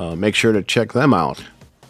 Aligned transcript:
Uh, 0.00 0.16
make 0.16 0.34
sure 0.34 0.52
to 0.52 0.62
check 0.62 0.94
them 0.94 1.12
out. 1.12 1.44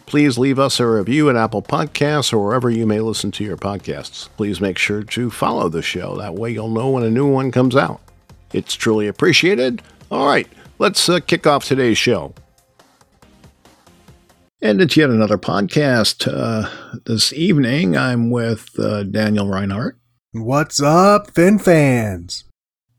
Please 0.05 0.37
leave 0.37 0.59
us 0.59 0.81
a 0.81 0.85
review 0.85 1.29
at 1.29 1.37
Apple 1.37 1.61
Podcasts 1.61 2.33
or 2.33 2.43
wherever 2.43 2.69
you 2.69 2.85
may 2.85 2.99
listen 2.99 3.31
to 3.31 3.43
your 3.45 3.55
podcasts. 3.55 4.27
Please 4.35 4.59
make 4.59 4.77
sure 4.77 5.01
to 5.01 5.29
follow 5.29 5.69
the 5.69 5.81
show. 5.81 6.17
That 6.17 6.35
way 6.35 6.51
you'll 6.51 6.67
know 6.67 6.89
when 6.89 7.03
a 7.03 7.09
new 7.09 7.25
one 7.25 7.53
comes 7.53 7.73
out. 7.73 8.01
It's 8.51 8.73
truly 8.73 9.07
appreciated. 9.07 9.81
All 10.11 10.27
right, 10.27 10.45
let's 10.77 11.07
uh, 11.07 11.21
kick 11.21 11.47
off 11.47 11.63
today's 11.63 11.97
show. 11.97 12.33
And 14.61 14.81
it's 14.81 14.97
yet 14.97 15.09
another 15.09 15.37
podcast. 15.37 16.27
Uh, 16.29 16.69
this 17.05 17.31
evening, 17.31 17.95
I'm 17.95 18.29
with 18.29 18.77
uh, 18.77 19.03
Daniel 19.03 19.47
Reinhardt. 19.47 19.97
What's 20.33 20.81
up, 20.81 21.31
Fin 21.31 21.59
fans? 21.59 22.43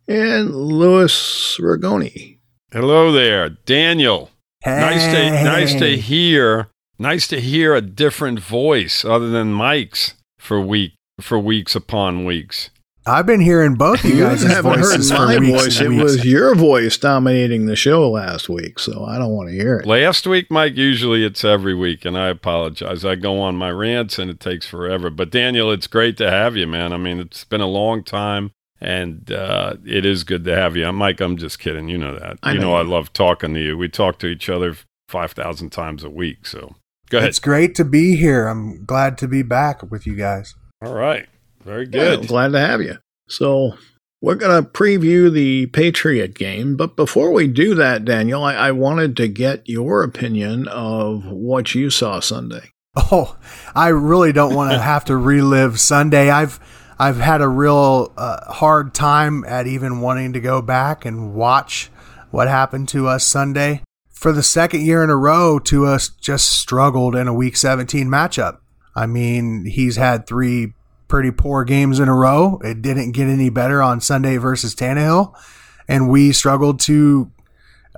And 0.09 0.56
Louis 0.56 1.59
Ragoni. 1.61 2.39
Hello 2.73 3.12
there, 3.12 3.51
Daniel. 3.51 4.32
Hey. 4.62 4.79
Nice 4.79 5.05
to 5.12 5.45
nice 5.45 5.75
to 5.75 5.97
hear. 5.97 6.69
Nice 6.98 7.27
to 7.29 7.41
hear 7.41 7.75
a 7.75 7.81
different 7.81 8.39
voice 8.39 9.05
other 9.05 9.28
than 9.28 9.53
Mike's 9.53 10.14
for 10.39 10.61
week 10.61 10.92
for 11.20 11.39
weeks 11.39 11.75
upon 11.75 12.25
weeks. 12.25 12.70
I've 13.05 13.27
been 13.27 13.41
hearing 13.41 13.75
both 13.75 14.05
you 14.05 14.14
You 14.14 14.22
guys' 14.22 14.45
haven't 14.45 14.78
heard 14.78 15.00
voices 15.00 15.11
my 15.11 15.39
weeks 15.39 15.62
voice. 15.62 15.81
It 15.81 15.89
weeks. 15.89 16.03
was 16.03 16.25
your 16.25 16.55
voice 16.55 16.97
dominating 16.97 17.67
the 17.67 17.75
show 17.75 18.09
last 18.09 18.48
week, 18.48 18.78
so 18.78 19.05
I 19.05 19.19
don't 19.19 19.33
want 19.33 19.48
to 19.48 19.55
hear 19.56 19.78
it. 19.78 19.87
Last 19.87 20.25
week, 20.28 20.48
Mike, 20.48 20.77
usually 20.77 21.25
it's 21.25 21.44
every 21.44 21.75
week, 21.75 22.05
and 22.05 22.17
I 22.17 22.28
apologize. 22.28 23.05
I 23.05 23.17
go 23.17 23.41
on 23.41 23.56
my 23.56 23.70
rants 23.72 24.20
and 24.20 24.31
it 24.31 24.39
takes 24.39 24.69
forever. 24.69 25.11
But 25.11 25.33
Daniel, 25.33 25.72
it's 25.72 25.89
great 25.89 26.17
to 26.19 26.31
have 26.31 26.56
you, 26.56 26.69
man. 26.69 26.92
I 26.92 26.97
mean, 26.97 27.19
it's 27.19 27.42
been 27.42 27.61
a 27.61 27.67
long 27.67 28.05
time, 28.05 28.53
and 28.83 29.30
uh, 29.33 29.77
it 29.86 30.05
is 30.05 30.25
good 30.25 30.44
to 30.44 30.55
have 30.55 30.77
you. 30.77 30.84
I'm 30.86 30.97
Mike. 30.97 31.20
I'm 31.20 31.36
just 31.36 31.58
kidding. 31.58 31.88
You 31.88 31.98
know 31.98 32.19
that. 32.19 32.38
I 32.42 32.52
you 32.52 32.58
know 32.58 32.70
know 32.70 32.75
I 32.75 32.83
love 32.83 33.12
talking 33.12 33.55
to 33.55 33.61
you. 33.61 33.78
We 33.78 33.88
talk 33.88 34.19
to 34.19 34.27
each 34.27 34.48
other 34.50 34.77
five 35.08 35.33
thousand 35.33 35.70
times 35.70 36.02
a 36.05 36.11
week. 36.11 36.47
So 36.47 36.75
go 37.08 37.19
ahead. 37.19 37.28
It's 37.30 37.38
great 37.38 37.75
to 37.77 37.84
be 37.84 38.16
here. 38.16 38.48
I'm 38.48 38.84
glad 38.84 39.16
to 39.19 39.28
be 39.28 39.42
back 39.42 39.91
with 39.91 40.06
you 40.06 40.16
guys. 40.16 40.55
All 40.84 40.92
right. 40.94 41.27
Very 41.64 41.88
Yeah, 41.91 42.14
I'm 42.14 42.20
good. 42.20 42.28
glad 42.28 42.53
to 42.53 42.60
have 42.60 42.83
you. 42.83 42.98
So 43.28 43.75
we're 44.20 44.34
going 44.34 44.62
to 44.62 44.69
preview 44.69 45.33
the 45.33 45.66
Patriot 45.66 46.34
game, 46.34 46.77
but 46.77 46.97
before 46.97 47.33
we 47.33 47.47
do 47.47 47.75
that, 47.77 48.05
Daniel, 48.05 48.42
I, 48.44 48.55
I 48.55 48.70
wanted 48.72 49.16
to 49.19 49.28
get 49.28 49.69
your 49.69 50.03
opinion 50.03 50.66
of 50.69 51.25
what 51.27 51.75
you 51.75 51.88
saw 51.91 52.19
Sunday. 52.20 52.70
Oh, 52.97 53.36
I 53.75 53.88
really 53.88 54.33
don't 54.33 54.55
want 54.55 54.72
to 54.72 54.78
have 54.83 55.05
to 55.06 55.16
relive 55.16 55.78
Sunday. 55.80 56.30
I've 56.30 56.58
I've 56.98 57.19
had 57.19 57.41
a 57.41 57.48
real 57.48 58.12
uh, 58.17 58.53
hard 58.53 58.95
time 58.95 59.45
at 59.47 59.67
even 59.67 60.01
wanting 60.01 60.33
to 60.35 60.41
go 60.41 60.62
back 60.62 61.05
and 61.05 61.34
watch 61.34 61.91
what 62.31 62.49
happened 62.49 62.89
to 62.91 63.09
us 63.09 63.25
Sunday. 63.25 63.83
For 64.11 64.33
the 64.33 64.43
second 64.43 64.83
year 64.83 65.03
in 65.03 65.11
a 65.11 65.17
row, 65.17 65.59
to 65.61 65.87
us 65.87 66.09
just 66.09 66.51
struggled 66.51 67.17
in 67.17 67.27
a 67.29 67.34
Week 67.34 67.57
17 67.57 68.07
matchup. 68.07 68.59
I 68.95 69.07
mean, 69.07 69.65
he's 69.65 69.97
had 69.97 70.27
three 70.27 70.75
pretty 71.09 71.31
poor 71.31 71.65
games 71.65 71.99
in 71.99 72.09
a 72.09 72.15
row. 72.15 72.59
It 72.62 72.83
didn't 72.83 73.12
get 73.12 73.28
any 73.28 73.50
better 73.50 73.83
on 73.83 74.00
Sunday 74.00 74.37
versus 74.37 74.75
Tannehill, 74.75 75.34
and 75.89 76.09
we 76.09 76.33
struggled 76.33 76.81
to 76.81 77.31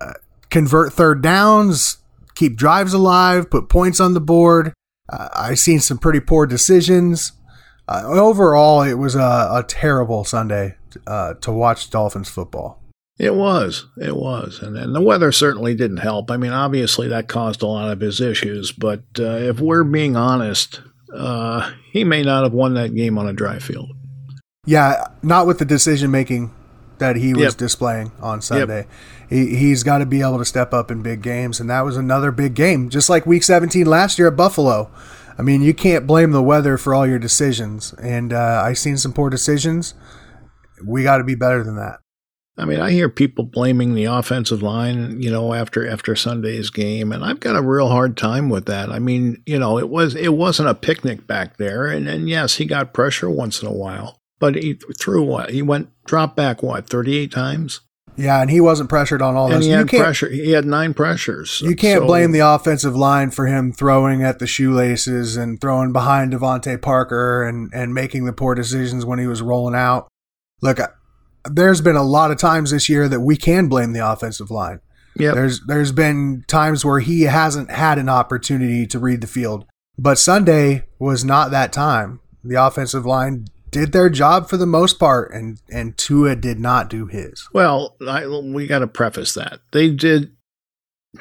uh, 0.01 0.15
convert 0.51 0.93
third 0.93 1.23
downs, 1.23 1.99
keep 2.35 2.57
drives 2.57 2.93
alive, 2.93 3.51
put 3.51 3.69
points 3.69 4.01
on 4.01 4.15
the 4.15 4.21
board. 4.21 4.73
Uh, 5.09 5.29
I've 5.35 5.59
seen 5.59 5.81
some 5.81 5.99
pretty 5.99 6.21
poor 6.21 6.47
decisions. 6.47 7.33
Uh, 7.89 8.03
overall, 8.07 8.83
it 8.83 8.95
was 8.95 9.15
a, 9.15 9.19
a 9.53 9.65
terrible 9.67 10.25
Sunday 10.25 10.77
uh, 11.07 11.35
to 11.35 11.53
watch 11.53 11.91
Dolphins 11.91 12.29
football. 12.31 12.81
It 13.19 13.35
was. 13.35 13.87
It 13.99 14.17
was. 14.17 14.61
And, 14.61 14.77
and 14.77 14.95
the 14.95 15.01
weather 15.01 15.31
certainly 15.31 15.75
didn't 15.75 15.99
help. 15.99 16.31
I 16.31 16.37
mean, 16.37 16.53
obviously, 16.53 17.09
that 17.09 17.29
caused 17.29 17.63
a 17.63 17.67
lot 17.67 17.91
of 17.91 18.01
his 18.01 18.21
issues, 18.21 18.73
but 18.73 19.03
uh, 19.19 19.37
if 19.37 19.61
we're 19.61 19.85
being 19.85 20.17
honest, 20.17 20.81
uh, 21.15 21.71
he 21.93 22.03
may 22.05 22.23
not 22.23 22.43
have 22.43 22.53
won 22.53 22.75
that 22.75 22.95
game 22.95 23.19
on 23.19 23.29
a 23.29 23.33
dry 23.33 23.59
field. 23.61 23.91
Yeah, 24.67 25.07
not 25.23 25.47
with 25.47 25.59
the 25.59 25.65
decision 25.65 26.11
making 26.11 26.53
that 26.99 27.17
he 27.17 27.35
was 27.35 27.43
Yep. 27.43 27.57
displaying 27.57 28.13
on 28.21 28.41
Sunday. 28.41 28.87
He, 29.29 29.57
he's 29.57 29.83
got 29.83 29.99
to 29.99 30.07
be 30.07 30.21
able 30.23 30.39
to 30.39 30.45
step 30.45 30.73
up 30.73 30.91
in 30.91 31.03
big 31.03 31.23
games, 31.23 31.61
and 31.61 31.69
that 31.71 31.83
was 31.85 31.97
another 31.97 32.33
big 32.33 32.55
game, 32.55 32.89
just 32.89 33.09
like 33.11 33.27
Week 33.27 33.43
17 33.43 33.85
last 33.87 34.19
year 34.19 34.29
at 34.29 34.37
Buffalo. 34.37 34.91
I 35.39 35.43
mean, 35.43 35.63
you 35.63 35.75
can't 35.75 36.07
blame 36.07 36.33
the 36.33 36.43
weather 36.43 36.77
for 36.77 36.95
all 36.95 37.07
your 37.07 37.19
decisions, 37.19 37.93
and 37.95 38.33
uh, 38.33 38.63
I've 38.65 38.79
seen 38.79 38.97
some 38.97 39.13
poor 39.13 39.31
decisions. 39.31 39.95
We 40.85 41.03
got 41.03 41.19
to 41.19 41.25
be 41.25 41.35
better 41.35 41.65
than 41.65 41.77
that. 41.77 42.01
I 42.57 42.67
mean, 42.67 42.79
I 42.79 42.93
hear 42.93 43.09
people 43.09 43.45
blaming 43.45 43.95
the 43.95 44.05
offensive 44.05 44.63
line, 44.63 45.21
you 45.21 45.31
know, 45.31 45.55
after 45.55 45.89
after 45.89 46.15
Sunday's 46.15 46.71
game, 46.71 47.11
and 47.11 47.25
I've 47.25 47.41
got 47.41 47.57
a 47.57 47.63
real 47.63 47.89
hard 47.89 48.17
time 48.17 48.49
with 48.49 48.67
that. 48.67 48.91
I 48.91 49.01
mean, 49.01 49.43
you 49.45 49.59
know, 49.59 49.77
it 49.77 49.89
was 49.89 50.15
it 50.15 50.35
wasn't 50.35 50.69
a 50.69 50.75
picnic 50.75 51.27
back 51.27 51.57
there, 51.57 51.87
and 51.87 52.09
and 52.09 52.29
yes, 52.29 52.57
he 52.57 52.65
got 52.65 52.95
pressure 52.95 53.29
once 53.29 53.61
in 53.61 53.67
a 53.67 53.73
while, 53.73 54.21
but 54.39 54.55
he 54.55 54.79
threw 55.01 55.23
what 55.25 55.51
he 55.51 55.63
went 55.63 55.89
drop 56.05 56.37
back 56.37 56.63
what 56.63 56.89
thirty 56.89 57.17
eight 57.17 57.33
times, 57.33 57.81
Yeah, 58.17 58.41
and 58.41 58.51
he 58.51 58.61
wasn't 58.61 58.89
pressured 58.89 59.21
on 59.23 59.35
all 59.37 59.47
and 59.47 59.57
those. 59.57 59.65
he 59.65 59.71
had 59.73 59.89
pressure. 59.89 60.29
He 60.29 60.53
had 60.53 60.65
nine 60.65 60.95
pressures. 60.95 61.61
you 61.65 61.75
can't 61.75 62.01
So- 62.03 62.07
blame 62.07 62.33
the 62.33 62.41
offensive 62.41 62.95
line 62.95 63.31
for 63.31 63.47
him 63.47 63.73
throwing 63.73 64.23
at 64.23 64.39
the 64.39 64.47
shoelaces 64.47 65.37
and 65.37 65.61
throwing 65.61 65.93
behind 65.93 66.33
DeVante 66.33 66.81
Parker 66.81 67.43
and, 67.43 67.71
and 67.75 67.93
making 67.93 68.25
the 68.25 68.33
poor 68.33 68.55
decisions 68.55 69.05
when 69.05 69.19
he 69.19 69.27
was 69.27 69.43
rolling 69.43 69.75
out. 69.75 70.07
Look, 70.63 70.79
there's 71.51 71.81
been 71.81 71.97
a 71.97 72.03
lot 72.05 72.31
of 72.31 72.39
times 72.39 72.71
this 72.71 72.89
year 72.89 73.09
that 73.09 73.21
we 73.21 73.37
can 73.37 73.69
blame 73.69 73.93
the 73.93 74.07
offensive 74.09 74.51
line. 74.51 74.81
Yeah, 75.17 75.33
There's 75.33 75.61
there's 75.67 75.93
been 75.93 76.45
times 76.49 76.85
where 76.85 76.99
he 76.99 77.23
hasn't 77.23 77.71
had 77.71 77.99
an 77.99 78.09
opportunity 78.09 78.85
to 78.89 78.99
read 78.99 79.21
the 79.21 79.29
field. 79.29 79.65
But 79.97 80.19
Sunday 80.19 80.87
was 80.99 81.25
not 81.25 81.53
that 81.53 81.73
time. 81.73 82.19
The 82.43 82.57
offensive 82.57 83.07
line 83.07 83.47
did 83.75 83.93
their 83.93 84.09
job 84.09 84.49
for 84.49 84.57
the 84.57 84.67
most 84.67 84.99
part 84.99 85.33
and 85.33 85.59
and 85.71 85.97
Tua 85.99 86.35
did 86.37 86.59
not 86.59 86.89
do 86.89 87.07
his. 87.07 87.47
Well, 87.53 87.97
I, 88.09 88.27
we 88.27 88.67
got 88.67 88.79
to 88.79 88.87
preface 88.87 89.35
that 89.35 89.61
they 89.73 89.91
did 89.91 90.31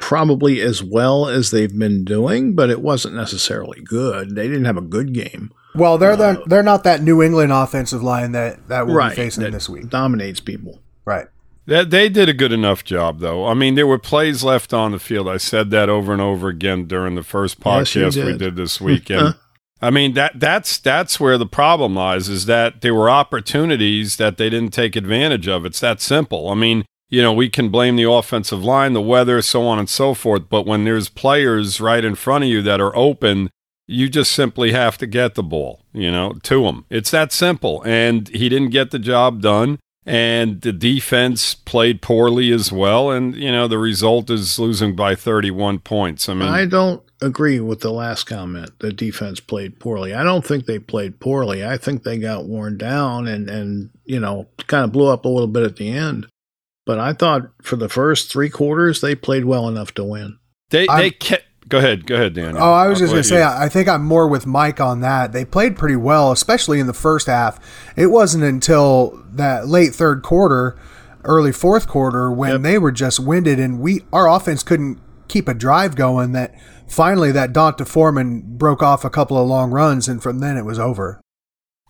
probably 0.00 0.60
as 0.60 0.82
well 0.82 1.28
as 1.28 1.50
they've 1.50 1.76
been 1.78 2.04
doing, 2.04 2.54
but 2.54 2.70
it 2.70 2.80
wasn't 2.80 3.14
necessarily 3.14 3.80
good. 3.82 4.34
They 4.34 4.48
didn't 4.48 4.64
have 4.64 4.76
a 4.76 4.80
good 4.82 5.12
game. 5.12 5.52
Well, 5.76 5.98
they're 5.98 6.12
Uh, 6.12 6.16
the, 6.34 6.42
they're 6.46 6.62
not 6.62 6.84
that 6.84 7.02
New 7.02 7.22
England 7.22 7.52
offensive 7.52 8.02
line 8.02 8.32
that 8.32 8.68
that 8.68 8.86
we'll 8.86 8.96
right, 8.96 9.10
be 9.10 9.16
facing 9.16 9.44
that 9.44 9.52
this 9.52 9.68
week. 9.68 9.88
dominates 9.90 10.40
people. 10.40 10.80
Right. 11.04 11.26
That 11.66 11.90
they 11.90 12.08
did 12.10 12.28
a 12.28 12.34
good 12.34 12.52
enough 12.52 12.84
job, 12.84 13.20
though. 13.20 13.46
I 13.46 13.54
mean, 13.54 13.74
there 13.74 13.86
were 13.86 13.98
plays 13.98 14.44
left 14.44 14.74
on 14.74 14.92
the 14.92 14.98
field. 14.98 15.28
I 15.28 15.38
said 15.38 15.70
that 15.70 15.88
over 15.88 16.12
and 16.12 16.20
over 16.20 16.48
again 16.48 16.84
during 16.86 17.14
the 17.14 17.22
first 17.22 17.56
Yes, 17.64 17.94
you 17.94 18.02
podcast 18.02 18.16
we 18.24 18.32
did. 18.32 18.38
did 18.38 18.56
this 18.56 18.80
weekend. 18.80 19.36
I 19.80 19.90
mean 19.90 20.14
that 20.14 20.40
that's 20.40 20.78
that's 20.78 21.20
where 21.20 21.36
the 21.36 21.46
problem 21.46 21.94
lies 21.94 22.28
is 22.28 22.46
that 22.46 22.80
there 22.80 22.94
were 22.94 23.10
opportunities 23.10 24.16
that 24.16 24.38
they 24.38 24.48
didn't 24.48 24.72
take 24.72 24.96
advantage 24.96 25.48
of. 25.48 25.66
It's 25.66 25.80
that 25.80 26.00
simple. 26.00 26.48
I 26.48 26.54
mean, 26.54 26.84
you 27.10 27.22
know, 27.22 27.32
we 27.32 27.48
can 27.48 27.68
blame 27.68 27.96
the 27.96 28.10
offensive 28.10 28.64
line, 28.64 28.92
the 28.92 29.00
weather, 29.00 29.42
so 29.42 29.66
on 29.66 29.78
and 29.78 29.88
so 29.88 30.14
forth, 30.14 30.48
but 30.48 30.66
when 30.66 30.84
there's 30.84 31.08
players 31.08 31.80
right 31.80 32.04
in 32.04 32.14
front 32.14 32.44
of 32.44 32.50
you 32.50 32.62
that 32.62 32.80
are 32.80 32.96
open, 32.96 33.50
you 33.86 34.08
just 34.08 34.32
simply 34.32 34.72
have 34.72 34.96
to 34.98 35.06
get 35.06 35.34
the 35.34 35.42
ball, 35.42 35.82
you 35.92 36.10
know, 36.10 36.32
to 36.42 36.64
him. 36.64 36.86
It's 36.90 37.10
that 37.10 37.32
simple. 37.32 37.82
And 37.84 38.28
he 38.28 38.48
didn't 38.48 38.70
get 38.70 38.90
the 38.90 38.98
job 38.98 39.42
done. 39.42 39.78
And 40.06 40.60
the 40.60 40.72
defense 40.72 41.54
played 41.54 42.02
poorly 42.02 42.52
as 42.52 42.72
well. 42.72 43.10
And, 43.10 43.34
you 43.34 43.50
know, 43.50 43.68
the 43.68 43.78
result 43.78 44.28
is 44.28 44.58
losing 44.58 44.94
by 44.94 45.14
31 45.14 45.78
points. 45.78 46.28
I 46.28 46.34
mean, 46.34 46.48
I 46.48 46.66
don't 46.66 47.02
agree 47.22 47.60
with 47.60 47.80
the 47.80 47.92
last 47.92 48.24
comment. 48.24 48.78
The 48.80 48.92
defense 48.92 49.40
played 49.40 49.78
poorly. 49.80 50.12
I 50.14 50.22
don't 50.24 50.44
think 50.44 50.66
they 50.66 50.78
played 50.78 51.20
poorly. 51.20 51.64
I 51.64 51.76
think 51.78 52.02
they 52.02 52.18
got 52.18 52.44
worn 52.46 52.76
down 52.76 53.26
and, 53.26 53.48
and 53.48 53.90
you 54.04 54.20
know, 54.20 54.48
kind 54.66 54.84
of 54.84 54.92
blew 54.92 55.08
up 55.08 55.24
a 55.24 55.28
little 55.28 55.46
bit 55.48 55.62
at 55.62 55.76
the 55.76 55.90
end. 55.90 56.26
But 56.86 56.98
I 56.98 57.12
thought 57.14 57.42
for 57.62 57.76
the 57.76 57.88
first 57.88 58.30
three 58.30 58.50
quarters, 58.50 59.00
they 59.00 59.14
played 59.14 59.44
well 59.46 59.68
enough 59.68 59.92
to 59.94 60.04
win. 60.04 60.38
they, 60.70 60.86
I'm- 60.88 60.98
they 60.98 61.10
kept. 61.10 61.44
Go 61.66 61.78
ahead. 61.78 62.06
Go 62.06 62.14
ahead, 62.16 62.34
Daniel. 62.34 62.62
Oh, 62.62 62.72
I 62.74 62.88
was 62.88 62.98
just 62.98 63.08
I'll 63.08 63.14
going 63.14 63.22
to 63.22 63.28
say, 63.30 63.42
I 63.42 63.64
I 63.64 63.68
think 63.70 63.88
I'm 63.88 64.04
more 64.04 64.28
with 64.28 64.44
Mike 64.44 64.80
on 64.82 65.00
that. 65.00 65.32
They 65.32 65.46
played 65.46 65.76
pretty 65.76 65.96
well, 65.96 66.30
especially 66.30 66.78
in 66.78 66.86
the 66.86 66.92
first 66.92 67.26
half. 67.26 67.58
It 67.96 68.08
wasn't 68.08 68.44
until 68.44 69.18
that 69.32 69.66
late 69.66 69.94
third 69.94 70.22
quarter, 70.22 70.78
early 71.24 71.52
fourth 71.52 71.88
quarter, 71.88 72.30
when 72.30 72.50
Yep. 72.52 72.60
they 72.60 72.76
were 72.78 72.92
just 72.92 73.18
winded 73.18 73.58
and 73.58 73.80
we 73.80 74.02
our 74.12 74.28
offense 74.28 74.62
couldn't 74.62 74.98
keep 75.26 75.48
a 75.48 75.54
drive 75.54 75.96
going 75.96 76.32
that 76.32 76.54
finally 76.86 77.32
that 77.32 77.52
D'Onta 77.52 77.86
Foreman 77.86 78.42
broke 78.56 78.82
off 78.82 79.04
a 79.04 79.10
couple 79.10 79.36
of 79.36 79.48
long 79.48 79.70
runs, 79.70 80.08
and 80.08 80.22
from 80.22 80.40
then 80.40 80.56
it 80.56 80.64
was 80.64 80.78
over. 80.78 81.20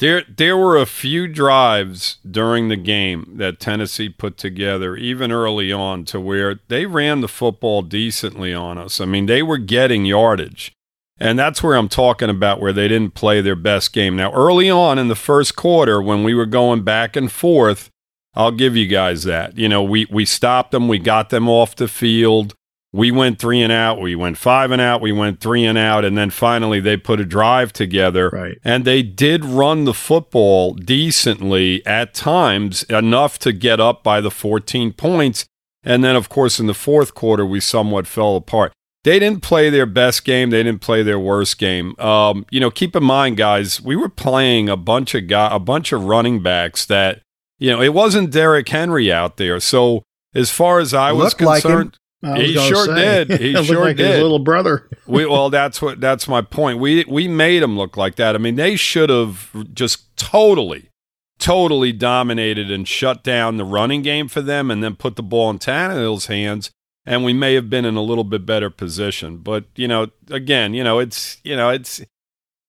There, 0.00 0.24
there 0.28 0.56
were 0.56 0.76
a 0.76 0.86
few 0.86 1.28
drives 1.28 2.18
during 2.28 2.68
the 2.68 2.76
game 2.76 3.34
that 3.36 3.60
Tennessee 3.60 4.08
put 4.08 4.36
together, 4.36 4.96
even 4.96 5.30
early 5.30 5.72
on, 5.72 6.04
to 6.06 6.18
where 6.18 6.58
they 6.66 6.84
ran 6.84 7.20
the 7.20 7.28
football 7.28 7.82
decently 7.82 8.52
on 8.52 8.76
us. 8.76 9.00
I 9.00 9.04
mean, 9.04 9.26
they 9.26 9.42
were 9.42 9.58
getting 9.58 10.04
yardage. 10.04 10.72
And 11.18 11.38
that's 11.38 11.62
where 11.62 11.76
I'm 11.76 11.88
talking 11.88 12.28
about 12.28 12.60
where 12.60 12.72
they 12.72 12.88
didn't 12.88 13.14
play 13.14 13.40
their 13.40 13.54
best 13.54 13.92
game. 13.92 14.16
Now, 14.16 14.32
early 14.32 14.68
on 14.68 14.98
in 14.98 15.06
the 15.06 15.14
first 15.14 15.54
quarter, 15.54 16.02
when 16.02 16.24
we 16.24 16.34
were 16.34 16.46
going 16.46 16.82
back 16.82 17.14
and 17.14 17.30
forth, 17.30 17.88
I'll 18.34 18.50
give 18.50 18.76
you 18.76 18.88
guys 18.88 19.22
that. 19.22 19.56
You 19.56 19.68
know, 19.68 19.82
we, 19.82 20.06
we 20.10 20.24
stopped 20.24 20.72
them, 20.72 20.88
we 20.88 20.98
got 20.98 21.30
them 21.30 21.48
off 21.48 21.76
the 21.76 21.86
field. 21.86 22.54
We 22.94 23.10
went 23.10 23.38
three 23.38 23.60
and 23.60 23.72
out, 23.72 24.00
we 24.00 24.14
went 24.14 24.38
five 24.38 24.70
and 24.70 24.80
out, 24.80 25.00
we 25.00 25.12
went 25.12 25.40
three 25.40 25.64
and 25.64 25.76
out, 25.76 26.04
and 26.04 26.16
then 26.16 26.30
finally 26.30 26.80
they 26.80 26.96
put 26.96 27.20
a 27.20 27.24
drive 27.24 27.72
together. 27.72 28.30
Right. 28.30 28.58
And 28.62 28.84
they 28.84 29.02
did 29.02 29.44
run 29.44 29.84
the 29.84 29.94
football 29.94 30.74
decently 30.74 31.84
at 31.84 32.14
times, 32.14 32.84
enough 32.84 33.38
to 33.40 33.52
get 33.52 33.80
up 33.80 34.04
by 34.04 34.20
the 34.20 34.30
14 34.30 34.92
points. 34.92 35.44
And 35.82 36.04
then, 36.04 36.16
of 36.16 36.28
course, 36.28 36.60
in 36.60 36.66
the 36.66 36.74
fourth 36.74 37.14
quarter, 37.14 37.44
we 37.44 37.60
somewhat 37.60 38.06
fell 38.06 38.36
apart 38.36 38.72
they 39.04 39.18
didn't 39.18 39.42
play 39.42 39.70
their 39.70 39.86
best 39.86 40.24
game. 40.24 40.50
They 40.50 40.62
didn't 40.62 40.80
play 40.80 41.02
their 41.02 41.18
worst 41.18 41.58
game. 41.58 41.94
Um, 42.00 42.46
you 42.50 42.58
know, 42.58 42.70
keep 42.70 42.96
in 42.96 43.04
mind, 43.04 43.36
guys, 43.36 43.80
we 43.80 43.94
were 43.94 44.08
playing 44.08 44.68
a 44.68 44.76
bunch 44.76 45.14
of 45.14 45.28
guy, 45.28 45.54
a 45.54 45.58
bunch 45.58 45.92
of 45.92 46.04
running 46.04 46.42
backs 46.42 46.86
that, 46.86 47.20
you 47.58 47.70
know, 47.70 47.82
it 47.82 47.92
wasn't 47.92 48.30
Derrick 48.30 48.68
Henry 48.68 49.12
out 49.12 49.36
there. 49.36 49.60
So 49.60 50.02
as 50.34 50.50
far 50.50 50.80
as 50.80 50.94
I 50.94 51.12
was 51.12 51.32
Looked 51.32 51.42
like 51.42 51.62
concerned, 51.62 51.90
was 51.90 51.98
he 52.36 52.54
sure 52.54 52.86
say, 52.86 53.24
did. 53.24 53.40
He 53.40 53.54
it 53.54 53.64
sure 53.64 53.80
like 53.84 53.98
his 53.98 54.08
did. 54.08 54.22
little 54.22 54.38
brother. 54.38 54.88
we 55.06 55.26
well, 55.26 55.50
that's 55.50 55.80
what 55.82 56.00
that's 56.00 56.26
my 56.28 56.40
point. 56.42 56.78
We 56.78 57.04
we 57.04 57.28
made 57.28 57.62
him 57.62 57.76
look 57.76 57.96
like 57.96 58.16
that. 58.16 58.34
I 58.34 58.38
mean, 58.38 58.56
they 58.56 58.76
should 58.76 59.10
have 59.10 59.50
just 59.74 60.16
totally, 60.16 60.90
totally 61.38 61.92
dominated 61.92 62.70
and 62.70 62.86
shut 62.86 63.22
down 63.22 63.56
the 63.56 63.64
running 63.64 64.02
game 64.02 64.28
for 64.28 64.40
them, 64.40 64.70
and 64.70 64.82
then 64.82 64.96
put 64.96 65.16
the 65.16 65.22
ball 65.22 65.50
in 65.50 65.58
Tannehill's 65.58 66.26
hands 66.26 66.70
and 67.06 67.24
we 67.24 67.32
may 67.32 67.54
have 67.54 67.68
been 67.68 67.84
in 67.84 67.96
a 67.96 68.02
little 68.02 68.24
bit 68.24 68.46
better 68.46 68.70
position. 68.70 69.38
But 69.38 69.64
you 69.76 69.88
know, 69.88 70.08
again, 70.30 70.74
you 70.74 70.84
know, 70.84 70.98
it's 70.98 71.38
you 71.44 71.56
know, 71.56 71.70
it's 71.70 72.00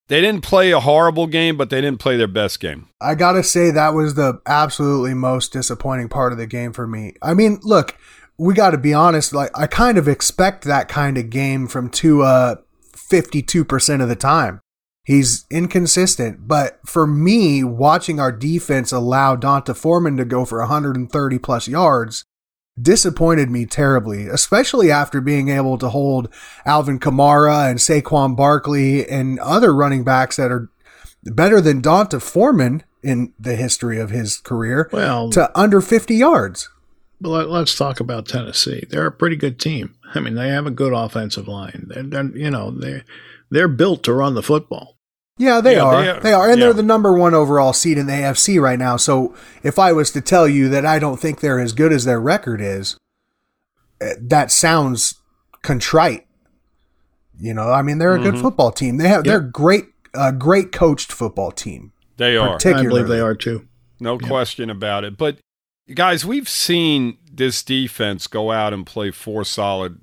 they 0.07 0.21
didn't 0.21 0.43
play 0.43 0.71
a 0.71 0.79
horrible 0.79 1.27
game, 1.27 1.57
but 1.57 1.69
they 1.69 1.81
didn't 1.81 1.99
play 1.99 2.17
their 2.17 2.27
best 2.27 2.59
game. 2.59 2.89
I 3.01 3.15
gotta 3.15 3.43
say 3.43 3.71
that 3.71 3.93
was 3.93 4.15
the 4.15 4.41
absolutely 4.45 5.13
most 5.13 5.51
disappointing 5.53 6.09
part 6.09 6.31
of 6.31 6.37
the 6.37 6.47
game 6.47 6.73
for 6.73 6.87
me. 6.87 7.13
I 7.21 7.33
mean, 7.33 7.59
look, 7.63 7.97
we 8.37 8.53
got 8.53 8.71
to 8.71 8.77
be 8.77 8.93
honest. 8.93 9.33
Like, 9.33 9.51
I 9.57 9.67
kind 9.67 9.97
of 9.97 10.07
expect 10.07 10.63
that 10.65 10.87
kind 10.87 11.17
of 11.17 11.29
game 11.29 11.67
from 11.67 11.89
Tua 11.89 12.59
fifty-two 12.93 13.65
percent 13.65 14.01
of 14.01 14.09
the 14.09 14.15
time. 14.15 14.61
He's 15.03 15.45
inconsistent, 15.51 16.47
but 16.47 16.79
for 16.83 17.05
me, 17.05 17.63
watching 17.63 18.19
our 18.19 18.31
defense 18.31 18.91
allow 18.91 19.35
D'Onta 19.35 19.75
Foreman 19.75 20.17
to 20.17 20.25
go 20.25 20.45
for 20.45 20.57
130 20.59 21.37
plus 21.37 21.67
yards 21.67 22.25
disappointed 22.81 23.49
me 23.49 23.65
terribly, 23.65 24.27
especially 24.27 24.91
after 24.91 25.21
being 25.21 25.49
able 25.49 25.77
to 25.77 25.89
hold 25.89 26.27
Alvin 26.65 26.99
Kamara 26.99 27.69
and 27.69 27.79
Saquon 27.79 28.35
Barkley 28.35 29.07
and 29.07 29.39
other 29.39 29.73
running 29.73 30.03
backs 30.03 30.35
that 30.37 30.51
are 30.51 30.69
better 31.23 31.61
than 31.61 31.81
D'Onta 31.81 32.19
Foreman 32.19 32.83
in 33.01 33.33
the 33.39 33.55
history 33.55 33.99
of 33.99 34.09
his 34.09 34.39
career 34.39 34.89
Well, 34.91 35.29
to 35.31 35.51
under 35.57 35.81
50 35.81 36.15
yards. 36.15 36.69
But 37.21 37.29
let, 37.29 37.49
let's 37.49 37.75
talk 37.75 37.99
about 37.99 38.27
Tennessee. 38.27 38.83
They're 38.89 39.05
a 39.07 39.11
pretty 39.11 39.35
good 39.37 39.59
team. 39.59 39.95
I 40.13 40.19
mean, 40.19 40.35
they 40.35 40.49
have 40.49 40.65
a 40.65 40.71
good 40.71 40.93
offensive 40.93 41.47
line. 41.47 41.85
They're, 41.87 42.03
they're 42.03 42.37
you 42.37 42.49
know 42.51 42.71
they're 42.71 43.03
they're 43.49 43.67
built 43.67 44.03
to 44.03 44.13
run 44.13 44.35
the 44.35 44.43
football. 44.43 44.97
Yeah, 45.37 45.59
they 45.61 45.75
Yeah, 45.75 45.83
are. 45.83 46.01
they 46.15 46.19
They 46.21 46.33
are. 46.33 46.47
are. 46.47 46.49
And 46.49 46.59
Yeah. 46.59 46.65
they're 46.67 46.73
the 46.73 46.83
number 46.83 47.13
one 47.13 47.33
overall 47.33 47.73
seed 47.73 47.97
in 47.97 48.05
the 48.07 48.13
AFC 48.13 48.59
right 48.61 48.79
now. 48.79 48.95
So 48.97 49.35
if 49.63 49.77
I 49.79 49.91
was 49.91 50.11
to 50.11 50.21
tell 50.21 50.47
you 50.47 50.69
that 50.69 50.85
I 50.85 50.97
don't 50.99 51.19
think 51.19 51.39
they're 51.41 51.59
as 51.59 51.73
good 51.73 51.91
as 51.91 52.05
their 52.05 52.21
record 52.21 52.61
is, 52.61 52.95
eh, 54.01 54.13
that 54.21 54.51
sounds 54.51 55.15
contrite. 55.61 56.25
You 57.37 57.53
know, 57.53 57.69
I 57.69 57.81
mean, 57.81 57.97
they're 57.97 58.15
a 58.15 58.19
good 58.21 58.37
football 58.39 58.71
team. 58.71 58.95
They 58.97 59.09
have 59.09 59.25
they're 59.25 59.41
great, 59.41 59.85
a 60.13 60.31
great 60.31 60.71
coached 60.71 61.11
football 61.11 61.51
team. 61.51 61.91
They 62.15 62.37
are. 62.37 62.51
I 62.51 62.53
Particularly, 62.53 62.89
believe 63.03 63.07
they 63.09 63.19
are 63.19 63.35
too. 63.35 63.67
No 63.99 64.17
question 64.17 64.69
about 64.69 65.03
it. 65.03 65.17
But 65.17 65.39
guys, 65.93 66.25
we've 66.25 66.49
seen 66.49 67.17
this 67.31 67.61
defense 67.63 68.27
go 68.27 68.51
out 68.51 68.73
and 68.73 68.85
play 68.85 69.11
four 69.11 69.43
solid 69.43 69.99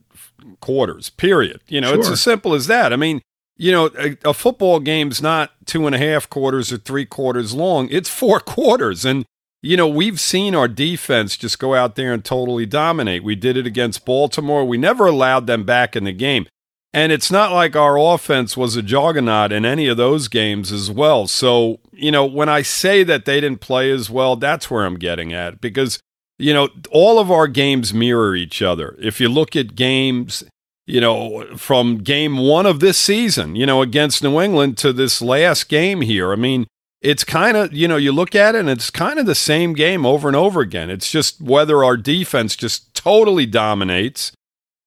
quarters. 0.61 1.11
Period. 1.11 1.61
You 1.69 1.81
know, 1.81 1.95
it's 1.95 2.09
as 2.09 2.21
simple 2.23 2.55
as 2.55 2.67
that. 2.67 2.93
I 2.93 2.97
mean, 2.97 3.21
you 3.57 3.73
know, 3.73 3.91
a, 3.99 4.17
a 4.25 4.35
football 4.35 4.81
game's 4.81 5.23
not 5.23 5.53
two 5.67 5.87
and 5.87 5.95
a 5.95 5.99
half 5.99 6.29
quarters 6.29 6.73
or 6.73 6.79
three 6.79 7.07
quarters 7.07 7.55
long. 7.55 7.89
It's 7.91 8.09
four 8.09 8.41
quarters, 8.41 9.05
and 9.05 9.25
you 9.63 9.77
know, 9.77 9.87
we've 9.87 10.19
seen 10.19 10.55
our 10.55 10.67
defense 10.67 11.37
just 11.37 11.59
go 11.61 11.75
out 11.75 11.95
there 11.95 12.13
and 12.13 12.25
totally 12.25 12.67
dominate. 12.67 13.23
We 13.23 13.37
did 13.37 13.57
it 13.57 13.67
against 13.67 14.05
Baltimore. 14.05 14.65
We 14.65 14.77
never 14.77 15.07
allowed 15.07 15.47
them 15.47 15.65
back 15.65 15.95
in 15.95 16.05
the 16.05 16.13
game. 16.13 16.47
And 16.93 17.13
it's 17.13 17.31
not 17.31 17.53
like 17.53 17.77
our 17.77 17.97
offense 17.97 18.57
was 18.57 18.77
a 18.77 18.83
juggernaut 18.83 19.53
in 19.53 19.65
any 19.65 19.87
of 19.87 19.97
those 19.97 20.29
games 20.29 20.73
as 20.73 20.91
well. 20.91 21.27
So, 21.27 21.79
you 21.93 22.11
know, 22.11 22.25
when 22.25 22.49
I 22.49 22.63
say 22.63 23.05
that 23.05 23.25
they 23.25 23.41
didn't 23.41 23.61
play 23.61 23.91
as 23.91 24.11
well, 24.11 24.37
that's 24.37 24.71
where 24.71 24.85
I'm 24.85 24.99
getting 24.99 25.33
at 25.33 25.61
because, 25.61 26.01
you 26.39 26.53
know, 26.53 26.69
all 26.91 27.19
of 27.19 27.31
our 27.31 27.47
games 27.47 27.93
mirror 27.93 28.35
each 28.35 28.63
other. 28.63 28.97
If 28.99 29.21
you 29.21 29.29
look 29.29 29.55
at 29.55 29.75
games, 29.75 30.43
you 30.87 31.01
know, 31.01 31.47
from 31.57 31.99
game 31.99 32.39
one 32.39 32.67
of 32.67 32.81
this 32.81 32.99
season, 32.99 33.57
you 33.57 33.67
know, 33.67 33.83
against 33.83 34.23
New 34.23 34.41
England 34.41 34.79
to 34.79 34.93
this 34.93 35.21
last 35.21 35.69
game 35.69 36.01
here, 36.01 36.33
I 36.33 36.37
mean, 36.37 36.67
it's 37.01 37.25
kind 37.25 37.57
of, 37.57 37.73
you 37.73 37.89
know, 37.89 37.97
you 37.97 38.13
look 38.13 38.35
at 38.35 38.55
it 38.55 38.61
and 38.61 38.71
it's 38.71 38.91
kind 38.91 39.19
of 39.19 39.27
the 39.27 39.35
same 39.35 39.75
game 39.75 40.07
over 40.07 40.29
and 40.29 40.37
over 40.37 40.61
again. 40.61 40.89
It's 40.89 41.11
just 41.11 41.41
whether 41.41 41.85
our 41.85 41.97
defense 41.97 42.57
just 42.57 42.95
totally 42.95 43.45
dominates 43.45 44.33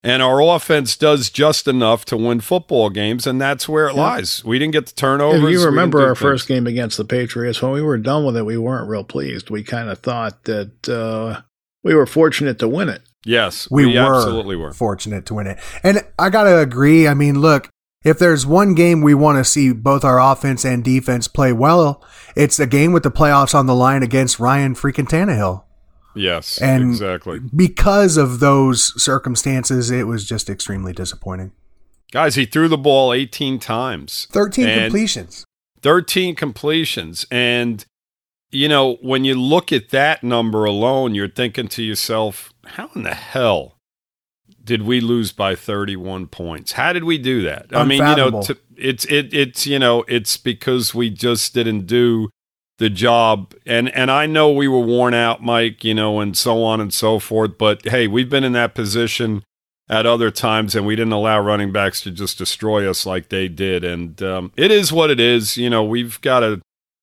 and 0.06 0.22
our 0.22 0.42
offense 0.42 0.96
does 0.96 1.30
just 1.30 1.68
enough 1.68 2.06
to 2.06 2.16
win 2.16 2.40
football 2.40 2.90
games, 2.90 3.26
and 3.28 3.42
that's 3.42 3.68
where 3.68 3.88
it 3.88 3.96
Yeah. 3.96 4.02
lies. 4.02 4.44
We 4.46 4.60
didn't 4.60 4.74
get 4.74 4.86
the 4.86 4.94
turnovers. 4.94 5.44
If 5.44 5.50
you 5.50 5.66
remember 5.66 6.02
our 6.02 6.16
things. 6.16 6.20
first 6.20 6.48
game 6.48 6.68
against 6.68 6.96
the 6.98 7.06
Patriots, 7.06 7.62
when 7.62 7.72
we 7.72 7.82
were 7.82 7.98
done 7.98 8.24
with 8.26 8.38
it, 8.38 8.46
we 8.46 8.58
weren't 8.58 8.88
real 8.88 9.04
pleased. 9.04 9.50
We 9.50 9.64
kind 9.64 9.90
of 9.90 10.00
thought 10.00 10.44
that 10.46 10.88
uh, 10.88 11.42
we 11.84 11.94
were 11.96 12.06
fortunate 12.06 12.60
to 12.60 12.68
win 12.68 12.88
it. 12.90 13.02
yes, 13.26 13.68
we, 13.72 13.86
we, 13.88 13.96
were 14.00 14.16
absolutely 14.16 14.56
were. 14.56 14.72
fortunate 14.72 15.26
to 15.26 15.34
win 15.34 15.48
it. 15.48 15.58
And 15.84 16.02
I 16.20 16.30
got 16.30 16.44
to 16.44 16.60
agree. 16.60 17.08
I 17.08 17.14
mean, 17.16 17.42
look, 17.42 17.70
if 18.04 18.20
there's 18.20 18.46
one 18.46 18.76
game 18.76 19.02
we 19.02 19.16
want 19.16 19.40
to 19.40 19.44
see 19.44 19.74
both 19.74 20.04
our 20.06 20.22
offense 20.22 20.64
and 20.64 20.84
defense 20.84 21.28
play 21.28 21.52
well, 21.52 22.04
it's 22.36 22.60
a 22.60 22.68
game 22.68 22.94
with 22.94 23.02
the 23.02 23.10
playoffs 23.10 23.56
on 23.56 23.66
the 23.66 23.74
line 23.74 24.04
against 24.04 24.40
Ryan 24.40 24.76
freaking 24.76 25.08
Tannehill. 25.10 25.64
Yes, 26.16 26.60
And- 26.62 26.84
exactly. 26.84 27.40
Because 27.56 28.18
of 28.18 28.40
those 28.40 29.02
circumstances, 29.02 29.92
it 29.92 30.08
was 30.08 30.26
just 30.26 30.50
extremely 30.50 30.94
disappointing. 30.94 31.52
Guys, 32.12 32.36
he 32.36 32.46
threw 32.46 32.68
the 32.68 32.78
ball 32.78 33.14
18 33.14 33.60
times. 33.60 34.28
13 34.32 34.80
completions. 34.80 35.46
13 35.82 36.36
completions. 36.36 37.26
And, 37.30 37.86
you 38.52 38.68
know, 38.70 38.96
when 39.02 39.26
you 39.26 39.36
look 39.36 39.72
at 39.72 39.90
that 39.90 40.24
number 40.24 40.66
alone, 40.66 41.14
you're 41.14 41.28
thinking 41.28 41.68
to 41.70 41.84
yourself, 41.84 42.54
how 42.66 42.90
in 42.96 43.04
the 43.04 43.14
hell 43.14 43.78
did 44.64 44.82
we 44.84 45.00
lose 45.00 45.32
by 45.32 45.56
31 45.56 46.28
points? 46.28 46.72
How 46.74 46.94
did 46.94 47.04
we 47.04 47.18
do 47.18 47.44
that? 47.44 47.68
I 47.72 47.84
mean, 47.84 48.00
you 48.00 48.16
know, 48.16 48.42
to, 48.44 48.58
it's, 48.76 49.06
it, 49.06 49.34
it's, 49.34 49.68
you 49.68 49.78
know, 49.78 50.04
it's 50.08 50.38
because 50.38 50.96
we 50.96 51.10
just 51.10 51.54
didn't 51.54 51.86
do 51.86 52.30
the 52.78 52.90
job. 52.90 53.54
And, 53.66 53.94
and 53.96 54.12
I 54.12 54.26
know 54.26 54.52
we 54.52 54.68
were 54.68 54.80
worn 54.80 55.14
out, 55.14 55.44
Mike, 55.44 55.84
you 55.84 55.94
know, 55.94 56.20
and 56.20 56.38
so 56.38 56.64
on 56.64 56.82
and 56.82 56.94
so 56.94 57.20
forth. 57.20 57.58
But 57.58 57.88
hey, 57.88 58.08
we've 58.08 58.30
been 58.30 58.44
in 58.44 58.54
that 58.54 58.76
position 58.76 59.44
at 59.88 60.06
other 60.06 60.32
times, 60.32 60.76
and 60.76 60.86
we 60.86 60.96
didn't 60.96 61.14
allow 61.14 61.40
running 61.40 61.72
backs 61.72 62.02
to 62.02 62.12
just 62.12 62.38
destroy 62.38 62.90
us 62.90 63.06
like 63.06 63.30
they 63.30 63.48
did. 63.48 63.84
And 63.84 64.22
um, 64.24 64.52
it 64.58 64.72
is 64.72 64.92
what 64.92 65.12
it 65.12 65.20
is. 65.20 65.58
You 65.58 65.70
know, 65.70 65.84
we've 65.84 66.20
got 66.22 66.40
to 66.40 66.62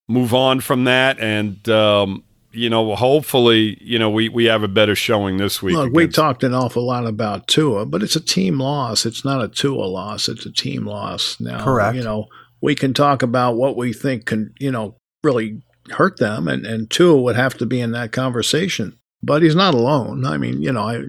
move 0.08 0.34
on 0.34 0.60
from 0.60 0.84
that, 0.84 1.18
and 1.20 1.68
um, 1.68 2.24
you 2.50 2.68
know, 2.68 2.94
hopefully, 2.94 3.78
you 3.80 3.98
know, 3.98 4.10
we 4.10 4.28
we 4.28 4.44
have 4.46 4.62
a 4.62 4.68
better 4.68 4.94
showing 4.94 5.36
this 5.36 5.62
week. 5.62 5.76
Look, 5.76 5.92
we 5.92 6.08
talked 6.08 6.42
an 6.42 6.54
awful 6.54 6.84
lot 6.84 7.06
about 7.06 7.46
Tua, 7.46 7.86
but 7.86 8.02
it's 8.02 8.16
a 8.16 8.20
team 8.20 8.58
loss. 8.58 9.06
It's 9.06 9.24
not 9.24 9.42
a 9.42 9.48
Tua 9.48 9.84
loss. 9.84 10.28
It's 10.28 10.44
a 10.44 10.52
team 10.52 10.86
loss. 10.86 11.38
Now, 11.40 11.64
Correct. 11.64 11.96
You 11.96 12.02
know, 12.02 12.26
we 12.60 12.74
can 12.74 12.94
talk 12.94 13.22
about 13.22 13.56
what 13.56 13.76
we 13.76 13.92
think 13.92 14.26
can, 14.26 14.54
you 14.58 14.70
know, 14.70 14.96
really 15.22 15.62
hurt 15.90 16.18
them, 16.18 16.48
and 16.48 16.64
and 16.66 16.90
Tua 16.90 17.20
would 17.20 17.36
have 17.36 17.54
to 17.58 17.66
be 17.66 17.80
in 17.80 17.92
that 17.92 18.12
conversation. 18.12 18.98
But 19.22 19.42
he's 19.42 19.54
not 19.54 19.74
alone. 19.74 20.24
I 20.26 20.36
mean, 20.36 20.62
you 20.62 20.72
know, 20.72 20.82
I, 20.82 21.04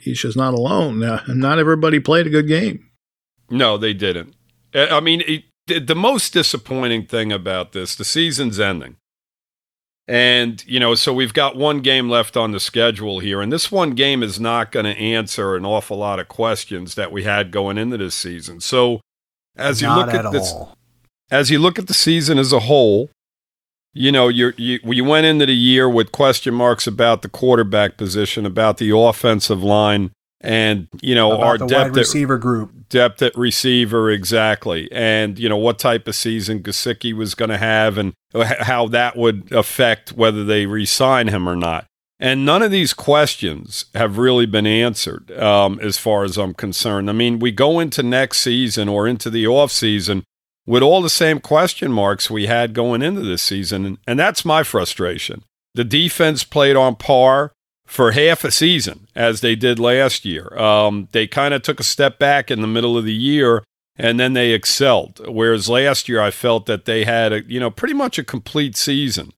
he's 0.00 0.20
just 0.22 0.36
not 0.38 0.54
alone. 0.54 1.02
Uh, 1.02 1.22
not 1.28 1.58
everybody 1.58 2.00
played 2.00 2.26
a 2.26 2.30
good 2.30 2.48
game. 2.48 2.88
No, 3.50 3.76
they 3.76 3.92
didn't. 3.92 4.34
I 4.74 4.88
I 4.88 5.00
mean, 5.00 5.22
it, 5.26 5.44
the- 5.66 5.80
the 5.80 5.94
most 5.94 6.32
disappointing 6.32 7.04
thing 7.06 7.30
about 7.30 7.72
this, 7.72 7.94
the 7.94 8.04
season's 8.06 8.58
ending. 8.58 8.96
And, 10.06 10.64
you 10.66 10.80
know, 10.80 10.94
so 10.94 11.12
we've 11.12 11.34
got 11.34 11.56
one 11.56 11.80
game 11.80 12.08
left 12.08 12.34
on 12.36 12.52
the 12.52 12.60
schedule 12.60 13.18
here. 13.18 13.42
And 13.42 13.52
this 13.52 13.70
one 13.70 13.90
game 13.90 14.22
is 14.22 14.40
not 14.40 14.72
going 14.72 14.86
to 14.86 14.96
answer 14.98 15.54
an 15.54 15.66
awful 15.66 15.98
lot 15.98 16.18
of 16.18 16.28
questions 16.28 16.94
that 16.94 17.12
we 17.12 17.24
had 17.24 17.50
going 17.50 17.76
into 17.76 17.98
this 17.98 18.14
season. 18.14 18.60
So 18.60 19.02
as 19.56 19.82
you 19.82 19.94
look 19.94 20.08
at, 20.08 20.24
at 20.24 20.32
this, 20.32 20.50
all. 20.52 20.74
as 21.30 21.50
you 21.50 21.58
look 21.58 21.78
at 21.78 21.88
the 21.88 21.94
season 21.94 22.38
as 22.38 22.54
a 22.54 22.60
whole, 22.60 23.10
you 23.98 24.12
know, 24.12 24.28
you're, 24.28 24.54
you 24.56 24.78
you 24.84 25.02
went 25.02 25.26
into 25.26 25.44
the 25.44 25.54
year 25.54 25.88
with 25.88 26.12
question 26.12 26.54
marks 26.54 26.86
about 26.86 27.22
the 27.22 27.28
quarterback 27.28 27.96
position, 27.96 28.46
about 28.46 28.78
the 28.78 28.96
offensive 28.96 29.60
line, 29.60 30.12
and 30.40 30.86
you 31.02 31.16
know 31.16 31.32
About 31.32 31.46
our 31.46 31.58
depth 31.58 31.72
wide 31.72 31.86
at, 31.88 31.94
receiver 31.94 32.38
group. 32.38 32.88
depth 32.88 33.20
at 33.22 33.36
receiver 33.36 34.08
exactly, 34.08 34.88
and 34.92 35.36
you 35.36 35.48
know 35.48 35.56
what 35.56 35.80
type 35.80 36.06
of 36.06 36.14
season 36.14 36.62
Gesicki 36.62 37.12
was 37.12 37.34
going 37.34 37.50
to 37.50 37.58
have, 37.58 37.98
and 37.98 38.14
how 38.60 38.86
that 38.86 39.16
would 39.16 39.50
affect 39.52 40.12
whether 40.12 40.44
they 40.44 40.66
re-sign 40.66 41.26
him 41.26 41.48
or 41.48 41.56
not. 41.56 41.84
And 42.20 42.44
none 42.44 42.62
of 42.62 42.70
these 42.70 42.94
questions 42.94 43.86
have 43.94 44.16
really 44.16 44.46
been 44.46 44.66
answered, 44.66 45.32
um, 45.32 45.80
as 45.80 45.98
far 45.98 46.22
as 46.22 46.36
I'm 46.36 46.54
concerned. 46.54 47.10
I 47.10 47.12
mean, 47.12 47.40
we 47.40 47.50
go 47.50 47.80
into 47.80 48.04
next 48.04 48.38
season 48.38 48.88
or 48.88 49.08
into 49.08 49.28
the 49.28 49.46
off 49.48 49.72
season 49.72 50.22
with 50.68 50.82
all 50.82 51.00
the 51.00 51.08
same 51.08 51.40
question 51.40 51.90
marks 51.90 52.28
we 52.28 52.46
had 52.46 52.74
going 52.74 53.00
into 53.00 53.22
this 53.22 53.40
season. 53.40 53.96
And, 54.06 54.20
that's 54.20 54.44
my 54.44 54.62
frustration. 54.62 55.42
The 55.74 55.82
defense 55.82 56.44
played 56.44 56.76
on 56.76 56.96
par 56.96 57.52
for 57.86 58.12
half 58.12 58.44
a 58.44 58.50
season 58.50 59.08
as 59.16 59.40
they 59.40 59.56
did 59.56 59.78
last 59.78 60.26
year. 60.26 60.54
Um, 60.58 61.08
they 61.12 61.26
kind 61.26 61.54
of 61.54 61.62
took 61.62 61.80
a 61.80 61.84
step 61.84 62.18
back 62.18 62.50
in 62.50 62.60
the 62.60 62.66
middle 62.66 62.98
of 62.98 63.06
the 63.06 63.14
year 63.14 63.64
and 63.96 64.20
then 64.20 64.34
they 64.34 64.50
excelled. 64.50 65.22
Whereas 65.26 65.70
last 65.70 66.06
year, 66.06 66.20
I 66.20 66.30
felt 66.30 66.66
that 66.66 66.84
they 66.84 67.06
had, 67.06 67.32
a, 67.32 67.42
you 67.50 67.58
know, 67.58 67.70
pretty 67.70 67.94
much 67.94 68.18
a 68.18 68.24
complete 68.24 68.76
season, 68.76 69.32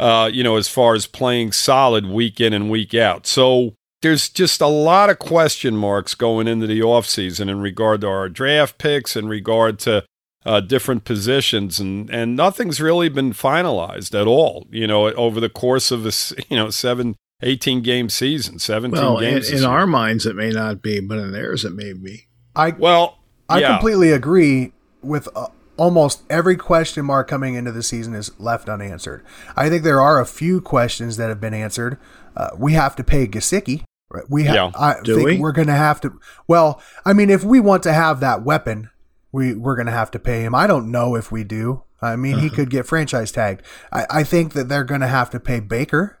uh, 0.00 0.30
you 0.32 0.42
know, 0.42 0.56
as 0.56 0.66
far 0.66 0.94
as 0.94 1.06
playing 1.06 1.52
solid 1.52 2.06
week 2.06 2.40
in 2.40 2.52
and 2.52 2.68
week 2.68 2.92
out. 2.92 3.28
So 3.28 3.74
there's 4.00 4.28
just 4.28 4.60
a 4.60 4.66
lot 4.66 5.10
of 5.10 5.20
question 5.20 5.76
marks 5.76 6.16
going 6.16 6.48
into 6.48 6.66
the 6.66 6.80
offseason 6.80 7.48
in 7.48 7.60
regard 7.60 8.00
to 8.00 8.08
our 8.08 8.28
draft 8.28 8.78
picks, 8.78 9.14
in 9.14 9.28
regard 9.28 9.78
to 9.80 10.04
uh, 10.44 10.60
different 10.60 11.04
positions, 11.04 11.78
and 11.78 12.10
and 12.10 12.36
nothing's 12.36 12.80
really 12.80 13.08
been 13.08 13.32
finalized 13.32 14.18
at 14.18 14.26
all. 14.26 14.66
You 14.70 14.86
know, 14.86 15.08
over 15.12 15.40
the 15.40 15.48
course 15.48 15.90
of 15.90 16.02
this, 16.02 16.32
you 16.48 16.56
know, 16.56 16.70
seven, 16.70 17.16
18 17.42 17.82
game 17.82 18.08
season, 18.08 18.58
17 18.58 18.92
Well, 18.92 19.18
in, 19.18 19.34
games. 19.34 19.50
this 19.50 19.60
in 19.60 19.66
our 19.66 19.86
minds, 19.86 20.26
it 20.26 20.36
may 20.36 20.50
not 20.50 20.82
be, 20.82 21.00
but 21.00 21.18
in 21.18 21.32
theirs, 21.32 21.64
it 21.64 21.74
may 21.74 21.92
be. 21.92 22.26
I 22.54 22.70
well, 22.70 23.18
I 23.48 23.60
yeah. 23.60 23.68
completely 23.72 24.12
agree 24.12 24.72
with 25.02 25.28
uh, 25.34 25.48
almost 25.76 26.22
every 26.30 26.56
question 26.56 27.04
mark 27.04 27.28
coming 27.28 27.54
into 27.54 27.72
the 27.72 27.82
season 27.82 28.14
is 28.14 28.38
left 28.38 28.68
unanswered. 28.68 29.24
I 29.56 29.68
think 29.68 29.82
there 29.82 30.00
are 30.00 30.20
a 30.20 30.26
few 30.26 30.60
questions 30.60 31.16
that 31.16 31.28
have 31.28 31.40
been 31.40 31.54
answered. 31.54 31.98
Uh, 32.36 32.50
we 32.58 32.72
have 32.74 32.96
to 32.96 33.04
pay 33.04 33.26
Gesicki. 33.26 33.84
Right? 34.10 34.24
We 34.28 34.44
have. 34.44 34.54
Yeah. 34.54 34.70
I 34.78 34.96
Do 35.02 35.16
think 35.16 35.26
we? 35.26 35.38
we're 35.38 35.52
going 35.52 35.68
to 35.68 35.74
have 35.74 36.00
to. 36.02 36.18
Well, 36.46 36.82
I 37.04 37.14
mean, 37.14 37.30
if 37.30 37.44
we 37.44 37.60
want 37.60 37.82
to 37.84 37.92
have 37.94 38.20
that 38.20 38.42
weapon, 38.42 38.90
we 39.32 39.54
we're 39.54 39.74
going 39.76 39.86
to 39.86 39.92
have 39.92 40.10
to 40.12 40.18
pay 40.18 40.42
him. 40.42 40.54
I 40.54 40.66
don't 40.66 40.90
know 40.90 41.14
if 41.16 41.32
we 41.32 41.42
do. 41.44 41.82
I 42.00 42.16
mean, 42.16 42.34
Uh-huh. 42.34 42.42
he 42.42 42.50
could 42.50 42.68
get 42.70 42.86
franchise 42.86 43.32
tagged. 43.32 43.62
I, 43.92 44.06
I 44.10 44.24
think 44.24 44.52
that 44.54 44.68
they're 44.68 44.84
going 44.84 45.00
to 45.02 45.06
have 45.08 45.30
to 45.30 45.40
pay 45.40 45.60
Baker. 45.60 46.18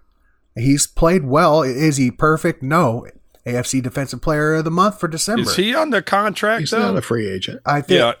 He's 0.54 0.86
played 0.86 1.24
well. 1.24 1.62
Is 1.62 1.96
he 1.96 2.10
perfect? 2.10 2.62
No. 2.62 3.06
AFC 3.46 3.82
Defensive 3.82 4.20
Player 4.22 4.54
of 4.54 4.64
the 4.64 4.70
Month 4.70 5.00
for 5.00 5.08
December. 5.08 5.42
Is 5.42 5.56
he 5.56 5.74
under 5.74 6.00
contract 6.00 6.60
He's 6.60 6.70
though? 6.70 6.78
not 6.92 6.96
a 6.96 7.02
free 7.02 7.28
agent. 7.28 7.60
I 7.66 7.80
think 7.80 7.98
yeah, 7.98 8.12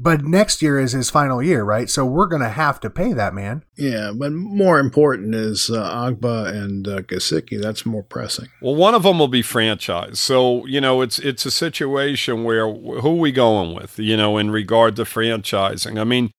but 0.00 0.24
next 0.24 0.62
year 0.62 0.78
is 0.78 0.92
his 0.92 1.10
final 1.10 1.42
year, 1.42 1.64
right? 1.64 1.88
So 1.90 2.04
we're 2.04 2.26
going 2.26 2.42
to 2.42 2.48
have 2.48 2.80
to 2.80 2.90
pay 2.90 3.12
that 3.12 3.34
man. 3.34 3.64
Yeah, 3.76 4.12
but 4.14 4.32
more 4.32 4.78
important 4.78 5.34
is 5.34 5.70
uh, 5.70 5.82
Ogbah 5.90 6.48
and 6.52 6.86
uh, 6.88 7.02
Gesicki. 7.02 7.60
That's 7.60 7.84
more 7.84 8.02
pressing. 8.02 8.48
Well, 8.60 8.74
one 8.74 8.94
of 8.94 9.02
them 9.02 9.18
will 9.18 9.28
be 9.28 9.42
franchised. 9.42 10.16
So, 10.16 10.64
you 10.66 10.80
know, 10.80 11.00
it's 11.02 11.18
it's 11.18 11.46
a 11.46 11.50
situation 11.50 12.44
where 12.44 12.72
who 12.72 13.08
are 13.10 13.14
we 13.20 13.32
going 13.32 13.74
with, 13.74 13.98
you 13.98 14.16
know, 14.16 14.38
in 14.38 14.50
regard 14.50 14.96
to 14.96 15.04
franchising? 15.04 16.00
I 16.00 16.04
mean, 16.04 16.30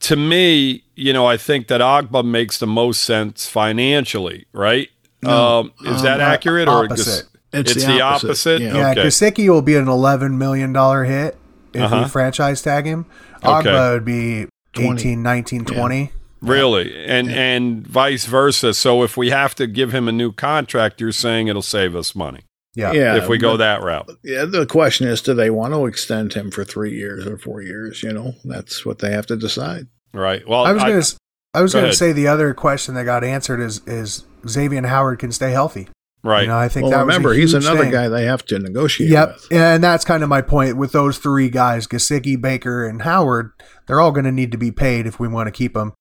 to 0.00 0.16
me, 0.16 0.84
you 0.96 1.12
know, 1.12 1.26
I 1.26 1.36
think 1.36 1.68
that 1.68 1.80
Ogbah 1.80 2.24
makes 2.24 2.58
the 2.58 2.66
most 2.66 3.02
sense 3.02 3.46
financially, 3.48 4.46
right? 4.52 4.88
No, 5.22 5.60
um, 5.60 5.72
is 5.84 5.98
um, 5.98 6.02
that 6.04 6.20
accurate 6.20 6.68
or 6.68 6.84
opposite. 6.84 7.28
It's, 7.52 7.70
It's 7.70 7.84
the, 7.86 7.92
the 7.92 8.00
opposite. 8.00 8.26
opposite? 8.28 8.60
Yeah. 8.62 8.74
Yeah, 8.74 8.90
Okay. 8.90 9.02
Gesicki 9.04 9.48
will 9.48 9.62
be 9.62 9.76
an 9.76 9.88
eleven 9.88 10.36
million 10.38 10.72
dollar 10.72 11.04
hit 11.04 11.36
if 11.74 11.80
Uh-huh. 11.82 12.02
we 12.04 12.08
franchise 12.08 12.62
tag 12.62 12.86
him. 12.86 13.06
Okay. 13.44 13.68
Ogbah 13.68 13.92
would 13.94 14.04
be 14.04 14.46
20. 14.74 15.00
18, 15.00 15.22
19, 15.22 15.64
20. 15.64 16.12
really? 16.40 17.04
And 17.06 17.30
and 17.30 17.86
vice 17.86 18.26
versa. 18.26 18.74
So 18.74 19.02
if 19.02 19.16
we 19.16 19.30
have 19.30 19.54
to 19.56 19.66
give 19.66 19.92
him 19.92 20.08
a 20.08 20.12
new 20.12 20.32
contract, 20.32 21.00
you're 21.00 21.12
saying 21.12 21.48
it'll 21.48 21.62
save 21.62 21.94
us 21.96 22.14
money 22.14 22.40
Yeah. 22.74 22.92
Yeah, 22.92 23.16
if 23.16 23.28
we 23.28 23.38
go 23.38 23.52
but- 23.52 23.58
that 23.58 23.82
route. 23.82 24.10
Yeah, 24.24 24.44
the 24.44 24.66
question 24.66 25.06
is, 25.06 25.20
do 25.22 25.32
they 25.34 25.48
want 25.50 25.74
to 25.74 25.86
extend 25.86 26.34
him 26.34 26.50
for 26.50 26.64
three 26.64 26.94
years 26.96 27.24
or 27.26 27.38
four 27.38 27.62
years? 27.62 28.02
You 28.02 28.12
know, 28.12 28.34
that's 28.44 28.84
what 28.84 28.98
they 28.98 29.12
have 29.12 29.26
to 29.26 29.36
decide. 29.36 29.86
Right. 30.12 30.46
Well, 30.48 30.64
I 30.64 30.72
was 30.72 30.82
going 30.82 31.00
to 31.02 31.16
I 31.56 31.62
was 31.62 31.72
Go 31.72 31.78
going 31.78 31.84
to 31.84 31.88
ahead. 31.90 31.98
say 31.98 32.12
the 32.12 32.26
other 32.26 32.52
question 32.52 32.94
that 32.96 33.04
got 33.04 33.22
answered 33.22 33.60
is 33.60 33.80
is 33.86 34.24
Xavier 34.48 34.84
Howard 34.86 35.20
can 35.20 35.30
stay 35.32 35.52
healthy. 35.52 35.88
Right. 36.24 36.42
You 36.42 36.48
know, 36.48 36.56
I 36.56 36.68
think 36.68 36.84
Well, 36.84 36.92
that 36.92 37.00
remember, 37.00 37.28
was 37.28 37.36
a 37.38 37.40
he's 37.42 37.54
another 37.54 37.82
thing. 37.82 37.92
guy 37.92 38.08
they 38.08 38.24
have 38.24 38.44
to 38.46 38.58
negotiate 38.58 39.10
Yep, 39.10 39.34
with. 39.34 39.52
and 39.52 39.84
that's 39.84 40.06
kind 40.06 40.22
of 40.22 40.28
my 40.30 40.40
point 40.40 40.76
with 40.78 40.92
those 40.92 41.18
three 41.18 41.50
guys: 41.50 41.86
Gesicki, 41.86 42.40
Baker, 42.40 42.86
and 42.86 43.02
Howard. 43.02 43.50
They're 43.86 44.00
all 44.00 44.10
going 44.10 44.24
to 44.24 44.32
need 44.32 44.50
to 44.52 44.56
be 44.58 44.72
paid 44.72 45.06
if 45.06 45.20
we 45.20 45.28
want 45.28 45.48
to 45.48 45.52
keep 45.52 45.74
them. 45.74 45.92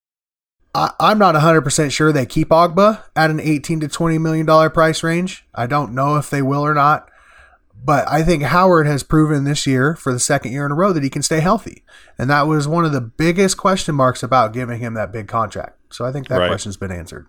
I, 0.74 0.92
I'm 1.00 1.20
not 1.20 1.36
100 1.36 1.62
percent 1.62 1.92
sure 1.92 2.12
they 2.14 2.26
keep 2.26 2.50
Ogbah 2.50 3.04
at 3.18 3.30
an 3.32 3.40
18 3.42 3.82
to 3.82 3.88
20 3.90 4.18
million 4.18 4.46
dollar 4.46 4.70
price 4.70 5.04
range. 5.04 5.46
I 5.54 5.68
don't 5.68 5.94
know 5.94 6.16
if 6.16 6.30
they 6.30 6.42
will 6.42 6.66
or 6.66 6.74
not, 6.74 7.10
but 7.84 8.08
I 8.08 8.24
think 8.24 8.44
Howard 8.44 8.88
has 8.88 9.04
proven 9.04 9.44
this 9.44 9.68
year 9.68 9.94
for 9.94 10.14
the 10.14 10.20
second 10.22 10.54
year 10.54 10.66
in 10.66 10.72
a 10.72 10.76
row 10.76 10.94
that 10.94 11.04
he 11.04 11.10
can 11.10 11.22
stay 11.22 11.42
healthy, 11.42 11.84
and 12.18 12.30
that 12.30 12.48
was 12.48 12.66
one 12.66 12.86
of 12.86 12.94
the 12.94 13.02
biggest 13.02 13.58
question 13.58 13.94
marks 13.94 14.24
about 14.24 14.54
giving 14.54 14.80
him 14.80 14.94
that 14.94 15.12
big 15.12 15.28
contract. 15.28 15.78
So 15.94 16.06
I 16.06 16.14
think 16.14 16.30
that 16.30 16.38
Right. 16.40 16.48
question's 16.48 16.78
been 16.78 16.92
answered. 16.94 17.28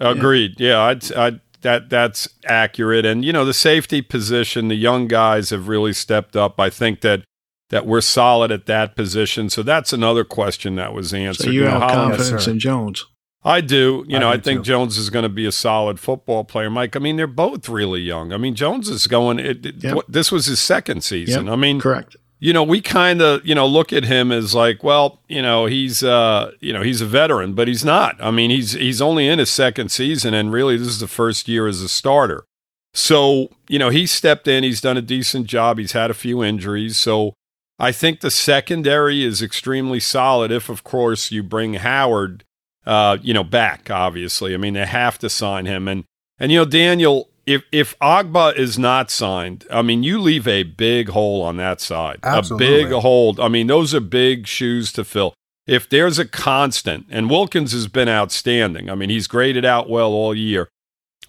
Agreed. 0.00 0.58
Yeah, 0.60 0.80
I'd, 0.80 1.12
I'd, 1.14 1.40
that 1.64 1.90
that's 1.90 2.28
accurate. 2.46 3.04
And 3.04 3.24
you 3.24 3.32
know, 3.32 3.44
the 3.44 3.52
safety 3.52 4.00
position, 4.00 4.68
the 4.68 4.76
young 4.76 5.08
guys 5.08 5.50
have 5.50 5.66
really 5.66 5.92
stepped 5.92 6.36
up. 6.36 6.60
I 6.60 6.70
think 6.70 7.00
that 7.00 7.24
that 7.70 7.86
we're 7.86 8.00
solid 8.02 8.52
at 8.52 8.66
that 8.66 8.94
position. 8.94 9.50
So 9.50 9.62
that's 9.64 9.92
another 9.92 10.22
question 10.22 10.76
that 10.76 10.92
was 10.92 11.12
answered. 11.12 11.44
So 11.46 11.50
you 11.50 11.64
know, 11.64 11.70
have 11.70 11.82
how- 11.82 11.94
confidence 11.94 12.44
sir. 12.44 12.50
in 12.52 12.60
Jones. 12.60 13.04
I 13.46 13.60
do. 13.60 14.04
You 14.08 14.16
I 14.16 14.20
know, 14.20 14.28
I, 14.30 14.36
do 14.36 14.42
think 14.42 14.60
too. 14.60 14.68
Jones 14.70 14.96
is 14.96 15.10
going 15.10 15.24
to 15.24 15.28
be 15.28 15.44
a 15.44 15.52
solid 15.52 16.00
football 16.00 16.44
player, 16.44 16.70
Mike. 16.70 16.96
I 16.96 16.98
mean, 16.98 17.16
they're 17.16 17.26
both 17.26 17.68
really 17.68 18.00
young. 18.00 18.32
I 18.32 18.38
mean, 18.38 18.54
Jones 18.54 18.88
is 18.88 19.06
going. 19.06 19.38
It, 19.38 19.66
it- 19.66 19.82
Yep. 19.84 19.94
what- 19.96 20.10
this 20.10 20.32
was 20.32 20.46
his 20.46 20.60
second 20.60 21.04
season. 21.04 21.44
Yep. 21.46 21.52
I 21.52 21.56
mean, 21.56 21.78
Correct. 21.80 22.16
You 22.40 22.52
know, 22.52 22.62
we 22.62 22.80
kind 22.80 23.22
of, 23.22 23.44
you 23.46 23.54
know, 23.54 23.66
look 23.66 23.92
at 23.92 24.04
him 24.04 24.30
as 24.30 24.54
like, 24.54 24.82
well, 24.84 25.20
you 25.28 25.40
know, 25.40 25.66
he's, 25.66 26.02
uh, 26.02 26.52
you 26.60 26.72
know, 26.72 26.82
he's 26.82 27.00
a 27.00 27.06
veteran, 27.06 27.54
but 27.54 27.68
he's 27.68 27.84
not. 27.84 28.16
I 28.20 28.30
mean, 28.30 28.50
he's 28.50 28.72
he's 28.72 29.00
only 29.00 29.28
in 29.28 29.38
his 29.38 29.50
second 29.50 29.90
season, 29.90 30.34
and 30.34 30.52
really, 30.52 30.76
this 30.76 30.88
is 30.88 31.00
the 31.00 31.08
first 31.08 31.48
year 31.48 31.66
as 31.66 31.80
a 31.80 31.88
starter. 31.88 32.44
So, 32.92 33.48
you 33.68 33.78
know, 33.78 33.88
he 33.88 34.06
stepped 34.06 34.46
in. 34.46 34.62
He's 34.62 34.80
done 34.80 34.96
a 34.96 35.02
decent 35.02 35.46
job. 35.46 35.78
He's 35.78 35.92
had 35.92 36.10
a 36.10 36.14
few 36.14 36.44
injuries, 36.44 36.96
so 36.98 37.34
I 37.78 37.92
think 37.92 38.20
the 38.20 38.30
secondary 38.30 39.24
is 39.24 39.42
extremely 39.42 40.00
solid. 40.00 40.52
If, 40.52 40.68
of 40.68 40.84
course, 40.84 41.32
you 41.32 41.42
bring 41.42 41.74
Howard, 41.74 42.44
uh, 42.86 43.18
you 43.20 43.34
know, 43.34 43.44
back. 43.44 43.90
Obviously, 43.90 44.54
I 44.54 44.58
mean, 44.58 44.74
they 44.74 44.86
have 44.86 45.18
to 45.20 45.30
sign 45.30 45.66
him, 45.66 45.88
and 45.88 46.04
and 46.38 46.52
you 46.52 46.58
know, 46.58 46.64
Daniel. 46.64 47.30
If 47.46 47.64
if 47.70 47.98
Ogbah 47.98 48.56
is 48.56 48.78
not 48.78 49.10
signed, 49.10 49.66
I 49.70 49.82
mean, 49.82 50.02
you 50.02 50.18
leave 50.18 50.48
a 50.48 50.62
big 50.62 51.10
hole 51.10 51.42
on 51.42 51.56
that 51.58 51.80
side. 51.80 52.20
Absolutely. 52.22 52.66
A 52.66 52.84
big 52.84 52.92
hole. 52.92 53.40
I 53.40 53.48
mean, 53.48 53.66
those 53.66 53.94
are 53.94 54.00
big 54.00 54.46
shoes 54.46 54.92
to 54.92 55.04
fill. 55.04 55.34
If 55.66 55.88
there's 55.88 56.18
a 56.18 56.26
constant, 56.26 57.06
and 57.10 57.30
Wilkins 57.30 57.72
has 57.72 57.88
been 57.88 58.08
outstanding. 58.08 58.90
I 58.90 58.94
mean, 58.94 59.10
he's 59.10 59.26
graded 59.26 59.64
out 59.64 59.88
well 59.88 60.12
all 60.12 60.34
year. 60.34 60.68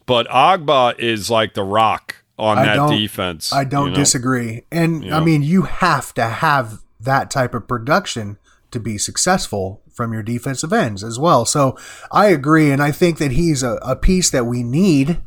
But 0.06 0.28
Ogbah 0.28 1.00
is 1.00 1.30
like 1.30 1.54
the 1.54 1.64
rock 1.64 2.18
on 2.38 2.58
I 2.58 2.66
that 2.66 2.90
defense. 2.90 3.54
I 3.54 3.64
don't 3.64 3.88
you 3.88 3.92
know? 3.92 3.98
disagree. 3.98 4.66
And 4.72 5.04
Yeah. 5.06 5.18
I 5.18 5.24
mean, 5.24 5.42
you 5.42 5.64
have 5.64 6.14
to 6.16 6.26
have 6.26 6.82
that 7.00 7.32
type 7.32 7.54
of 7.54 7.68
production 7.68 8.38
to 8.72 8.80
be 8.80 8.98
successful 8.98 9.82
from 9.94 10.12
your 10.12 10.24
defensive 10.24 10.74
ends 10.74 11.04
as 11.04 11.18
well. 11.18 11.46
So 11.46 11.78
I 12.12 12.28
agree. 12.28 12.72
And 12.72 12.82
I 12.82 12.92
think 12.92 13.18
that 13.20 13.32
he's 13.32 13.64
a, 13.64 13.76
a 13.82 13.96
piece 13.96 14.30
that 14.30 14.46
we 14.46 14.64
need. 14.64 15.22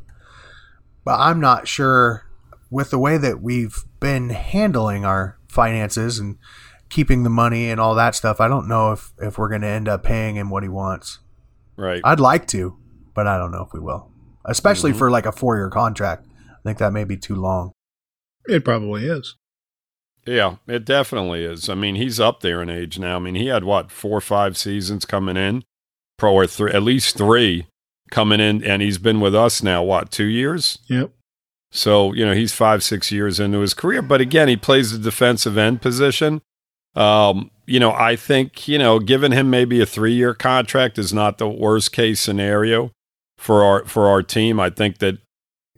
But 1.08 1.20
I'm 1.20 1.40
not 1.40 1.66
sure 1.66 2.26
with 2.70 2.90
the 2.90 2.98
way 2.98 3.16
that 3.16 3.40
we've 3.40 3.82
been 3.98 4.28
handling 4.28 5.06
our 5.06 5.38
finances 5.48 6.18
and 6.18 6.36
keeping 6.90 7.22
the 7.22 7.30
money 7.30 7.70
and 7.70 7.80
all 7.80 7.94
that 7.94 8.14
stuff. 8.14 8.42
I 8.42 8.48
don't 8.48 8.68
know 8.68 8.92
if, 8.92 9.12
if 9.16 9.38
we're 9.38 9.48
going 9.48 9.62
to 9.62 9.68
end 9.68 9.88
up 9.88 10.02
paying 10.02 10.36
him 10.36 10.50
what 10.50 10.64
he 10.64 10.68
wants. 10.68 11.20
Right. 11.78 12.02
I'd 12.04 12.20
like 12.20 12.46
to, 12.48 12.76
but 13.14 13.26
I 13.26 13.38
don't 13.38 13.52
know 13.52 13.62
if 13.62 13.72
we 13.72 13.80
will, 13.80 14.10
especially 14.44 14.92
Mhm. 14.92 14.98
for 14.98 15.10
like 15.10 15.24
a 15.24 15.32
four 15.32 15.56
year 15.56 15.70
contract. 15.70 16.26
I 16.50 16.60
think 16.62 16.76
that 16.76 16.92
may 16.92 17.04
be 17.04 17.16
too 17.16 17.36
long. 17.36 17.72
It 18.44 18.62
probably 18.62 19.06
is. 19.06 19.34
Yeah, 20.26 20.56
it 20.66 20.84
definitely 20.84 21.42
is. 21.42 21.70
I 21.70 21.74
mean, 21.74 21.94
he's 21.94 22.20
up 22.20 22.40
there 22.40 22.60
in 22.60 22.68
age 22.68 22.98
now. 22.98 23.16
I 23.16 23.18
mean, 23.18 23.34
he 23.34 23.46
had 23.46 23.64
what 23.64 23.90
four 23.90 24.18
or 24.18 24.20
five 24.20 24.58
seasons 24.58 25.06
coming 25.06 25.38
in. 25.38 25.64
pro 26.18 26.34
or 26.34 26.46
three, 26.46 26.70
at 26.72 26.82
least 26.82 27.16
three 27.16 27.66
coming 28.10 28.40
in, 28.40 28.62
and 28.64 28.82
he's 28.82 28.98
been 28.98 29.20
with 29.20 29.34
us 29.34 29.62
now. 29.62 29.82
What 29.82 30.10
two 30.10 30.24
years? 30.26 30.78
Yep. 30.88 31.10
So 31.70 32.12
you 32.14 32.24
know 32.24 32.32
he's 32.34 32.52
five 32.54 32.82
six 32.82 33.12
years 33.12 33.38
into 33.40 33.58
his 33.60 33.74
career, 33.74 34.02
but 34.02 34.20
again 34.20 34.48
he 34.48 34.56
plays 34.56 34.92
the 34.92 34.98
defensive 34.98 35.58
end 35.58 35.82
position. 35.82 36.40
Um, 36.94 37.50
you 37.66 37.78
know 37.78 37.92
I 37.92 38.16
think 38.16 38.66
you 38.68 38.78
know 38.78 38.98
giving 38.98 39.32
him 39.32 39.50
maybe 39.50 39.80
a 39.80 39.86
three 39.86 40.14
year 40.14 40.34
contract 40.34 40.98
is 40.98 41.12
not 41.12 41.38
the 41.38 41.48
worst 41.48 41.92
case 41.92 42.20
scenario 42.20 42.90
for 43.36 43.62
our 43.62 43.84
for 43.84 44.08
our 44.08 44.22
team. 44.22 44.58
I 44.58 44.70
think 44.70 44.98
that 44.98 45.18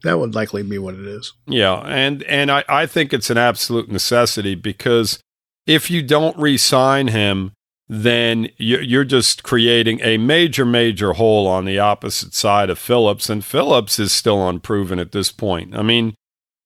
That 0.04 0.18
would 0.18 0.34
likely 0.34 0.62
be 0.62 0.78
what 0.78 0.94
it 0.94 1.06
is. 1.06 1.32
yeah, 1.46 1.80
and 1.80 2.22
and 2.22 2.50
I, 2.50 2.64
I 2.68 2.87
think 2.87 3.12
it's 3.12 3.28
an 3.28 3.37
absolute 3.38 3.90
necessity 3.90 4.54
because 4.54 5.18
if 5.66 5.90
you 5.90 6.02
don't 6.02 6.37
re-sign 6.38 7.08
him, 7.08 7.52
then 7.92 8.49
you- 8.56 8.78
you're 8.78 9.04
just 9.04 9.42
creating 9.42 10.00
a 10.04 10.16
major, 10.16 10.64
major 10.64 11.14
hole 11.14 11.49
on 11.49 11.64
the 11.64 11.80
opposite 11.80 12.32
side 12.32 12.70
of 12.70 12.78
Phillips, 12.78 13.28
and 13.28 13.44
Phillips 13.44 13.99
is 13.99 14.12
still 14.12 14.49
unproven 14.49 15.00
at 15.00 15.11
this 15.11 15.32
point. 15.32 15.76
I 15.76 15.82
mean, 15.82 16.14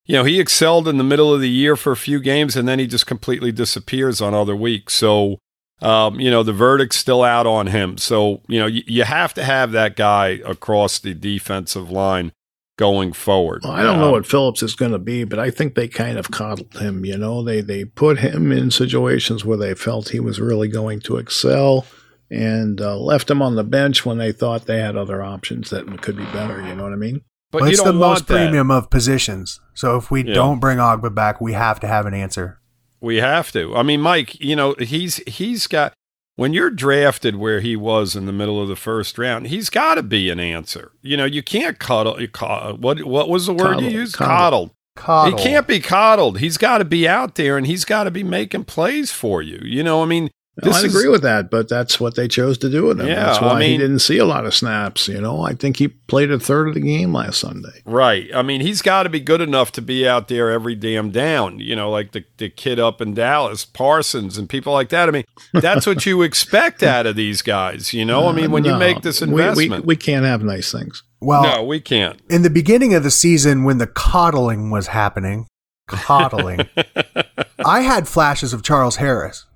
you 0.04 0.16
know, 0.16 0.24
he 0.24 0.38
excelled 0.38 0.86
in 0.86 0.98
the 0.98 1.02
middle 1.04 1.32
of 1.32 1.40
the 1.40 1.48
year 1.48 1.76
for 1.76 1.92
a 1.92 1.96
few 1.96 2.20
games, 2.20 2.56
and 2.56 2.68
then 2.68 2.78
he 2.78 2.86
just 2.86 3.06
completely 3.06 3.52
disappears 3.52 4.20
on 4.20 4.34
other 4.34 4.54
weeks. 4.54 4.92
So, 4.92 5.38
um, 5.80 6.20
you 6.20 6.30
know, 6.30 6.42
the 6.42 6.52
verdict's 6.52 6.98
still 6.98 7.22
out 7.22 7.46
on 7.46 7.68
him. 7.68 7.96
So, 7.96 8.42
you 8.46 8.58
know, 8.58 8.66
you, 8.66 8.82
you 8.86 9.04
have 9.04 9.32
to 9.32 9.44
have 9.44 9.72
that 9.72 9.96
guy 9.96 10.40
across 10.44 10.98
the 10.98 11.14
defensive 11.14 11.90
line 11.90 12.32
going 12.76 13.12
forward. 13.12 13.62
Well, 13.64 13.72
I 13.72 13.82
don't 13.82 13.98
know 13.98 14.06
Um, 14.06 14.12
what 14.12 14.26
Phillips 14.26 14.62
is 14.62 14.74
going 14.74 14.92
to 14.92 14.98
be, 14.98 15.24
but 15.24 15.38
I 15.38 15.50
think 15.50 15.74
they 15.74 15.88
kind 15.88 16.18
of 16.18 16.30
coddled 16.30 16.74
him. 16.74 17.04
You 17.04 17.16
know, 17.16 17.42
they 17.42 17.60
they 17.60 17.84
put 17.84 18.18
him 18.18 18.50
in 18.52 18.70
situations 18.70 19.44
where 19.44 19.56
they 19.58 19.74
felt 19.74 20.08
he 20.10 20.20
was 20.20 20.40
really 20.40 20.68
going 20.68 21.00
to 21.00 21.16
excel, 21.16 21.86
and 22.30 22.80
uh, 22.80 22.96
left 22.98 23.30
him 23.30 23.40
on 23.42 23.54
the 23.54 23.64
bench 23.64 24.04
when 24.04 24.18
they 24.18 24.32
thought 24.32 24.66
they 24.66 24.80
had 24.80 24.96
other 24.96 25.22
options 25.22 25.70
that 25.70 26.02
could 26.02 26.16
be 26.16 26.24
better. 26.26 26.66
You 26.66 26.74
know 26.74 26.82
what 26.84 26.92
I 26.92 26.96
mean? 26.96 27.20
But 27.52 27.62
Well, 27.62 27.70
it's 27.70 27.78
the 27.78 27.84
want 27.92 27.96
most 27.98 28.26
that. 28.26 28.34
premium 28.34 28.70
of 28.72 28.90
positions. 28.90 29.60
So 29.74 29.96
if 29.96 30.10
we 30.10 30.24
Yeah. 30.24 30.34
don't 30.34 30.58
bring 30.58 30.78
Ogbah 30.78 31.14
back, 31.14 31.40
we 31.40 31.52
have 31.52 31.78
to 31.80 31.86
have 31.86 32.06
an 32.06 32.14
answer. 32.14 32.58
We 33.00 33.18
have 33.18 33.52
to. 33.52 33.76
I 33.76 33.82
mean, 33.84 34.00
Mike, 34.00 34.40
you 34.40 34.56
know, 34.56 34.74
he's 34.80 35.16
he's 35.28 35.66
got 35.68 35.92
when 36.36 36.52
you're 36.52 36.70
drafted 36.70 37.36
where 37.36 37.60
he 37.60 37.76
was 37.76 38.16
in 38.16 38.26
the 38.26 38.32
middle 38.32 38.60
of 38.60 38.68
the 38.68 38.76
first 38.76 39.18
round, 39.18 39.46
he's 39.48 39.70
got 39.70 39.94
to 39.94 40.02
be 40.02 40.30
an 40.30 40.40
answer. 40.40 40.92
You 41.02 41.16
know, 41.16 41.24
you 41.24 41.42
can't 41.42 41.78
cuddle. 41.78 42.20
You 42.20 42.28
co- 42.28 42.76
what 42.78 43.04
what 43.04 43.28
was 43.28 43.46
the 43.46 43.54
word 43.54 43.76
Coddle, 43.76 43.82
you 43.84 43.90
used? 43.90 44.16
coddle. 44.16 44.74
Coddled. 44.96 45.40
He 45.40 45.44
can't 45.44 45.66
be 45.66 45.80
coddled. 45.80 46.38
He's 46.38 46.56
got 46.56 46.78
to 46.78 46.84
be 46.84 47.08
out 47.08 47.34
there 47.34 47.56
and 47.56 47.66
he's 47.66 47.84
got 47.84 48.04
to 48.04 48.10
be 48.10 48.22
making 48.22 48.64
plays 48.64 49.10
for 49.10 49.42
you. 49.42 49.60
You 49.64 49.82
know, 49.82 50.02
I 50.02 50.06
mean, 50.06 50.30
No, 50.62 50.68
This 50.70 50.82
I 50.82 50.86
is- 50.86 50.94
agree 50.94 51.08
with 51.08 51.22
that, 51.22 51.50
but 51.50 51.68
that's 51.68 51.98
what 51.98 52.14
they 52.14 52.28
chose 52.28 52.58
to 52.58 52.70
do 52.70 52.84
with 52.84 53.00
him. 53.00 53.08
Yeah, 53.08 53.26
that's 53.26 53.38
I 53.38 53.46
why 53.46 53.64
he 53.64 53.76
didn't 53.76 53.98
see 53.98 54.18
a 54.18 54.24
lot 54.24 54.46
of 54.46 54.54
snaps. 54.54 55.08
You 55.08 55.20
know, 55.20 55.42
I 55.42 55.54
think 55.54 55.78
he 55.78 55.88
played 55.88 56.30
a 56.30 56.38
third 56.38 56.68
of 56.68 56.74
the 56.74 56.80
game 56.80 57.12
last 57.12 57.40
Sunday. 57.40 57.82
Right. 57.84 58.28
I 58.32 58.42
mean, 58.42 58.60
he's 58.60 58.80
got 58.80 59.02
to 59.02 59.08
be 59.08 59.18
good 59.18 59.40
enough 59.40 59.72
to 59.72 59.82
be 59.82 60.06
out 60.06 60.28
there 60.28 60.52
every 60.52 60.76
damn 60.76 61.10
down, 61.10 61.58
you 61.58 61.74
know, 61.74 61.90
like 61.90 62.12
the, 62.12 62.24
the 62.36 62.50
kid 62.50 62.78
up 62.78 63.00
in 63.00 63.14
Dallas, 63.14 63.64
Parsons, 63.64 64.38
and 64.38 64.48
people 64.48 64.72
like 64.72 64.90
that. 64.90 65.08
I 65.08 65.12
mean, 65.12 65.24
that's 65.54 65.86
what 65.88 66.06
you 66.06 66.22
expect 66.22 66.82
out 66.84 67.06
of 67.06 67.16
these 67.16 67.42
guys, 67.42 67.92
you 67.92 68.04
know? 68.04 68.28
I 68.28 68.32
mean, 68.32 68.52
when 68.52 68.64
you 68.64 68.76
make 68.76 69.02
this 69.02 69.20
we- 69.22 69.26
we- 69.32 69.42
investment. 69.42 69.84
we, 69.86 69.96
can't 69.96 70.24
have 70.24 70.44
nice 70.44 70.70
things. 70.70 71.02
Well, 71.20 71.42
no, 71.42 71.64
we 71.64 71.80
can't. 71.80 72.20
in 72.30 72.42
the 72.42 72.50
beginning 72.50 72.94
of 72.94 73.02
the 73.02 73.10
season 73.10 73.64
when 73.64 73.78
the 73.78 73.86
coddling 73.88 74.70
was 74.70 74.86
happening, 74.88 75.48
coddling, 75.88 76.68
I 77.64 77.80
had 77.80 78.06
flashes 78.06 78.52
of 78.52 78.62
Charles 78.62 78.96
Harris. 78.96 79.46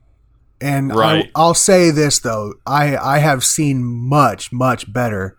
And 0.60 0.94
Right. 0.94 1.26
I, 1.26 1.30
I'll 1.40 1.54
say 1.54 1.90
this 1.90 2.18
though, 2.18 2.54
I, 2.66 2.96
I 2.96 3.18
have 3.18 3.44
seen 3.44 3.84
much, 3.84 4.50
much 4.52 4.92
better 4.92 5.36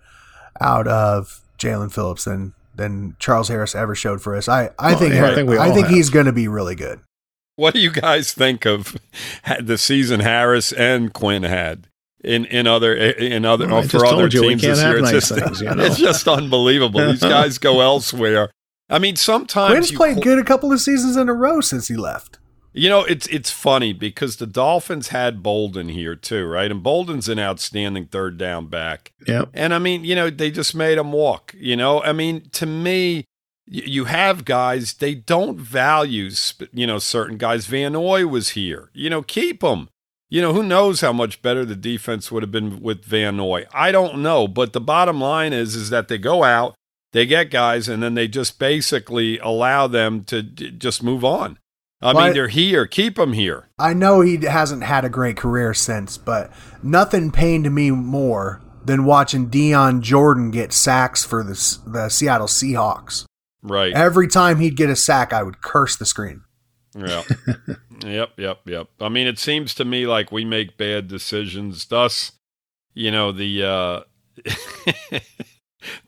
out 0.61 0.87
of 0.87 1.41
Jaelan 1.57 1.91
Phillips 1.91 2.25
than 2.25 2.53
than 2.75 3.15
Charles 3.19 3.49
Harris 3.49 3.75
ever 3.75 3.93
showed 3.95 4.21
for 4.21 4.35
us. 4.35 4.47
I, 4.47 4.69
I 4.79 4.91
Well, 4.91 4.99
think 4.99 5.13
yeah, 5.15 5.25
I 5.25 5.35
think 5.35 5.49
we 5.49 5.57
I 5.57 5.71
think 5.73 5.87
he's 5.87 6.09
going 6.09 6.27
to 6.27 6.31
be 6.31 6.47
really 6.47 6.75
good. 6.75 7.01
What 7.57 7.73
do 7.73 7.81
you 7.81 7.91
guys 7.91 8.33
think 8.33 8.65
of 8.65 8.95
the 9.61 9.77
season 9.77 10.21
Harris 10.21 10.71
and 10.71 11.11
Quinn 11.13 11.43
had? 11.43 11.87
In, 12.23 12.43
in 12.45 12.67
other 12.67 12.93
in 12.95 13.45
other 13.45 13.67
Well, 13.67 13.81
for 13.83 14.05
other 14.05 14.27
you, 14.27 14.41
teams 14.41 14.61
this 14.61 14.79
have 14.81 14.89
year, 14.91 14.97
it's 14.99 15.11
nice 15.11 15.29
just 15.29 15.39
things, 15.41 15.61
you 15.61 15.69
know? 15.75 15.83
it's 15.83 15.97
just 15.97 16.27
unbelievable. 16.27 16.99
These 17.05 17.19
guys 17.35 17.57
go 17.57 17.79
elsewhere. 17.81 18.49
I 18.89 18.99
mean, 18.99 19.15
sometimes 19.15 19.71
Quinn's 19.71 19.91
you 19.91 19.97
played 19.97 20.15
qu- 20.15 20.21
good 20.23 20.39
a 20.39 20.43
couple 20.43 20.71
of 20.73 20.81
seasons 20.81 21.15
in 21.15 21.29
a 21.29 21.33
row 21.33 21.61
since 21.61 21.87
he 21.87 21.95
left. 21.95 22.38
You 22.71 22.87
know, 22.89 23.03
it's 23.03 23.25
it's 23.27 23.49
funny 23.49 23.93
because 23.93 24.35
the 24.35 24.45
Dolphins 24.45 25.07
had 25.07 25.41
Bolden 25.41 25.89
here 25.89 26.15
too, 26.15 26.45
right? 26.45 26.69
And 26.69 26.83
Bolden's 26.83 27.27
an 27.27 27.39
outstanding 27.39 28.05
third 28.05 28.37
down 28.37 28.67
back. 28.67 29.11
Yeah. 29.27 29.45
And 29.53 29.73
I 29.73 29.79
mean, 29.79 30.03
you 30.03 30.15
know, 30.15 30.29
they 30.29 30.51
just 30.51 30.75
made 30.75 30.97
him 30.97 31.11
walk. 31.11 31.55
You 31.57 31.75
know, 31.75 32.01
I 32.03 32.13
mean, 32.13 32.49
to 32.51 32.65
me, 32.65 33.25
you 33.65 34.05
have 34.05 34.45
guys 34.45 34.93
they 34.93 35.15
don't 35.15 35.59
value, 35.59 36.29
you 36.71 36.85
know, 36.85 36.99
certain 36.99 37.37
guys. 37.37 37.65
Van 37.65 37.93
Noy 37.93 38.27
was 38.27 38.49
here. 38.49 38.89
You 38.93 39.09
know, 39.09 39.21
keep 39.21 39.63
him. 39.63 39.89
You 40.31 40.43
know, 40.43 40.53
who 40.53 40.61
knows 40.61 41.01
how 41.01 41.11
much 41.11 41.41
better 41.41 41.65
the 41.65 41.75
defense 41.75 42.31
would 42.31 42.43
have 42.43 42.51
been 42.51 42.81
with 42.81 43.03
Van 43.03 43.37
Noy? 43.37 43.65
I 43.73 43.91
don't 43.91 44.21
know, 44.21 44.47
but 44.47 44.73
the 44.73 44.81
bottom 44.81 45.19
line 45.19 45.53
is 45.53 45.75
is 45.75 45.89
that 45.89 46.07
they 46.07 46.19
go 46.19 46.43
out, 46.43 46.75
they 47.13 47.25
get 47.25 47.49
guys, 47.49 47.89
and 47.89 48.03
then 48.03 48.13
they 48.13 48.27
just 48.27 48.59
basically 48.59 49.39
allow 49.39 49.87
them 49.87 50.23
to 50.25 50.43
d- 50.43 50.69
just 50.69 51.01
move 51.01 51.25
on. 51.25 51.57
I 52.01 52.11
I- 52.11 52.25
mean, 52.25 52.33
they're 52.33 52.47
here. 52.47 52.85
Keep 52.87 53.15
them 53.15 53.33
here. 53.33 53.69
I 53.77 53.93
know 53.93 54.21
he 54.21 54.37
hasn't 54.37 54.83
had 54.83 55.05
a 55.05 55.09
great 55.09 55.37
career 55.37 55.73
since, 55.73 56.17
but 56.17 56.51
nothing 56.81 57.31
pained 57.31 57.73
me 57.73 57.91
more 57.91 58.61
than 58.85 59.03
watching 59.05 59.47
Dion 59.49 60.01
Jordan 60.01 60.51
get 60.51 60.71
sacks 60.73 61.23
for 61.25 61.43
the, 61.43 61.77
the 61.85 62.09
Seattle 62.09 62.47
Seahawks. 62.47 63.25
Right. 63.61 63.93
Every 63.93 64.27
time 64.27 64.59
he'd 64.59 64.77
get 64.77 64.89
a 64.89 64.95
sack, 64.95 65.33
I 65.33 65.43
would 65.43 65.61
curse 65.61 65.97
the 65.97 66.05
screen. 66.05 66.43
Yeah. 66.97 67.23
yep, 68.05 68.31
yep, 68.37 68.59
yep. 68.65 68.87
I 68.99 69.09
mean, 69.09 69.27
it 69.27 69.37
seems 69.37 69.73
to 69.75 69.85
me 69.85 70.07
like 70.07 70.31
we 70.31 70.45
make 70.45 70.77
bad 70.77 71.07
decisions. 71.09 71.85
Thus, 71.85 72.31
you 72.93 73.11
know, 73.11 73.31
the 73.31 73.63
uh 73.63 73.99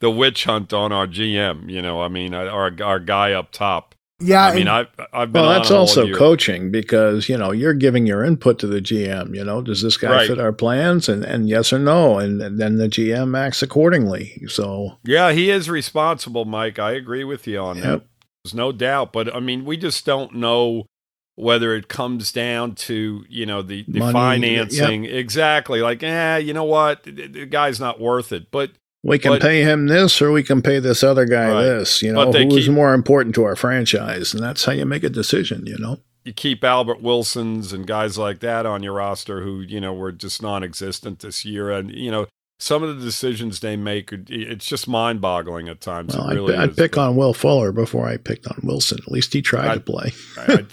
the 0.00 0.10
witch 0.10 0.44
hunt 0.44 0.72
on 0.72 0.92
our 0.92 1.06
GM, 1.06 1.70
you 1.70 1.82
know, 1.82 2.00
I 2.02 2.08
mean, 2.08 2.34
our 2.34 2.72
our 2.82 2.98
guy 2.98 3.32
up 3.32 3.52
top. 3.52 3.94
Yeah, 4.22 4.44
I 4.46 4.54
mean, 4.54 4.68
I've 4.68 4.88
I've 5.12 5.32
been 5.32 5.42
Well, 5.42 5.50
that's 5.50 5.70
also 5.70 6.12
coaching 6.14 6.70
because 6.70 7.28
you 7.28 7.36
know 7.36 7.50
you're 7.52 7.74
giving 7.74 8.06
your 8.06 8.24
input 8.24 8.58
to 8.60 8.66
the 8.66 8.80
GM. 8.80 9.34
You 9.34 9.44
know, 9.44 9.62
does 9.62 9.82
this 9.82 9.96
guy 9.96 10.10
Right. 10.10 10.28
fit 10.28 10.38
our 10.38 10.52
plans? 10.52 11.08
And 11.08 11.24
and 11.24 11.48
yes 11.48 11.72
or 11.72 11.78
no, 11.78 12.18
and, 12.18 12.40
and 12.40 12.58
then 12.60 12.78
the 12.78 12.88
GM 12.88 13.36
acts 13.36 13.62
accordingly. 13.62 14.42
So 14.48 14.98
Yeah, 15.04 15.32
he 15.32 15.50
is 15.50 15.68
responsible, 15.68 16.44
Mike. 16.44 16.78
I 16.78 16.92
agree 16.92 17.24
with 17.24 17.46
you 17.46 17.58
on 17.58 17.80
that. 17.80 18.02
There's 18.44 18.54
no 18.54 18.72
doubt, 18.72 19.12
but 19.12 19.34
I 19.34 19.40
mean, 19.40 19.64
we 19.64 19.76
just 19.76 20.04
don't 20.04 20.34
know 20.34 20.86
whether 21.34 21.74
it 21.74 21.88
comes 21.88 22.30
down 22.30 22.74
to 22.74 23.24
you 23.28 23.46
know 23.46 23.62
the, 23.62 23.84
the 23.88 24.00
Money, 24.00 24.12
financing 24.12 25.04
exactly. 25.04 25.80
Like, 25.80 26.02
eh, 26.02 26.38
you 26.38 26.52
know 26.52 26.64
what, 26.64 27.04
the, 27.04 27.26
the 27.26 27.46
guy's 27.46 27.80
not 27.80 28.00
worth 28.00 28.32
it. 28.32 28.50
But 28.50 28.72
we 29.02 29.18
can 29.18 29.32
But- 29.32 29.42
pay 29.42 29.62
him 29.62 29.86
this, 29.88 30.20
or 30.22 30.30
we 30.32 30.42
can 30.42 30.62
pay 30.62 30.78
this 30.78 31.02
other 31.02 31.24
guy 31.26 31.50
Right. 31.50 31.62
this. 31.64 32.02
You 32.02 32.12
know, 32.12 32.30
who 32.30 32.56
is 32.56 32.66
keep- 32.66 32.72
more 32.74 32.94
important 32.94 33.34
to 33.36 33.44
our 33.44 33.56
franchise, 33.56 34.32
and 34.34 34.42
that's 34.42 34.64
how 34.64 34.72
you 34.72 34.84
make 34.86 35.04
a 35.04 35.10
decision. 35.10 35.64
You 35.66 35.78
know. 35.78 36.00
you 36.24 36.32
keep 36.32 36.62
Albert 36.62 37.02
Wilsons 37.02 37.72
and 37.72 37.84
guys 37.84 38.16
like 38.16 38.38
that 38.40 38.64
on 38.64 38.82
your 38.84 38.92
roster 38.92 39.42
who 39.42 39.60
you 39.60 39.80
know 39.80 39.92
were 39.92 40.12
just 40.12 40.40
non-existent 40.40 41.18
this 41.18 41.44
year, 41.44 41.70
and 41.72 41.90
you 41.92 42.10
know 42.12 42.26
some 42.60 42.84
of 42.84 42.96
the 42.96 43.04
decisions 43.04 43.58
they 43.58 43.74
make, 43.74 44.12
it's 44.28 44.66
just 44.66 44.86
mind-boggling 44.86 45.68
at 45.68 45.80
times. 45.80 46.14
Well, 46.16 46.28
really 46.28 46.54
I'd, 46.54 46.70
I'd 46.70 46.76
pick 46.76 46.96
on 46.96 47.16
Will 47.16 47.34
Fuller 47.34 47.72
before 47.72 48.06
I 48.06 48.18
picked 48.18 48.46
on 48.46 48.60
Wilson. 48.62 48.98
At 49.04 49.10
least 49.10 49.32
he 49.32 49.42
tried 49.42 49.66
I- 49.68 49.74
to 49.74 49.80
play. 49.80 50.12
I, 50.38 50.64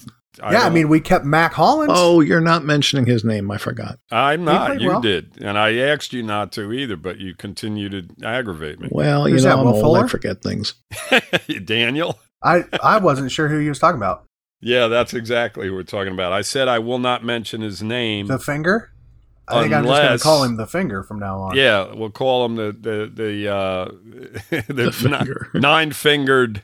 I, 0.41 0.54
yeah, 0.54 0.62
I 0.63 0.69
mean, 0.69 0.89
we 0.89 0.99
kept 0.99 1.25
Mack 1.25 1.54
Hollins. 1.54 1.91
Oh, 1.93 2.21
you're 2.21 2.41
not 2.41 2.63
mentioning 2.63 3.06
his 3.06 3.23
name. 3.23 3.49
I 3.52 3.58
forgot. 3.58 3.99
I'm 4.12 4.45
not. 4.45 4.80
You 4.82 4.88
well. 4.89 5.02
did, 5.02 5.38
and 5.41 5.58
I 5.58 5.75
asked 5.78 6.13
you 6.13 6.23
not 6.23 6.52
to 6.54 6.71
either, 6.71 6.95
but 6.95 7.17
you 7.19 7.36
continue 7.36 7.89
to 7.89 8.08
aggravate 8.23 8.80
me, 8.80 8.89
Well, 8.91 9.25
Who's 9.28 9.43
you 9.43 9.49
know, 9.49 9.56
that, 9.56 9.60
I'm 9.67 9.73
Will 9.73 9.86
old. 9.86 9.97
I 9.97 10.08
forget 10.08 10.41
things. 10.41 10.73
Daniel. 11.65 12.19
I 12.43 12.63
I 12.82 12.97
wasn't 12.99 13.32
sure 13.32 13.47
who 13.49 13.60
he 13.60 13.69
was 13.69 13.80
talking 13.80 13.97
about. 13.99 14.25
Yeah, 14.62 14.88
that's 14.88 15.13
exactly 15.13 15.67
who 15.67 15.73
we're 15.73 15.84
talking 15.84 16.13
about. 16.13 16.32
I 16.34 16.41
said 16.41 16.67
I 16.67 16.80
will 16.80 16.99
not 16.99 17.23
mention 17.23 17.62
his 17.62 17.82
name. 17.82 18.28
The 18.28 18.39
finger. 18.39 18.91
I 19.47 19.62
think 19.62 19.73
I'm 19.73 19.84
just 19.84 20.02
going 20.02 20.17
to 20.17 20.23
call 20.23 20.43
him 20.43 20.58
the 20.58 20.67
finger 20.67 21.02
from 21.02 21.17
now 21.19 21.39
on. 21.39 21.56
yeah, 21.56 21.91
we'll 21.93 22.12
call 22.12 22.45
him 22.45 22.56
the 22.56 22.71
the 22.71 23.12
the 23.12 23.47
uh, 23.54 23.86
the, 24.67 24.73
The 24.73 24.91
finger. 24.91 25.49
nine 25.56 25.91
fingered, 25.91 26.62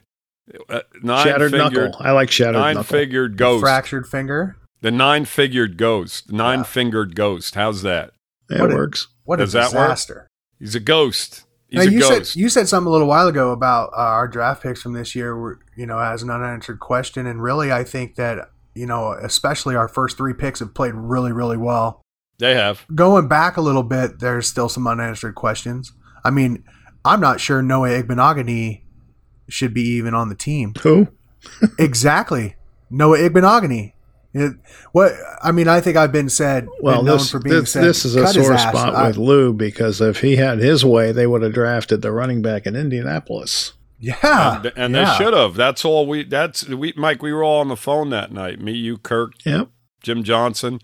uh, 0.69 0.81
nine 1.01 1.23
Shattered 1.25 1.51
fingered, 1.51 1.91
knuckle. 1.91 2.05
I 2.05 2.11
like 2.11 2.31
shattered 2.31 2.55
nine 2.55 2.75
knuckle. 2.75 2.97
figured 2.97 3.37
ghost. 3.37 3.61
Fractured 3.61 4.07
finger. 4.07 4.57
The 4.81 4.91
nine 4.91 5.25
figured 5.25 5.77
ghost. 5.77 6.31
Nine 6.31 6.63
fingered 6.63 7.15
ghost. 7.15 7.55
How's 7.55 7.81
that? 7.81 8.11
It 8.49 8.61
What 8.61 8.71
a- 8.71 8.75
works. 8.75 9.07
What 9.23 9.39
a 9.39 9.43
Does 9.45 9.53
that 9.53 9.73
work? 9.73 9.87
disaster. 9.89 10.27
He's 10.59 10.75
a 10.75 10.79
ghost. 10.79 11.43
He's 11.67 11.79
Now, 11.85 11.89
a 11.89 11.91
you 11.91 11.99
ghost. 11.99 12.33
said 12.33 12.39
you 12.39 12.49
said 12.49 12.67
something 12.67 12.87
a 12.87 12.91
little 12.91 13.07
while 13.07 13.27
ago 13.27 13.51
about 13.51 13.89
uh, 13.93 13.97
our 13.97 14.27
draft 14.27 14.61
picks 14.61 14.81
from 14.83 14.93
this 14.93 15.15
year. 15.15 15.35
Were, 15.35 15.59
you 15.75 15.85
know, 15.87 15.97
as 15.99 16.21
an 16.21 16.29
unanswered 16.29 16.79
question, 16.79 17.25
and 17.25 17.41
really, 17.41 17.71
I 17.71 17.83
think 17.83 18.15
that 18.15 18.49
you 18.75 18.85
know, 18.85 19.13
especially 19.13 19.75
our 19.75 19.87
first 19.87 20.15
three 20.17 20.33
picks 20.33 20.59
have 20.59 20.73
played 20.75 20.93
really, 20.93 21.31
really 21.31 21.57
well. 21.57 22.01
They 22.37 22.53
have. 22.55 22.85
Going 22.93 23.27
back 23.27 23.57
a 23.57 23.61
little 23.61 23.83
bit, 23.83 24.19
there's 24.19 24.47
still 24.47 24.69
some 24.69 24.85
unanswered 24.85 25.33
questions. 25.35 25.93
I 26.23 26.29
mean, 26.29 26.63
I'm 27.03 27.21
not 27.21 27.39
sure 27.39 27.61
Noah 27.63 27.89
Igbinoghene 28.03 28.81
should 29.47 29.73
be 29.73 29.81
even 29.81 30.13
on 30.13 30.29
the 30.29 30.35
team. 30.35 30.73
Who? 30.81 31.07
exactly. 31.79 32.55
Noah 32.89 33.17
Igbinoghene. 33.17 33.93
It, 34.33 34.53
what 34.91 35.13
I 35.41 35.53
mean, 35.53 35.69
I 35.69 35.79
think 35.79 35.95
I've 35.95 36.11
been 36.11 36.27
said. 36.29 36.67
Well, 36.81 36.97
been 36.97 37.05
known 37.05 37.17
this, 37.19 37.31
for 37.31 37.39
being 37.39 37.61
this, 37.61 37.71
said, 37.71 37.83
this 37.85 38.03
is 38.03 38.15
a 38.15 38.27
sore 38.27 38.57
spot 38.57 38.93
I- 38.93 39.07
with 39.07 39.17
Lou 39.17 39.53
because 39.53 40.01
if 40.01 40.19
he 40.19 40.35
had 40.35 40.59
his 40.59 40.83
way, 40.83 41.13
they 41.13 41.25
would 41.25 41.41
have 41.41 41.53
drafted 41.53 42.01
the 42.01 42.11
running 42.11 42.41
back 42.41 42.65
in 42.65 42.75
Indianapolis. 42.75 43.73
yeah, 43.97 44.57
and, 44.57 44.73
and 44.75 44.93
yeah. 44.93 45.05
they 45.05 45.23
should 45.23 45.33
have. 45.33 45.55
That's 45.55 45.85
all 45.85 46.05
we. 46.05 46.23
That's 46.23 46.67
we, 46.67 46.93
Mike. 46.97 47.21
We 47.21 47.31
were 47.31 47.45
all 47.45 47.61
on 47.61 47.69
the 47.69 47.77
phone 47.77 48.09
that 48.09 48.33
night. 48.33 48.59
Me, 48.59 48.73
you, 48.73 48.97
Kirk, 48.97 49.33
Yep. 49.45 49.69
Jim 50.03 50.21
Johnson, 50.23 50.81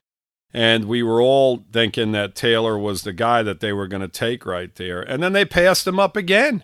and 0.53 0.85
we 0.85 1.03
were 1.03 1.21
all 1.21 1.65
thinking 1.73 2.13
that 2.13 2.35
Taylor 2.35 2.77
was 2.77 3.03
the 3.03 3.13
guy 3.13 3.43
that 3.43 3.59
they 3.59 3.73
were 3.73 3.87
going 3.87 4.01
to 4.01 4.07
take 4.07 4.45
right 4.45 4.73
there. 4.75 5.01
And 5.01 5.21
then 5.21 5.33
they 5.33 5.43
passed 5.43 5.85
him 5.85 5.99
up 5.99 6.15
again. 6.15 6.63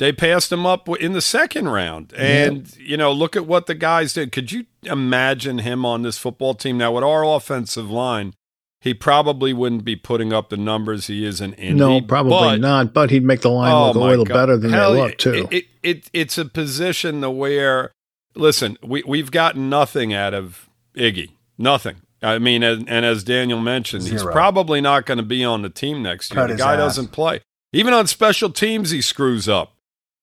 They 0.00 0.12
passed 0.12 0.50
him 0.50 0.64
up 0.64 0.88
in 0.88 1.12
the 1.12 1.20
second 1.20 1.68
round. 1.68 2.14
And, 2.16 2.74
you 2.78 2.96
know, 2.96 3.12
look 3.12 3.36
at 3.36 3.44
what 3.44 3.66
the 3.66 3.74
guys 3.74 4.14
did. 4.14 4.32
Could 4.32 4.50
you 4.50 4.64
imagine 4.84 5.58
him 5.58 5.84
on 5.84 6.00
this 6.00 6.16
football 6.16 6.54
team? 6.54 6.78
Now, 6.78 6.92
with 6.92 7.04
our 7.04 7.22
offensive 7.22 7.90
line, 7.90 8.32
he 8.80 8.94
probably 8.94 9.52
wouldn't 9.52 9.84
be 9.84 9.96
putting 9.96 10.32
up 10.32 10.48
the 10.48 10.56
numbers 10.56 11.08
he 11.08 11.26
is 11.26 11.42
in 11.42 11.52
Indy. 11.52 11.78
no, 11.78 12.00
probably 12.00 12.30
but- 12.32 12.60
not. 12.60 12.94
But 12.94 13.10
he'd 13.10 13.24
make 13.24 13.42
the 13.42 13.50
line 13.50 13.70
Oh, 13.70 13.88
look 13.88 13.96
a 13.96 13.98
little 13.98 14.24
God. 14.24 14.32
better 14.34 14.56
than 14.56 14.72
Hell, 14.72 14.94
they 14.94 15.00
look 15.02 15.18
too. 15.18 15.48
It, 15.50 15.52
it, 15.52 15.64
it 15.82 16.10
it's 16.14 16.38
a 16.38 16.46
position 16.46 17.20
to 17.20 17.30
where, 17.30 17.92
listen, 18.34 18.78
we 18.82 19.02
we've 19.06 19.30
gotten 19.30 19.68
nothing 19.68 20.14
out 20.14 20.32
of 20.32 20.70
Iggy, 20.96 21.32
nothing. 21.58 21.96
I 22.22 22.38
mean, 22.38 22.62
and, 22.62 22.88
and 22.88 23.04
as 23.04 23.22
Daniel 23.22 23.60
mentioned, 23.60 24.04
he's 24.08 24.22
probably 24.22 24.80
not 24.80 25.04
going 25.04 25.18
to 25.18 25.24
be 25.24 25.44
on 25.44 25.60
the 25.60 25.68
team 25.70 26.02
next 26.02 26.32
year. 26.32 26.40
Cut 26.42 26.48
the 26.48 26.56
guy 26.56 26.76
doesn't 26.76 27.08
play. 27.08 27.40
Even 27.74 27.92
on 27.92 28.06
special 28.06 28.48
teams, 28.48 28.90
he 28.92 29.02
screws 29.02 29.46
up. 29.46 29.74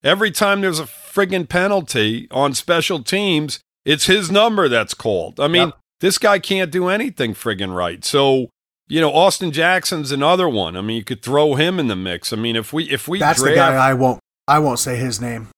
Every 0.04 0.32
time 0.32 0.62
there's 0.62 0.80
a 0.80 0.84
friggin' 0.84 1.50
penalty 1.50 2.28
on 2.32 2.54
special 2.54 3.02
teams, 3.04 3.60
it's 3.86 4.06
his 4.06 4.30
number 4.32 4.68
that's 4.70 4.94
called. 4.94 5.40
I 5.40 5.48
mean, 5.48 5.68
Yep. 5.70 5.78
this 6.02 6.18
guy 6.18 6.40
can't 6.40 6.72
do 6.72 6.88
anything 6.88 7.34
friggin' 7.34 7.76
right. 7.76 8.04
So, 8.06 8.50
you 8.88 9.02
know, 9.02 9.12
Austin 9.12 9.52
Jackson's 9.52 10.12
another 10.12 10.48
one. 10.48 10.78
I 10.78 10.82
mean, 10.82 10.98
you 10.98 11.04
could 11.04 11.22
throw 11.24 11.56
him 11.56 11.80
in 11.80 11.88
the 11.88 11.96
mix. 11.96 12.32
I 12.32 12.36
mean, 12.36 12.56
if 12.56 12.72
we 12.72 12.90
if 12.90 13.08
we 13.08 13.20
That's 13.20 13.40
draft, 13.42 13.54
the 13.54 13.56
guy 13.56 13.76
I 13.76 13.94
won't. 13.94 14.20
I 14.48 14.60
won't 14.60 14.80
say 14.80 14.96
his 14.96 15.20
name. 15.20 15.50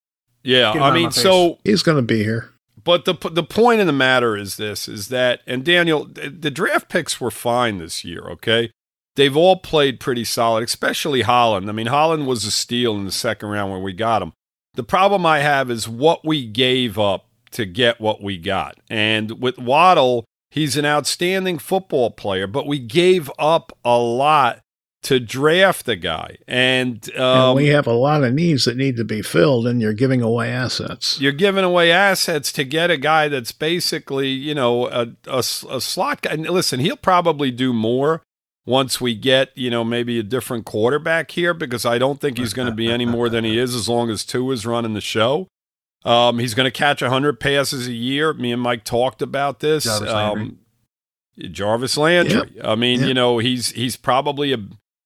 yeah, 0.44 0.72
I 0.72 0.92
mean, 0.94 1.12
so 1.12 1.60
He's 1.64 1.84
going 1.84 1.98
to 1.98 2.02
be 2.02 2.24
here. 2.24 2.50
but 2.84 3.06
the 3.06 3.14
the 3.30 3.44
point 3.44 3.82
of 3.82 3.88
the 3.88 3.94
matter 3.94 4.36
is 4.38 4.58
this: 4.58 4.88
is 4.88 5.10
that 5.10 5.42
and 5.46 5.64
Daniel, 5.64 6.06
the, 6.06 6.30
the 6.30 6.50
draft 6.50 6.90
picks 6.90 7.20
were 7.22 7.30
fine 7.30 7.78
this 7.78 8.04
year. 8.04 8.22
Okay, 8.30 8.72
they've 9.16 9.36
all 9.36 9.58
played 9.58 10.00
pretty 10.00 10.24
solid, 10.24 10.64
especially 10.64 11.22
Holland. 11.22 11.70
I 11.70 11.74
mean, 11.74 11.88
Holland 11.88 12.28
was 12.28 12.46
a 12.46 12.52
steal 12.52 12.96
in 12.96 13.06
the 13.06 13.12
second 13.12 13.50
round 13.50 13.72
when 13.72 13.84
we 13.84 13.94
got 13.94 14.22
him. 14.22 14.34
The 14.76 14.84
problem 14.84 15.26
I 15.26 15.40
have 15.40 15.70
is 15.70 15.90
what 15.90 16.26
we 16.26 16.46
gave 16.46 16.98
up 16.98 17.26
to 17.52 17.66
get 17.66 18.00
what 18.00 18.22
we 18.22 18.38
got, 18.38 18.78
and 18.90 19.42
with 19.42 19.58
Waddle, 19.58 20.26
he's 20.52 20.78
an 20.78 20.86
outstanding 20.86 21.58
football 21.58 22.12
player, 22.12 22.48
but 22.48 22.68
we 22.68 22.80
gave 22.80 23.32
up 23.40 23.78
a 23.84 23.98
lot 23.98 24.62
to 25.02 25.20
draft 25.20 25.86
the 25.86 25.96
guy, 25.96 26.38
and, 26.48 27.10
and 27.16 27.22
um, 27.22 27.56
we 27.56 27.68
have 27.68 27.88
a 27.88 27.94
lot 27.94 28.24
of 28.24 28.34
needs 28.34 28.66
that 28.66 28.76
need 28.76 28.98
to 28.98 29.06
be 29.06 29.22
filled, 29.22 29.66
and 29.66 29.82
you're 29.82 29.94
giving 29.94 30.22
away 30.22 30.50
assets. 30.52 31.20
you're 31.22 31.32
giving 31.32 31.64
away 31.64 31.92
assets 31.92 32.52
to 32.52 32.66
get 32.66 32.92
a 32.92 32.98
guy 32.98 33.30
that's 33.30 33.54
basically, 33.54 34.28
you 34.28 34.54
know, 34.54 34.88
a, 34.88 35.08
a, 35.28 35.38
a 35.38 35.82
slot 35.82 36.22
guy. 36.22 36.32
And 36.32 36.50
listen, 36.50 36.82
he'll 36.82 36.98
probably 36.98 37.50
do 37.50 37.72
more 37.72 38.22
once 38.66 39.00
we 39.02 39.16
get, 39.16 39.50
you 39.56 39.70
know, 39.70 39.84
maybe 39.84 40.20
a 40.20 40.24
different 40.24 40.66
quarterback 40.66 41.32
here 41.32 41.54
because 41.54 41.86
I 41.86 41.98
don't 41.98 42.20
think 42.22 42.38
he's 42.38 42.54
going 42.54 42.68
to 42.68 42.74
be 42.76 42.92
any 42.92 43.06
more 43.06 43.30
than 43.30 43.44
he 43.44 43.58
is 43.58 43.74
as 43.76 43.90
long 43.90 44.10
as 44.10 44.24
Tua 44.26 44.54
is 44.54 44.66
running 44.66 44.94
the 44.94 45.02
show. 45.02 45.48
Um, 46.06 46.40
he's 46.40 46.54
going 46.54 46.66
to 46.66 46.72
catch 46.72 47.02
100 47.02 47.40
passes 47.40 47.88
a 47.88 47.92
year. 47.94 48.34
Me 48.34 48.52
and 48.52 48.62
Mike 48.62 48.84
talked 48.84 49.22
about 49.22 49.60
this. 49.60 49.84
Jarvis 49.86 50.10
Landry. 50.12 50.44
Um, 50.44 50.60
Jarvis 51.52 51.98
Landry. 51.98 52.62
I 52.64 52.76
mean, 52.76 53.00
Yep. 53.00 53.08
you 53.08 53.14
know, 53.14 53.38
he's 53.40 53.70
he's 53.72 53.96
probably 53.96 54.54
a 54.54 54.58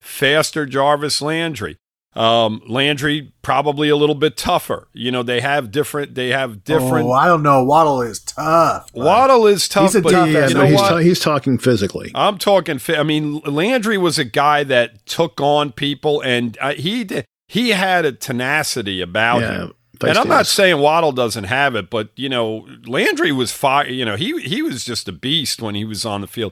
faster 0.02 0.66
Jarvis 0.66 1.22
Landry. 1.22 1.78
Um, 2.16 2.62
Landry 2.68 3.34
probably 3.42 3.90
a 3.90 3.96
little 3.96 4.16
bit 4.16 4.38
tougher. 4.38 4.88
You 4.94 5.12
know, 5.12 5.24
they 5.24 5.42
have 5.42 5.72
different. 5.72 6.14
They 6.16 6.30
have 6.30 6.64
different. 6.64 7.08
Oh, 7.08 7.12
I 7.12 7.28
don't 7.28 7.42
know. 7.42 7.64
Waddle 7.64 8.02
is 8.02 8.20
tough. 8.20 8.92
bud. 8.94 9.04
Waddle 9.04 9.48
is 9.48 9.68
tough, 9.68 9.84
He's 9.84 9.96
a 9.96 10.02
but 10.02 10.12
tough 10.12 10.30
yeah, 10.30 10.48
you 10.48 10.54
know 10.54 10.66
he's, 10.66 10.76
what? 10.76 10.90
ta- 10.90 10.98
he's 10.98 11.20
talking 11.20 11.58
physically. 11.58 12.12
I'm 12.14 12.38
talking. 12.38 12.78
fi- 12.78 12.98
I 12.98 13.04
mean, 13.04 13.40
Landry 13.40 13.98
was 13.98 14.20
a 14.20 14.26
guy 14.26 14.64
that 14.66 15.06
took 15.06 15.42
on 15.42 15.72
people, 15.72 16.22
and 16.22 16.58
uh, 16.62 16.74
he 16.74 17.04
did, 17.04 17.26
he 17.48 17.70
had 17.70 18.06
a 18.06 18.12
tenacity 18.12 19.02
about 19.02 19.42
yeah, 19.42 19.52
him. 19.52 19.74
And 20.02 20.18
I'm 20.18 20.26
feisty 20.26 20.30
not 20.30 20.40
ass. 20.42 20.50
saying 20.50 20.80
Waddle 20.80 21.14
doesn't 21.14 21.46
have 21.46 21.76
it, 21.76 21.90
but 21.90 22.10
you 22.16 22.30
know, 22.30 22.68
Landry 22.86 23.32
was 23.32 23.52
fire. 23.52 23.88
You 23.88 24.06
know, 24.06 24.16
he 24.16 24.40
he 24.42 24.62
was 24.62 24.84
just 24.84 25.08
a 25.08 25.12
beast 25.12 25.62
when 25.62 25.76
he 25.76 25.86
was 25.86 26.06
on 26.06 26.22
the 26.22 26.28
field. 26.28 26.52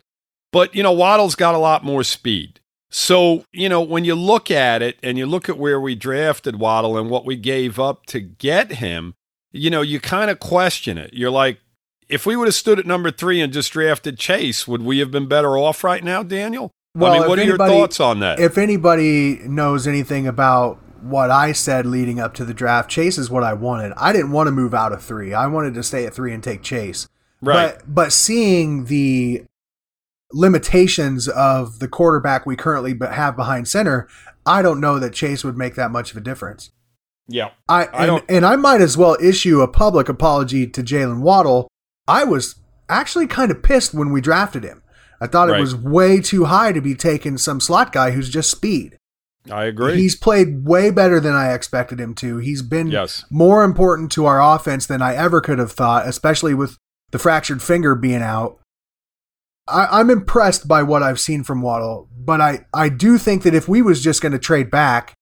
But 0.52 0.74
you 0.74 0.82
know, 0.82 0.92
Waddle's 0.92 1.36
got 1.36 1.54
a 1.54 1.60
lot 1.60 1.84
more 1.84 2.04
speed. 2.04 2.61
So 2.92 3.46
you 3.52 3.70
know, 3.70 3.82
when 3.82 4.06
you 4.06 4.16
look 4.16 4.52
at 4.52 4.82
it 4.82 4.98
and 5.02 5.18
you 5.18 5.26
look 5.26 5.50
at 5.50 5.58
where 5.58 5.80
we 5.80 5.96
drafted 5.96 6.58
Waddle 6.58 6.98
and 6.98 7.10
what 7.10 7.26
we 7.26 7.36
gave 7.36 7.80
up 7.80 8.06
to 8.08 8.20
get 8.20 8.74
him, 8.74 9.16
you 9.52 9.70
know, 9.70 9.82
you 9.82 10.00
kind 10.00 10.30
of 10.30 10.40
question 10.40 10.98
it. 10.98 11.14
You're 11.14 11.32
like, 11.32 11.60
if 12.10 12.26
we 12.26 12.36
would 12.36 12.48
have 12.48 12.56
stood 12.56 12.78
at 12.80 12.86
number 12.86 13.10
three 13.10 13.42
and 13.42 13.52
just 13.54 13.72
drafted 13.72 14.20
Chase, 14.20 14.68
would 14.68 14.82
we 14.82 15.00
have 15.00 15.10
been 15.12 15.28
better 15.28 15.58
off 15.58 15.84
right 15.84 16.04
now, 16.04 16.22
Daniel? 16.22 16.72
Well, 16.94 17.14
I 17.14 17.20
mean, 17.20 17.30
what 17.30 17.40
are 17.40 17.42
anybody- 17.44 17.74
your 17.74 17.82
thoughts 17.82 18.00
on 18.02 18.20
that? 18.20 18.40
If 18.40 18.58
anybody 18.58 19.40
knows 19.46 19.88
anything 19.88 20.28
about 20.28 20.78
what 21.02 21.32
I 21.32 21.54
said 21.54 21.86
leading 21.86 22.20
up 22.20 22.34
to 22.36 22.46
the 22.46 22.54
draft, 22.54 22.90
Chase 22.90 23.18
is 23.18 23.30
what 23.30 23.44
I 23.44 23.54
wanted. 23.54 23.94
I 23.96 24.12
didn't 24.12 24.32
want 24.32 24.48
to 24.48 24.52
move 24.52 24.74
out 24.74 24.92
of 24.92 25.02
three. 25.02 25.34
I 25.34 25.48
wanted 25.48 25.74
to 25.76 25.84
stay 25.84 26.06
at 26.06 26.14
three 26.14 26.34
and 26.34 26.44
take 26.44 26.62
Chase. 26.62 27.08
right. 27.42 27.76
But 27.78 27.96
but 27.96 28.14
seeing 28.14 28.86
the 28.86 29.44
limitations 30.34 31.28
of 31.28 31.80
the 31.80 31.88
quarterback 31.88 32.46
we 32.46 32.56
currently 32.56 32.98
have 33.12 33.36
behind 33.36 33.68
center, 33.68 34.08
I 34.46 34.62
don't 34.62 34.80
know 34.80 35.00
that 35.00 35.14
Chase 35.14 35.44
would 35.44 35.58
make 35.58 35.76
that 35.76 35.92
much 35.92 36.12
of 36.12 36.18
a 36.18 36.22
difference. 36.22 36.72
yeah. 37.28 37.52
I, 37.70 37.86
I 37.86 37.98
and, 38.00 38.08
don't- 38.08 38.26
and 38.30 38.46
I 38.46 38.56
might 38.56 38.82
as 38.82 38.98
well 38.98 39.16
issue 39.22 39.62
a 39.62 39.68
public 39.68 40.10
apology 40.10 40.68
to 40.68 40.84
Jaylen 40.84 41.22
Waddle. 41.22 41.68
I 42.08 42.24
was 42.24 42.56
actually 42.90 43.28
kind 43.28 43.52
of 43.52 43.64
pissed 43.64 43.94
when 43.94 44.12
we 44.12 44.20
drafted 44.22 44.64
him. 44.64 44.82
I 45.22 45.28
thought 45.28 45.50
Right. 45.50 45.58
it 45.60 45.62
was 45.62 45.76
way 45.76 46.20
too 46.20 46.46
high 46.46 46.72
to 46.74 46.82
be 46.82 46.96
taking 46.96 47.38
some 47.38 47.60
slot 47.62 47.92
guy 47.94 48.12
who's 48.12 48.30
just 48.30 48.50
speed. 48.52 48.98
I 49.50 49.66
agree. 49.66 49.96
He's 49.98 50.16
played 50.16 50.66
way 50.66 50.90
better 50.92 51.20
than 51.20 51.34
I 51.34 51.54
expected 51.54 52.00
him 52.00 52.14
to. 52.16 52.38
He's 52.38 52.62
been 52.62 52.88
Yes. 52.88 53.24
more 53.30 53.64
important 53.64 54.12
to 54.14 54.26
our 54.26 54.42
offense 54.42 54.86
than 54.86 55.02
I 55.02 55.16
ever 55.16 55.40
could 55.42 55.58
have 55.60 55.72
thought, 55.72 56.08
especially 56.08 56.54
with 56.54 56.78
the 57.12 57.20
fractured 57.20 57.62
finger 57.62 57.96
being 57.96 58.22
out. 58.22 58.60
I, 59.68 60.00
I'm 60.00 60.10
impressed 60.10 60.68
by 60.68 60.84
what 60.84 61.04
I've 61.04 61.20
seen 61.20 61.44
from 61.44 61.62
Waddle, 61.62 62.10
but 62.18 62.42
I, 62.42 62.66
I 62.74 62.90
do 62.90 63.18
think 63.18 63.44
that 63.44 63.54
if 63.56 63.68
we 63.68 63.82
was 63.82 64.04
just 64.04 64.22
going 64.22 64.32
to 64.32 64.40
trade 64.40 64.70
back, 64.72 65.14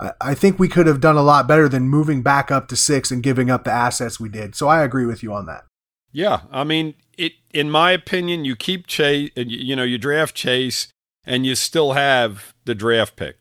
I, 0.00 0.12
I 0.20 0.34
think 0.34 0.58
we 0.58 0.68
could 0.68 0.86
have 0.86 1.00
done 1.00 1.16
a 1.16 1.22
lot 1.22 1.46
better 1.46 1.68
than 1.68 1.88
moving 1.88 2.22
back 2.22 2.50
up 2.50 2.68
to 2.68 2.76
six 2.76 3.10
and 3.10 3.22
giving 3.22 3.50
up 3.50 3.64
the 3.64 3.70
assets 3.72 4.18
we 4.18 4.28
did. 4.28 4.54
So 4.54 4.68
I 4.68 4.82
agree 4.82 5.06
with 5.06 5.22
you 5.22 5.32
on 5.32 5.46
that. 5.46 5.64
Yeah, 6.12 6.42
I 6.52 6.62
mean, 6.64 6.94
it. 7.18 7.32
In 7.52 7.70
my 7.70 7.90
opinion, 7.90 8.44
you 8.44 8.54
keep 8.54 8.86
Chase, 8.86 9.30
you, 9.36 9.44
you 9.46 9.76
know, 9.76 9.82
you 9.82 9.98
draft 9.98 10.34
Chase, 10.36 10.86
and 11.26 11.44
you 11.44 11.54
still 11.56 11.92
have 11.92 12.54
the 12.64 12.74
draft 12.74 13.16
pick. 13.16 13.36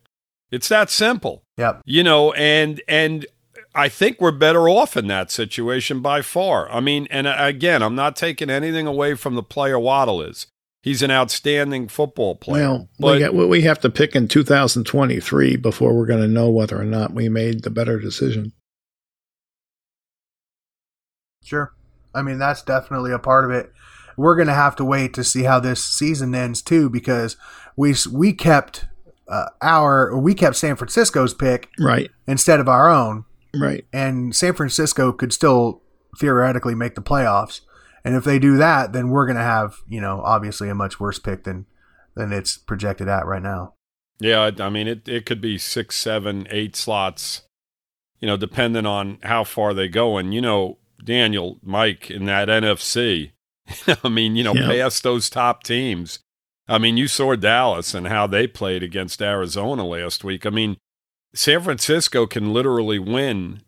It's 0.51 0.67
that 0.69 0.89
simple, 0.89 1.43
Yep. 1.57 1.81
you 1.85 2.03
know. 2.03 2.33
And 2.33 2.81
and 2.87 3.27
I 3.75 3.89
think 3.89 4.21
we're 4.21 4.31
better 4.31 4.69
off 4.69 4.95
in 4.95 5.07
that 5.07 5.31
situation 5.31 6.01
by 6.01 6.21
far. 6.21 6.71
I 6.71 6.79
mean, 6.79 7.07
and 7.09 7.27
again, 7.27 7.81
I'm 7.81 7.95
not 7.95 8.15
taking 8.15 8.49
anything 8.49 8.85
away 8.85 9.15
from 9.15 9.35
the 9.35 9.43
player 9.43 9.79
Waddle 9.79 10.21
is. 10.21 10.47
He's 10.83 11.01
an 11.01 11.11
outstanding 11.11 11.87
football 11.87 12.35
player. 12.35 12.67
Well, 12.67 12.89
but 12.99 13.13
we, 13.13 13.19
got, 13.19 13.33
we 13.33 13.61
have 13.61 13.79
to 13.79 13.89
pick 13.89 14.15
in 14.15 14.27
2023 14.27 15.55
before 15.55 15.93
we're 15.93 16.05
going 16.05 16.21
to 16.21 16.27
know 16.27 16.49
whether 16.49 16.79
or 16.79 16.83
not 16.83 17.13
we 17.13 17.29
made 17.29 17.63
the 17.63 17.69
better 17.69 17.99
decision. 17.99 18.51
Sure. 21.43 21.73
I 22.13 22.21
mean, 22.21 22.37
that's 22.37 22.61
definitely 22.61 23.11
a 23.11 23.19
part 23.19 23.45
of 23.45 23.51
it. 23.51 23.71
We're 24.17 24.35
going 24.35 24.47
to 24.47 24.53
have 24.53 24.75
to 24.75 24.85
wait 24.85 25.13
to 25.15 25.23
see 25.23 25.43
how 25.43 25.59
this 25.59 25.83
season 25.83 26.35
ends 26.35 26.61
too, 26.61 26.89
because 26.89 27.37
we 27.75 27.95
we 28.11 28.33
kept 28.33 28.85
uh, 29.27 29.47
our 29.61 30.15
we 30.17 30.35
kept 30.35 30.55
San 30.55 30.75
Francisco's 30.75 31.33
pick 31.33 31.69
Right, 31.79 32.11
instead 32.27 32.59
of 32.59 32.69
our 32.69 32.89
own, 32.89 33.25
right. 33.55 33.85
and 33.93 34.35
San 34.35 34.53
Francisco 34.53 35.11
could 35.11 35.33
still 35.33 35.81
theoretically 36.19 36.75
make 36.75 36.95
the 36.95 37.01
playoffs. 37.01 37.61
And 38.05 38.15
if 38.15 38.23
they 38.25 38.37
do 38.37 38.57
that, 38.57 38.91
then 38.93 39.09
we're 39.09 39.25
going 39.25 39.37
to 39.37 39.43
have 39.43 39.77
you 39.87 40.01
know 40.01 40.21
obviously 40.25 40.69
a 40.69 40.75
much 40.75 40.99
worse 40.99 41.19
pick 41.19 41.43
than 41.45 41.65
than 42.15 42.31
it's 42.33 42.57
projected 42.57 43.07
at 43.07 43.25
right 43.25 43.41
now. 43.41 43.73
Yeah, 44.19 44.51
I 44.59 44.69
mean 44.69 44.87
it. 44.87 45.07
It 45.07 45.25
could 45.25 45.41
be 45.41 45.57
six, 45.57 45.95
seven, 45.97 46.47
eight 46.49 46.75
slots, 46.75 47.43
you 48.19 48.27
know, 48.27 48.37
depending 48.37 48.85
on 48.85 49.17
how 49.23 49.43
far 49.43 49.73
they 49.73 49.87
go. 49.87 50.17
And 50.17 50.33
you 50.33 50.41
know, 50.41 50.77
Daniel, 51.03 51.59
Mike, 51.63 52.11
in 52.11 52.25
that 52.25 52.47
NFC, 52.49 53.31
I 54.03 54.09
mean, 54.09 54.35
you 54.35 54.43
know, 54.43 54.53
Yeah. 54.53 54.67
past 54.67 55.03
those 55.03 55.29
top 55.29 55.63
teams, 55.63 56.19
I 56.67 56.77
mean, 56.77 56.95
you 56.97 57.07
saw 57.07 57.35
Dallas 57.35 57.93
and 57.93 58.07
how 58.07 58.27
they 58.27 58.47
played 58.47 58.83
against 58.83 59.21
Arizona 59.21 59.85
last 59.85 60.23
week. 60.23 60.45
I 60.45 60.49
mean, 60.49 60.77
San 61.33 61.61
Francisco 61.61 62.25
can 62.27 62.53
literally 62.53 62.99
win 62.99 63.61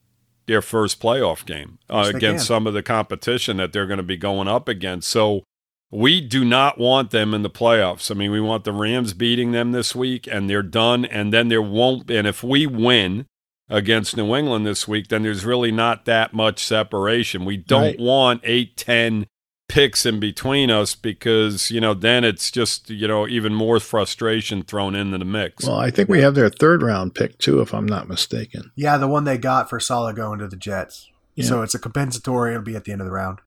their 0.48 0.62
first 0.62 1.02
playoff 1.02 1.46
game 1.46 1.80
uh, 1.90 2.12
against 2.14 2.46
some 2.46 2.68
of 2.68 2.74
the 2.74 2.84
competition 2.84 3.58
that 3.58 3.74
they're 3.74 3.88
going 3.88 3.98
to 3.98 4.04
be 4.04 4.18
going 4.18 4.48
up 4.48 4.68
against. 4.68 5.10
So 5.10 5.44
we 5.92 6.22
do 6.22 6.46
not 6.46 6.78
want 6.78 7.10
them 7.12 7.34
in 7.34 7.42
the 7.42 7.50
playoffs. 7.50 8.12
I 8.12 8.14
mean, 8.14 8.32
we 8.32 8.42
want 8.42 8.64
the 8.64 8.72
Rams 8.72 9.14
beating 9.14 9.52
them 9.54 9.72
this 9.72 9.96
week 9.96 10.28
and 10.32 10.48
they're 10.50 10.62
done. 10.62 11.06
And 11.06 11.34
then 11.34 11.48
there 11.48 11.62
won't, 11.62 12.12
and 12.12 12.28
if 12.28 12.44
we 12.44 12.68
win 12.68 13.26
against 13.70 14.16
New 14.16 14.36
England 14.36 14.68
this 14.68 14.88
week, 14.88 15.08
then 15.08 15.24
there's 15.24 15.44
really 15.46 15.72
not 15.72 16.06
that 16.06 16.34
much 16.34 16.64
separation. 16.64 17.46
We 17.46 17.58
don't 17.58 17.82
Right. 17.82 18.00
want 18.00 18.42
eight, 18.44 18.78
ten 18.78 19.26
picks 19.68 20.06
in 20.06 20.20
between 20.20 20.70
us 20.70 20.96
because, 20.96 21.72
you 21.72 21.82
know, 21.82 21.94
then 21.94 22.24
it's 22.24 22.52
just, 22.52 22.90
you 22.90 23.08
know, 23.08 23.28
even 23.28 23.54
more 23.54 23.80
frustration 23.80 24.64
thrown 24.64 24.96
into 24.96 25.18
the 25.18 25.26
mix. 25.26 25.66
Well, 25.66 25.78
I 25.78 25.90
think 25.92 26.10
we 26.10 26.22
have 26.22 26.36
their 26.36 26.50
third 26.50 26.82
round 26.84 27.16
pick 27.16 27.38
too, 27.40 27.62
if 27.62 27.74
I'm 27.74 27.86
not 27.86 28.08
mistaken. 28.08 28.72
Yeah, 28.76 28.98
the 28.98 29.08
one 29.08 29.24
they 29.24 29.38
got 29.38 29.70
for 29.70 29.80
Saleh 29.80 30.16
going 30.16 30.40
to 30.40 30.48
the 30.48 30.56
Jets. 30.56 31.10
Yeah. 31.36 31.46
So 31.46 31.62
it's 31.64 31.74
a 31.76 31.80
compensatory. 31.80 32.52
It'll 32.52 32.64
be 32.64 32.76
at 32.76 32.86
the 32.86 32.92
end 32.92 33.02
of 33.02 33.06
the 33.06 33.12
round. 33.14 33.40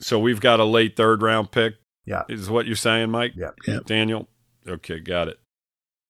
So 0.00 0.18
we've 0.18 0.40
got 0.40 0.60
a 0.60 0.64
late 0.64 0.96
third 0.96 1.22
round 1.22 1.50
pick. 1.52 1.74
Yeah. 2.06 2.22
Is 2.28 2.48
what 2.48 2.66
you're 2.66 2.76
saying, 2.76 3.10
Mike? 3.10 3.32
Yeah, 3.36 3.50
Yep. 3.66 3.84
Daniel? 3.86 4.28
Okay, 4.66 5.00
got 5.00 5.28
it. 5.28 5.38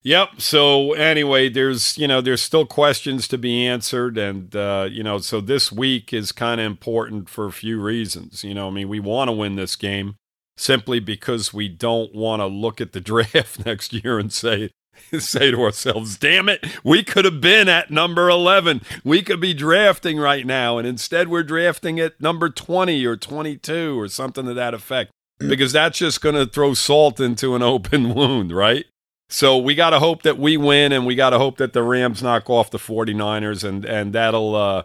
Yep. 0.02 0.40
So 0.40 0.94
anyway, 0.94 1.50
there's 1.50 1.98
you 1.98 2.08
know 2.08 2.20
there's 2.20 2.40
still 2.40 2.64
questions 2.64 3.28
to 3.28 3.38
be 3.38 3.66
answered, 3.66 4.16
and 4.16 4.54
uh, 4.56 4.88
you 4.90 5.02
know 5.02 5.18
so 5.18 5.40
this 5.40 5.70
week 5.70 6.12
is 6.12 6.32
kind 6.32 6.60
of 6.60 6.66
important 6.66 7.28
for 7.28 7.46
a 7.46 7.52
few 7.52 7.80
reasons. 7.80 8.42
You 8.42 8.54
know, 8.54 8.68
I 8.68 8.70
mean, 8.70 8.88
we 8.88 9.00
want 9.00 9.28
to 9.28 9.32
win 9.32 9.56
this 9.56 9.76
game 9.76 10.16
simply 10.56 11.00
because 11.00 11.52
we 11.52 11.68
don't 11.68 12.14
want 12.14 12.40
to 12.40 12.46
look 12.46 12.80
at 12.80 12.92
the 12.92 13.00
draft 13.00 13.66
next 13.66 13.92
year 13.92 14.18
and 14.18 14.32
say 14.32 14.70
say 15.18 15.50
to 15.50 15.62
ourselves, 15.62 16.16
"Damn 16.16 16.48
it, 16.48 16.64
we 16.82 17.02
could 17.02 17.26
have 17.26 17.42
been 17.42 17.68
at 17.68 17.90
number 17.90 18.30
11. 18.30 18.80
We 19.04 19.20
could 19.20 19.40
be 19.40 19.52
drafting 19.52 20.18
right 20.18 20.46
now, 20.46 20.78
and 20.78 20.88
instead 20.88 21.28
we're 21.28 21.42
drafting 21.42 22.00
at 22.00 22.18
number 22.22 22.48
20 22.48 23.04
or 23.04 23.18
22 23.18 24.00
or 24.00 24.08
something 24.08 24.46
to 24.46 24.54
that 24.54 24.72
effect." 24.72 25.10
Because 25.38 25.72
that's 25.72 25.98
just 25.98 26.20
going 26.20 26.34
to 26.34 26.44
throw 26.44 26.74
salt 26.74 27.18
into 27.18 27.54
an 27.54 27.62
open 27.62 28.14
wound, 28.14 28.52
right? 28.52 28.84
So 29.32 29.56
we 29.58 29.74
got 29.74 29.90
to 29.90 29.98
hope 30.00 30.22
that 30.22 30.38
we 30.38 30.56
win, 30.56 30.92
and 30.92 31.06
we 31.06 31.14
got 31.14 31.30
to 31.30 31.38
hope 31.38 31.56
that 31.58 31.72
the 31.72 31.82
Rams 31.82 32.22
knock 32.22 32.50
off 32.50 32.70
the 32.70 32.78
49ers, 32.78 33.62
and 33.62 33.84
and 33.84 34.12
that'll 34.12 34.54
uh, 34.56 34.82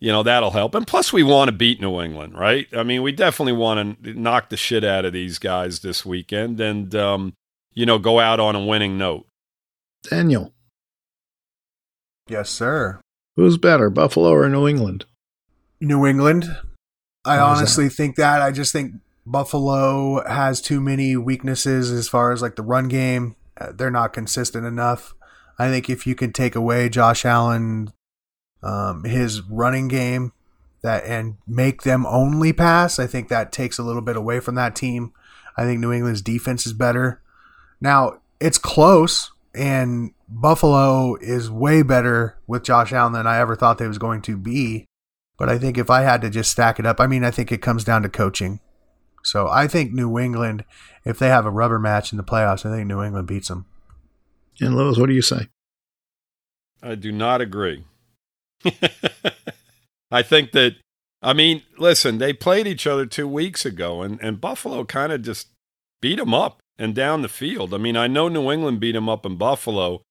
you 0.00 0.10
know 0.10 0.22
that'll 0.24 0.50
help. 0.50 0.74
And 0.74 0.86
plus, 0.86 1.12
we 1.12 1.22
want 1.22 1.48
to 1.48 1.52
beat 1.52 1.80
New 1.80 2.00
England, 2.00 2.36
right? 2.38 2.66
I 2.76 2.82
mean, 2.82 3.02
we 3.02 3.12
definitely 3.12 3.52
want 3.52 4.02
to 4.02 4.14
knock 4.14 4.48
the 4.50 4.56
shit 4.56 4.82
out 4.84 5.04
of 5.04 5.12
these 5.12 5.38
guys 5.38 5.80
this 5.80 6.04
weekend, 6.04 6.60
and 6.60 6.92
um, 6.94 7.34
you 7.72 7.86
know 7.86 7.98
go 7.98 8.18
out 8.18 8.40
on 8.40 8.56
a 8.56 8.64
winning 8.64 8.98
note. 8.98 9.26
Daniel, 10.02 10.52
Yes, 12.28 12.50
sir. 12.50 13.00
who's 13.36 13.56
better, 13.58 13.90
Buffalo 13.90 14.30
or 14.30 14.48
New 14.48 14.66
England? 14.68 15.06
New 15.80 16.04
England. 16.04 16.44
I 17.24 17.36
Why 17.38 17.52
is 17.52 17.58
honestly 17.58 17.88
think 17.88 18.16
that. 18.16 18.42
I 18.42 18.50
just 18.52 18.72
think 18.72 18.94
Buffalo 19.24 20.26
has 20.28 20.60
too 20.60 20.80
many 20.80 21.16
weaknesses 21.16 21.90
as 21.92 22.08
far 22.08 22.32
as 22.32 22.42
like 22.42 22.56
the 22.56 22.62
run 22.62 22.88
game. 22.88 23.36
Uh, 23.60 23.72
they're 23.72 23.90
not 23.90 24.12
consistent 24.12 24.66
enough. 24.66 25.14
I 25.58 25.68
think 25.68 25.90
if 25.90 26.06
you 26.06 26.14
can 26.14 26.32
take 26.32 26.54
away 26.54 26.88
Josh 26.88 27.24
Allen, 27.24 27.92
um, 28.62 29.04
his 29.04 29.42
running 29.42 29.88
game, 29.88 30.32
that 30.82 31.04
and 31.04 31.36
make 31.46 31.82
them 31.82 32.06
only 32.06 32.52
pass, 32.52 32.98
I 32.98 33.06
think 33.06 33.28
that 33.28 33.50
takes 33.50 33.78
a 33.78 33.82
little 33.82 34.02
bit 34.02 34.16
away 34.16 34.40
from 34.40 34.54
that 34.54 34.76
team. 34.76 35.12
I 35.56 35.64
think 35.64 35.80
New 35.80 35.92
England's 35.92 36.22
defense 36.22 36.66
is 36.66 36.72
better. 36.72 37.20
Now 37.80 38.20
it's 38.40 38.58
close, 38.58 39.32
and 39.54 40.12
Buffalo 40.28 41.16
is 41.16 41.50
way 41.50 41.82
better 41.82 42.38
with 42.46 42.62
Josh 42.62 42.92
Allen 42.92 43.12
than 43.12 43.26
I 43.26 43.38
ever 43.38 43.56
thought 43.56 43.78
they 43.78 43.88
was 43.88 43.98
going 43.98 44.22
to 44.22 44.36
be. 44.36 44.86
But 45.36 45.48
I 45.48 45.58
think 45.58 45.78
if 45.78 45.90
I 45.90 46.02
had 46.02 46.20
to 46.22 46.30
just 46.30 46.50
stack 46.50 46.78
it 46.78 46.86
up, 46.86 47.00
I 47.00 47.06
mean, 47.06 47.24
I 47.24 47.30
think 47.30 47.50
it 47.50 47.62
comes 47.62 47.84
down 47.84 48.02
to 48.02 48.08
coaching. 48.08 48.60
So 49.28 49.48
I 49.48 49.68
think 49.68 49.92
New 49.92 50.18
England, 50.18 50.64
if 51.04 51.18
they 51.18 51.28
have 51.28 51.46
a 51.46 51.50
rubber 51.50 51.78
match 51.78 52.12
in 52.12 52.16
the 52.16 52.24
playoffs, 52.24 52.64
I 52.64 52.74
think 52.74 52.86
New 52.86 53.02
England 53.02 53.28
beats 53.28 53.48
them. 53.48 53.66
And 54.60 54.74
Lewis, 54.74 54.98
what 54.98 55.06
do 55.06 55.14
you 55.14 55.22
say? 55.22 55.48
I 56.82 56.94
do 56.94 57.12
not 57.12 57.40
agree. 57.40 57.84
I 60.10 60.22
think 60.22 60.52
that, 60.52 60.76
I 61.22 61.32
mean, 61.32 61.62
listen, 61.76 62.18
they 62.18 62.32
played 62.32 62.66
each 62.66 62.86
other 62.86 63.06
two 63.06 63.28
weeks 63.28 63.66
ago, 63.66 64.02
and, 64.02 64.18
and 64.22 64.40
Buffalo 64.40 64.84
kind 64.84 65.12
of 65.12 65.22
just 65.22 65.48
beat 66.00 66.18
them 66.18 66.34
up 66.34 66.60
and 66.78 66.94
down 66.94 67.22
the 67.22 67.28
field. 67.28 67.74
I 67.74 67.78
mean, 67.78 67.96
I 67.96 68.06
know 68.06 68.28
New 68.28 68.50
England 68.50 68.80
beat 68.80 68.92
them 68.92 69.08
up 69.08 69.26
in 69.26 69.36
Buffalo, 69.36 70.02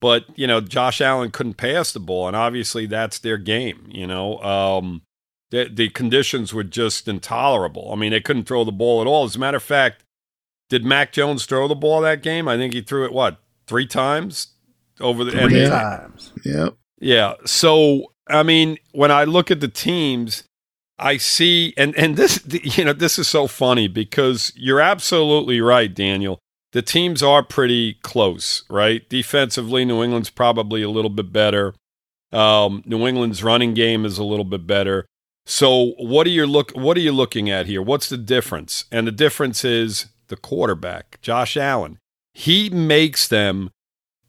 but, 0.00 0.26
you 0.36 0.46
know, 0.46 0.60
Josh 0.60 1.00
Allen 1.00 1.30
couldn't 1.30 1.54
pass 1.54 1.92
the 1.92 2.00
ball, 2.00 2.28
and 2.28 2.36
obviously 2.36 2.86
that's 2.86 3.18
their 3.18 3.38
game, 3.38 3.88
you 3.88 4.06
know. 4.06 4.38
Um, 4.42 5.02
the, 5.50 5.68
the 5.72 5.88
conditions 5.90 6.54
were 6.54 6.64
just 6.64 7.08
intolerable. 7.08 7.90
I 7.92 7.96
mean, 7.96 8.10
they 8.12 8.20
couldn't 8.20 8.44
throw 8.44 8.64
the 8.64 8.72
ball 8.72 9.00
at 9.00 9.06
all. 9.06 9.24
As 9.24 9.36
a 9.36 9.38
matter 9.38 9.56
of 9.56 9.62
fact, 9.62 10.04
did 10.68 10.84
Mac 10.84 11.12
Jones 11.12 11.46
throw 11.46 11.66
the 11.68 11.74
ball 11.74 12.00
that 12.02 12.22
game? 12.22 12.46
I 12.48 12.56
think 12.56 12.72
he 12.74 12.80
threw 12.82 13.04
it, 13.04 13.12
what, 13.12 13.38
three 13.66 13.86
times? 13.86 14.48
Over 15.00 15.24
the 15.24 15.30
Three 15.32 15.54
they- 15.60 15.68
times. 15.68 16.32
Yep. 16.44 16.74
yeah. 17.00 17.34
So 17.46 18.12
I 18.28 18.42
mean, 18.42 18.78
when 18.92 19.10
I 19.10 19.24
look 19.24 19.50
at 19.50 19.60
the 19.60 19.68
teams, 19.68 20.44
I 20.98 21.16
see, 21.16 21.72
and 21.78 21.96
and 21.96 22.16
this, 22.16 22.40
you 22.78 22.84
know, 22.84 22.92
this 22.92 23.18
is 23.18 23.26
so 23.26 23.46
funny 23.46 23.88
because 23.88 24.52
you're 24.54 24.80
absolutely 24.80 25.60
right, 25.62 25.92
Daniel. 25.92 26.38
The 26.72 26.82
teams 26.82 27.22
are 27.22 27.42
pretty 27.42 27.94
close, 28.02 28.62
right? 28.70 29.08
Defensively, 29.08 29.84
New 29.84 30.02
England's 30.04 30.30
probably 30.30 30.82
a 30.82 30.90
little 30.90 31.10
bit 31.10 31.32
better. 31.32 31.74
Um, 32.30 32.82
New 32.86 33.06
England's 33.08 33.42
running 33.42 33.74
game 33.74 34.04
is 34.04 34.18
a 34.18 34.24
little 34.24 34.44
bit 34.44 34.66
better. 34.66 35.06
So 35.50 35.94
what 35.98 36.28
are 36.28 36.30
you 36.30 36.46
look? 36.46 36.70
What 36.72 36.96
are 36.96 37.00
you 37.00 37.10
looking 37.10 37.50
at 37.50 37.66
here? 37.66 37.82
What's 37.82 38.08
the 38.08 38.16
difference? 38.16 38.84
And 38.92 39.04
the 39.04 39.12
difference 39.12 39.64
is 39.64 40.06
the 40.28 40.36
quarterback, 40.36 41.20
Josh 41.22 41.56
Allen. 41.56 41.98
He 42.32 42.70
makes 42.70 43.26
them 43.26 43.72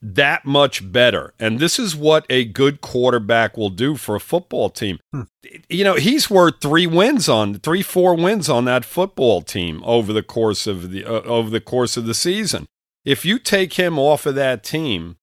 that 0.02 0.46
much 0.46 0.92
better. 0.92 1.36
And 1.40 1.60
this 1.60 1.78
is 1.78 1.96
what 1.96 2.26
a 2.28 2.44
good 2.46 2.82
quarterback 2.82 3.56
will 3.56 3.70
do 3.70 3.98
for 3.98 4.16
a 4.16 4.20
football 4.20 4.72
team. 4.72 4.98
Hmm. 5.14 5.22
You 5.70 5.84
know, 5.84 5.94
he's 5.94 6.28
worth 6.28 6.60
three 6.60 6.88
wins 6.88 7.30
on 7.30 7.60
three, 7.60 7.84
four 7.84 8.16
wins 8.16 8.50
on 8.50 8.66
that 8.66 8.84
football 8.84 9.44
team 9.44 9.84
over 9.86 10.12
the 10.12 10.24
course 10.24 10.66
of 10.66 10.90
the 10.90 11.06
uh, 11.06 11.22
over 11.22 11.52
the 11.52 11.62
course 11.62 11.98
of 11.98 12.08
the 12.08 12.16
season. 12.16 12.66
If 13.06 13.26
you 13.26 13.38
take 13.38 13.74
him 13.74 14.00
off 14.00 14.26
of 14.26 14.34
that 14.34 14.64
team 14.64 15.18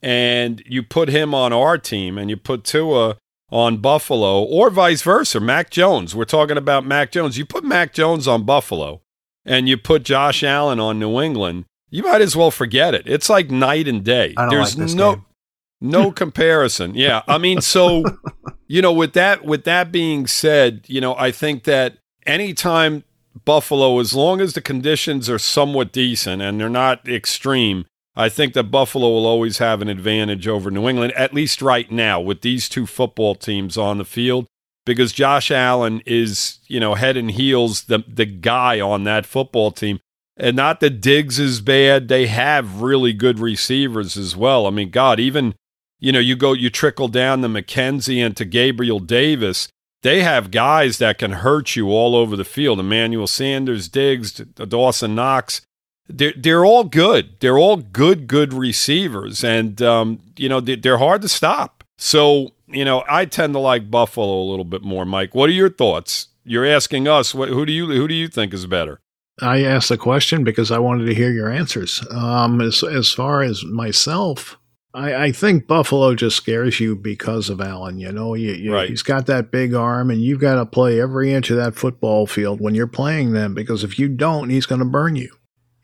and 0.00 0.62
you 0.64 0.82
put 0.82 1.10
him 1.10 1.34
on 1.34 1.52
our 1.52 1.76
team 1.76 2.16
and 2.16 2.30
you 2.30 2.38
put 2.38 2.64
Tua 2.64 3.18
on 3.50 3.78
Buffalo 3.78 4.42
or 4.42 4.70
vice 4.70 5.02
versa, 5.02 5.40
Mac 5.40 5.70
Jones. 5.70 6.14
We're 6.14 6.24
talking 6.24 6.56
about 6.56 6.84
Mac 6.84 7.12
Jones. 7.12 7.38
You 7.38 7.46
put 7.46 7.64
Mac 7.64 7.92
Jones 7.92 8.26
on 8.26 8.44
Buffalo 8.44 9.02
and 9.44 9.68
you 9.68 9.76
put 9.76 10.02
Josh 10.02 10.42
Allen 10.42 10.80
on 10.80 10.98
New 10.98 11.20
England, 11.20 11.64
you 11.88 12.02
might 12.02 12.20
as 12.20 12.36
well 12.36 12.50
forget 12.50 12.94
it. 12.94 13.04
It's 13.06 13.30
like 13.30 13.50
night 13.50 13.86
and 13.88 14.04
day. 14.04 14.34
There's 14.50 14.76
like 14.76 14.94
no 14.94 15.14
game. 15.14 15.24
no 15.80 16.12
comparison. 16.12 16.94
Yeah. 16.94 17.22
I 17.28 17.38
mean, 17.38 17.60
so 17.60 18.04
you 18.66 18.82
know, 18.82 18.92
with 18.92 19.12
that 19.14 19.44
with 19.44 19.64
that 19.64 19.92
being 19.92 20.26
said, 20.26 20.84
you 20.88 21.00
know, 21.00 21.14
I 21.16 21.30
think 21.30 21.64
that 21.64 21.98
anytime 22.26 23.04
Buffalo, 23.44 24.00
as 24.00 24.14
long 24.14 24.40
as 24.40 24.54
the 24.54 24.60
conditions 24.60 25.30
are 25.30 25.38
somewhat 25.38 25.92
decent 25.92 26.42
and 26.42 26.60
they're 26.60 26.68
not 26.68 27.08
extreme, 27.08 27.86
I 28.16 28.28
think 28.30 28.54
that 28.54 28.70
Buffalo 28.70 29.08
will 29.10 29.26
always 29.26 29.58
have 29.58 29.82
an 29.82 29.88
advantage 29.88 30.48
over 30.48 30.70
New 30.70 30.88
England, 30.88 31.12
at 31.12 31.34
least 31.34 31.60
right 31.60 31.90
now, 31.90 32.18
with 32.20 32.40
these 32.40 32.68
two 32.68 32.86
football 32.86 33.34
teams 33.34 33.76
on 33.76 33.98
the 33.98 34.06
field, 34.06 34.46
because 34.86 35.12
Josh 35.12 35.50
Allen 35.50 36.00
is, 36.06 36.60
you 36.66 36.80
know, 36.80 36.94
head 36.94 37.16
and 37.16 37.30
heels 37.30 37.84
the 37.84 38.02
the 38.08 38.24
guy 38.24 38.80
on 38.80 39.04
that 39.04 39.26
football 39.26 39.70
team. 39.70 40.00
And 40.38 40.56
not 40.56 40.80
that 40.80 41.00
Diggs 41.00 41.38
is 41.38 41.60
bad. 41.60 42.08
They 42.08 42.26
have 42.26 42.82
really 42.82 43.12
good 43.12 43.38
receivers 43.38 44.16
as 44.16 44.36
well. 44.36 44.66
I 44.66 44.70
mean, 44.70 44.90
God, 44.90 45.20
even 45.20 45.54
you 45.98 46.12
know, 46.12 46.18
you 46.18 46.36
go, 46.36 46.52
you 46.52 46.70
trickle 46.70 47.08
down 47.08 47.42
to 47.42 47.48
McKenzie 47.48 48.24
and 48.24 48.36
to 48.36 48.44
Gabriel 48.44 49.00
Davis. 49.00 49.68
They 50.02 50.22
have 50.22 50.50
guys 50.50 50.98
that 50.98 51.18
can 51.18 51.32
hurt 51.32 51.74
you 51.74 51.88
all 51.90 52.14
over 52.14 52.36
the 52.36 52.44
field. 52.44 52.78
Emmanuel 52.78 53.26
Sanders, 53.26 53.88
Diggs, 53.88 54.32
Dawson 54.32 55.14
Knox. 55.14 55.62
They're, 56.08 56.34
they're 56.36 56.64
all 56.64 56.84
good. 56.84 57.30
They're 57.40 57.58
all 57.58 57.76
good, 57.78 58.26
good 58.28 58.52
receivers. 58.52 59.42
And, 59.42 59.80
um, 59.82 60.20
you 60.36 60.48
know, 60.48 60.60
they- 60.60 60.76
they're 60.76 60.98
hard 60.98 61.22
to 61.22 61.28
stop. 61.28 61.82
So, 61.98 62.52
you 62.68 62.84
know, 62.84 63.02
I 63.08 63.24
tend 63.24 63.54
to 63.54 63.58
like 63.58 63.90
Buffalo 63.90 64.40
a 64.40 64.48
little 64.48 64.64
bit 64.64 64.82
more, 64.82 65.04
Mike. 65.04 65.34
What 65.34 65.48
are 65.48 65.52
your 65.54 65.70
thoughts? 65.70 66.28
You're 66.44 66.66
asking 66.66 67.08
us, 67.08 67.34
what, 67.34 67.48
who 67.48 67.66
do 67.66 67.72
you 67.72 67.86
who 67.86 68.06
do 68.06 68.14
you 68.14 68.28
think 68.28 68.54
is 68.54 68.66
better? 68.66 69.00
I 69.42 69.64
asked 69.64 69.88
the 69.88 69.98
question 69.98 70.44
because 70.44 70.70
I 70.70 70.78
wanted 70.78 71.06
to 71.06 71.14
hear 71.14 71.30
your 71.30 71.50
answers. 71.50 72.02
Um, 72.10 72.60
as 72.60 72.82
as 72.84 73.12
far 73.12 73.42
as 73.42 73.64
myself, 73.64 74.56
I, 74.94 75.14
I 75.26 75.32
think 75.32 75.66
Buffalo 75.66 76.14
just 76.14 76.36
scares 76.36 76.78
you 76.80 76.94
because 76.96 77.50
of 77.50 77.60
Allen. 77.60 77.98
You 77.98 78.12
know, 78.12 78.34
you, 78.34 78.52
you, 78.52 78.72
Right. 78.72 78.88
he's 78.88 79.02
got 79.02 79.26
that 79.26 79.50
big 79.50 79.74
arm, 79.74 80.10
and 80.10 80.22
you've 80.22 80.40
got 80.40 80.54
to 80.54 80.66
play 80.66 81.00
every 81.00 81.32
inch 81.32 81.50
of 81.50 81.56
that 81.56 81.74
football 81.74 82.26
field 82.26 82.60
when 82.60 82.74
you're 82.74 82.86
playing 82.86 83.32
them 83.32 83.52
because 83.54 83.82
if 83.84 83.98
you 83.98 84.08
don't, 84.08 84.50
he's 84.50 84.66
going 84.66 84.78
to 84.78 84.84
burn 84.84 85.16
you. 85.16 85.30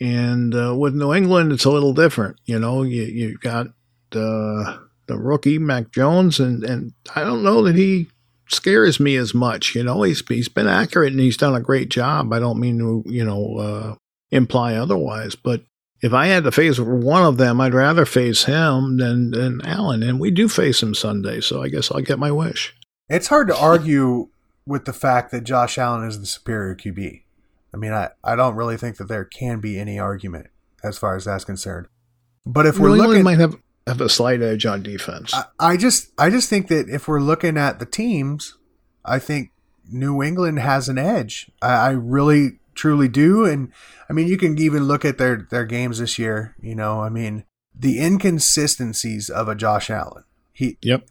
And 0.03 0.53
uh, 0.53 0.75
with 0.75 0.95
New 0.97 1.15
England, 1.15 1.53
it's 1.53 1.65
a 1.65 1.71
little 1.71 1.93
different. 1.93 2.37
You 2.45 2.59
know, 2.59 2.83
you 2.83 3.03
you've 3.03 3.41
got 3.41 3.69
uh, 4.13 4.79
the 5.07 5.17
rookie 5.17 5.59
Mac 5.59 5.93
Jones, 5.93 6.41
and 6.41 6.65
and 6.65 6.93
I 7.15 7.23
don't 7.23 7.45
know 7.45 7.63
that 7.63 7.77
he 7.77 8.09
scares 8.49 8.99
me 8.99 9.15
as 9.15 9.33
much. 9.33 9.77
You 9.77 9.85
know, 9.85 10.03
he's 10.03 10.27
he's 10.27 10.49
been 10.49 10.67
accurate 10.67 11.13
and 11.13 11.21
he's 11.21 11.37
done 11.37 11.55
a 11.55 11.61
great 11.61 11.89
job. 11.89 12.33
I 12.33 12.41
don't 12.41 12.59
mean 12.59 12.79
to 12.79 13.05
you 13.07 13.25
know 13.25 13.59
uh, 13.59 13.95
imply 14.33 14.75
otherwise, 14.75 15.37
but 15.37 15.63
if 16.01 16.13
I 16.13 16.27
had 16.27 16.43
to 16.45 16.51
face 16.51 16.81
one 16.81 17.23
of 17.23 17.37
them, 17.37 17.61
I'd 17.61 17.73
rather 17.73 18.05
face 18.05 18.45
him 18.45 18.97
than 18.97 19.31
than 19.31 19.61
Allen, 19.65 20.03
and 20.03 20.19
we 20.19 20.33
do 20.33 20.49
face 20.49 20.83
him 20.83 20.97
Sunday. 20.97 21.41
So 21.41 21.63
I 21.63 21.69
guess 21.69 21.93
I'll 21.93 22.01
get 22.01 22.19
my 22.19 22.33
wish. 22.33 22.75
It's 23.09 23.29
hard 23.29 23.47
to 23.49 23.57
argue 23.57 24.31
with 24.67 24.85
the 24.85 24.93
fact 24.93 25.31
that 25.31 25.45
Josh 25.45 25.79
Allen 25.79 26.09
is 26.09 26.19
the 26.19 26.27
superior 26.27 26.75
QB. 26.75 27.22
I 27.75 27.77
mean, 27.77 27.93
I, 27.93 28.11
I 28.23 28.37
don't 28.37 28.55
really 28.55 28.77
think 28.77 28.97
that 28.99 29.09
there 29.09 29.25
can 29.25 29.61
be 29.61 29.79
any 29.79 29.99
argument 29.99 30.49
as 30.83 30.99
far 30.99 31.17
as 31.17 31.25
that's 31.25 31.45
concerned. 31.45 31.87
But 32.45 32.67
if 32.67 32.79
we're 32.79 32.89
New 32.89 32.97
looking, 32.97 33.17
England 33.17 33.25
might 33.25 33.39
have 33.39 33.57
have 33.87 34.01
a 34.01 34.09
slight 34.09 34.43
edge 34.43 34.67
on 34.67 34.83
defense. 34.83 35.35
I, 35.35 35.45
I 35.59 35.77
just 35.77 36.13
I 36.19 36.31
just 36.31 36.49
think 36.49 36.69
that 36.69 36.89
if 36.89 37.09
we're 37.09 37.21
looking 37.21 37.57
at 37.57 37.79
the 37.79 37.87
teams, 37.87 38.57
I 39.05 39.19
think 39.19 39.51
New 39.91 40.23
England 40.23 40.59
has 40.59 40.89
an 40.89 40.99
edge. 40.99 41.51
I, 41.61 41.73
I 41.73 41.91
really 41.91 42.59
truly 42.75 43.09
do, 43.09 43.45
and 43.45 43.73
I 44.09 44.13
mean 44.13 44.29
you 44.29 44.37
can 44.37 44.59
even 44.59 44.85
look 44.85 45.05
at 45.05 45.19
their 45.19 45.47
their 45.51 45.65
games 45.65 45.99
this 45.99 46.19
year. 46.19 46.57
You 46.61 46.75
know, 46.75 47.01
I 47.01 47.09
mean 47.09 47.45
the 47.75 48.01
inconsistencies 48.01 49.31
of 49.31 49.49
a 49.49 49.55
Josh 49.55 49.89
Allen. 49.91 50.25
He, 50.53 50.79
yep. 50.83 51.07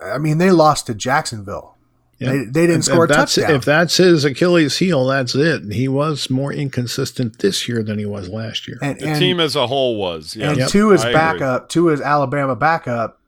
I 0.00 0.18
mean 0.18 0.38
they 0.38 0.50
lost 0.50 0.86
to 0.86 0.94
Jacksonville. 0.94 1.75
Yep. 2.18 2.30
They, 2.32 2.38
they 2.44 2.66
didn't 2.66 2.78
If- 2.78 2.84
score 2.86 3.04
if 3.04 3.10
a 3.10 3.14
that's, 3.14 3.34
touchdown. 3.34 3.56
If 3.56 3.64
that's 3.66 3.96
his 3.98 4.24
Achilles 4.24 4.78
heel, 4.78 5.06
that's 5.06 5.34
it. 5.34 5.72
He 5.72 5.86
was 5.88 6.30
more 6.30 6.52
inconsistent 6.52 7.40
this 7.40 7.68
year 7.68 7.82
than 7.82 7.98
he 7.98 8.06
was 8.06 8.28
last 8.30 8.66
year. 8.66 8.78
and, 8.80 8.98
The 8.98 9.08
and, 9.08 9.18
team 9.18 9.38
as 9.40 9.54
a 9.54 9.66
whole 9.66 9.96
was. 9.96 10.34
Yeah. 10.34 10.48
and 10.50 10.58
Yep. 10.58 10.68
to 10.70 10.90
his 10.90 11.04
I 11.04 11.08
agree. 11.10 11.14
backup, 11.20 11.68
to 11.70 11.86
his 11.88 12.00
Alabama 12.00 12.56
backup, 12.56 13.20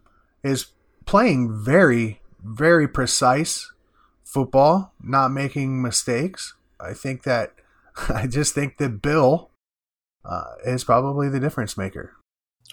is 0.43 0.67
playing 1.05 1.53
very, 1.63 2.21
very 2.43 2.89
precise 2.89 3.71
football, 4.25 4.95
not 5.03 5.29
making 5.33 5.83
mistakes. 5.83 6.55
I 6.81 6.95
think 6.95 7.25
that 7.25 7.53
I 8.09 8.27
just 8.27 8.55
think 8.55 8.79
that 8.79 9.03
Bill 9.03 9.51
uh, 10.25 10.45
is 10.65 10.85
probably 10.85 11.29
the 11.29 11.41
difference 11.41 11.77
maker. 11.77 12.13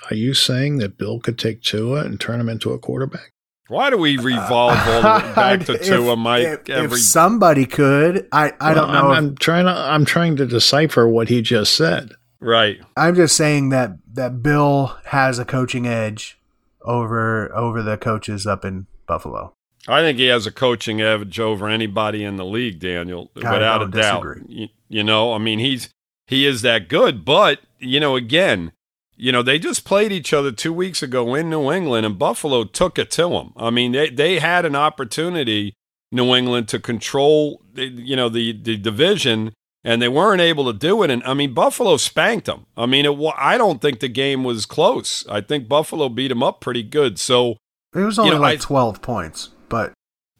Are 0.09 0.15
you 0.15 0.33
saying 0.33 0.77
that 0.77 0.97
Bill 0.97 1.19
could 1.19 1.39
take 1.39 1.61
Tua 1.61 2.03
and 2.05 2.19
turn 2.19 2.39
him 2.39 2.49
into 2.49 2.71
a 2.71 2.79
quarterback? 2.79 3.31
Why 3.67 3.89
do 3.89 3.97
we 3.97 4.17
revolve 4.17 4.77
all 4.87 5.01
the 5.01 5.25
way 5.27 5.33
back 5.35 5.65
to 5.65 5.73
If- 5.73 5.83
Tua, 5.85 6.15
Mike? 6.15 6.43
If, 6.45 6.69
every 6.69 6.97
if 6.97 7.03
somebody 7.03 7.65
could, 7.65 8.27
I, 8.31 8.53
I 8.59 8.73
don't 8.73 8.91
know. 8.91 8.99
I'm, 8.99 9.11
if- 9.11 9.17
I'm 9.17 9.35
trying 9.37 9.65
to. 9.65 9.71
I'm 9.71 10.05
trying 10.05 10.35
to 10.37 10.45
decipher 10.45 11.07
what 11.07 11.29
he 11.29 11.41
just 11.41 11.73
said. 11.75 12.11
right. 12.39 12.77
I'm 12.95 13.15
just 13.15 13.35
saying 13.35 13.69
that 13.69 13.97
that 14.13 14.43
Bill 14.43 14.95
has 15.05 15.39
a 15.39 15.45
coaching 15.45 15.87
edge 15.87 16.37
over 16.81 17.53
over 17.55 17.81
the 17.81 17.97
coaches 17.97 18.45
up 18.45 18.63
in 18.63 18.85
Buffalo. 19.07 19.53
I 19.87 20.01
think 20.01 20.17
he 20.17 20.25
has 20.27 20.47
a 20.47 20.51
coaching 20.51 21.01
edge 21.01 21.39
over 21.39 21.67
anybody 21.69 22.23
in 22.23 22.37
the 22.37 22.45
league, 22.45 22.79
Daniel, 22.79 23.29
I 23.35 23.53
without 23.53 23.81
a 23.81 23.85
don't 23.85 23.91
doubt. 23.91 24.23
disagree. 24.23 24.41
You, 24.47 24.67
you 24.89 25.03
know, 25.03 25.33
I 25.33 25.37
mean, 25.37 25.59
he's 25.59 25.89
he 26.27 26.45
is 26.45 26.61
that 26.63 26.87
good, 26.87 27.23
but 27.25 27.59
you 27.79 27.99
know, 27.99 28.15
again, 28.15 28.71
you 29.17 29.31
know, 29.31 29.41
they 29.41 29.59
just 29.59 29.85
played 29.85 30.11
each 30.11 30.33
other 30.33 30.51
two 30.51 30.73
weeks 30.73 31.01
ago 31.03 31.33
in 31.35 31.49
New 31.49 31.71
England, 31.71 32.05
and 32.05 32.17
Buffalo 32.19 32.63
took 32.63 32.97
it 32.99 33.09
to 33.11 33.29
them. 33.29 33.53
I 33.57 33.69
mean, 33.69 33.91
they 33.93 34.09
they 34.09 34.39
had 34.39 34.65
an 34.65 34.75
opportunity, 34.75 35.73
New 36.11 36.35
England, 36.35 36.67
to 36.69 36.79
control, 36.79 37.61
the, 37.73 37.85
you 37.85 38.15
know, 38.15 38.29
the 38.29 38.51
the 38.53 38.77
division. 38.77 39.53
And 39.87 40.01
they 40.01 40.07
weren't 40.09 40.41
able 40.41 40.65
to 40.65 40.73
do 40.73 41.03
it, 41.03 41.11
and 41.11 41.23
I 41.25 41.35
mean 41.35 41.53
Buffalo 41.53 41.97
spanked 41.97 42.47
them. 42.47 42.65
I 42.75 42.87
mean, 42.87 43.05
it, 43.05 43.15
I 43.37 43.55
don't 43.55 43.79
think 43.79 43.99
the 43.99 44.07
game 44.07 44.43
was 44.43 44.65
close. 44.65 45.23
I 45.29 45.41
think 45.41 45.67
Buffalo 45.67 46.09
beat 46.09 46.29
them 46.29 46.41
up 46.41 46.59
pretty 46.59 46.81
good. 46.81 47.19
So 47.19 47.57
It 47.93 47.99
was 47.99 48.17
only 48.17 48.31
know, 48.31 48.39
like 48.41 48.57
I- 48.57 48.61
12 48.63 49.03
points, 49.03 49.49
but 49.69 49.93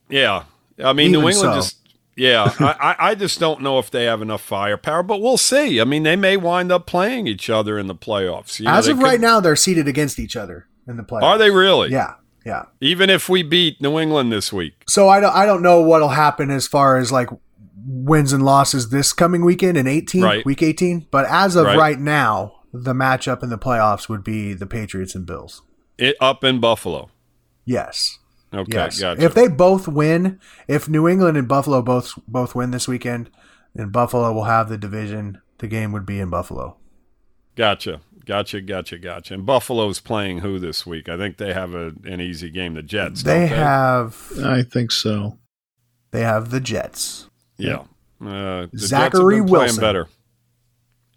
Yeah, 0.09 0.45
I 0.83 0.93
mean, 0.93 1.11
New 1.11 1.19
England 1.29 1.35
so. 1.35 1.53
just. 1.53 1.77
Yeah, 2.17 2.53
I, 2.59 2.95
I 2.99 3.15
just 3.15 3.39
don't 3.39 3.61
know 3.61 3.77
if 3.79 3.91
they 3.91 4.05
have 4.05 4.21
enough 4.21 4.41
firepower, 4.41 5.03
but 5.03 5.21
we'll 5.21 5.37
see. 5.37 5.81
I 5.81 5.83
mean, 5.83 6.03
they 6.03 6.15
may 6.15 6.37
wind 6.37 6.71
up 6.71 6.85
playing 6.87 7.27
each 7.27 7.49
other 7.49 7.77
in 7.77 7.87
the 7.87 7.95
playoffs. 7.95 8.59
You 8.59 8.65
know, 8.65 8.71
as 8.73 8.87
of 8.87 8.97
could- 8.97 9.03
right 9.03 9.19
now, 9.19 9.39
they're 9.41 9.55
seated 9.55 9.87
against 9.87 10.17
each 10.19 10.35
other 10.35 10.67
in 10.87 10.95
the 10.97 11.03
playoffs. 11.03 11.23
are 11.23 11.37
they 11.37 11.51
really? 11.51 11.91
Yeah, 11.91 12.13
yeah. 12.45 12.65
Even 12.79 13.09
if 13.09 13.27
we 13.27 13.43
beat 13.43 13.81
New 13.81 13.99
England 13.99 14.31
this 14.31 14.53
week, 14.53 14.83
So 14.87 15.09
I 15.09 15.19
don't, 15.19 15.35
I 15.35 15.45
don't 15.45 15.61
know 15.61 15.81
what'll 15.81 16.09
happen 16.09 16.49
as 16.51 16.67
far 16.67 16.95
as 16.97 17.11
like 17.11 17.29
wins 17.87 18.31
and 18.33 18.43
losses 18.45 18.89
this 18.89 19.11
coming 19.13 19.43
weekend 19.43 19.77
in 19.77 19.85
18, 19.87 20.23
Right. 20.23 20.45
week 20.45 20.63
18. 20.63 21.07
But 21.11 21.25
as 21.25 21.55
of 21.55 21.65
Right. 21.65 21.77
right. 21.77 21.99
now, 21.99 22.53
the 22.73 22.93
matchup 22.93 23.43
in 23.43 23.49
the 23.49 23.57
playoffs 23.57 24.07
would 24.09 24.23
be 24.23 24.53
the 24.53 24.65
Patriots 24.65 25.15
and 25.15 25.25
Bills. 25.25 25.61
it 25.97 26.15
up 26.21 26.43
in 26.43 26.59
Buffalo. 26.59 27.09
Yes. 27.65 28.19
Okay, 28.55 28.71
yes. 28.73 28.99
gotcha. 28.99 29.21
If 29.23 29.33
they 29.33 29.47
both 29.47 29.87
win, 29.87 30.39
if 30.67 30.87
New 30.87 31.07
England 31.07 31.37
and 31.37 31.47
Buffalo 31.47 31.81
both 31.81 32.13
both 32.27 32.55
win 32.55 32.71
this 32.71 32.87
weekend, 32.87 33.29
then 33.73 33.89
Buffalo 33.89 34.31
will 34.33 34.45
have 34.45 34.69
the 34.69 34.77
division. 34.77 35.41
The 35.57 35.67
game 35.67 35.91
would 35.91 36.05
be 36.05 36.19
in 36.19 36.29
Buffalo. 36.29 36.77
gotcha, 37.55 38.01
gotcha, 38.25 38.61
gotcha, 38.61 38.97
gotcha. 38.97 39.33
And 39.33 39.45
Buffalo's 39.45 39.99
playing 39.99 40.39
who 40.39 40.59
this 40.59 40.85
week? 40.85 41.07
I 41.09 41.17
think 41.17 41.37
they 41.37 41.53
have 41.53 41.73
a, 41.75 41.93
an 42.05 42.21
easy 42.21 42.49
game. 42.49 42.73
The 42.75 42.83
Jets. 42.83 43.23
They 43.23 43.47
don't 43.47 43.57
have 43.57 44.31
I 44.43 44.63
think 44.63 44.91
so. 44.91 45.37
they 46.11 46.21
have 46.21 46.51
the 46.51 46.59
Jets. 46.59 47.29
Yeah. 47.57 47.83
Uh, 48.21 48.67
the 48.67 48.69
Jets 48.73 48.91
have 48.91 49.11
Zachary 49.13 49.41
been 49.41 49.45
Wilson. 49.51 49.81
better. 49.81 50.07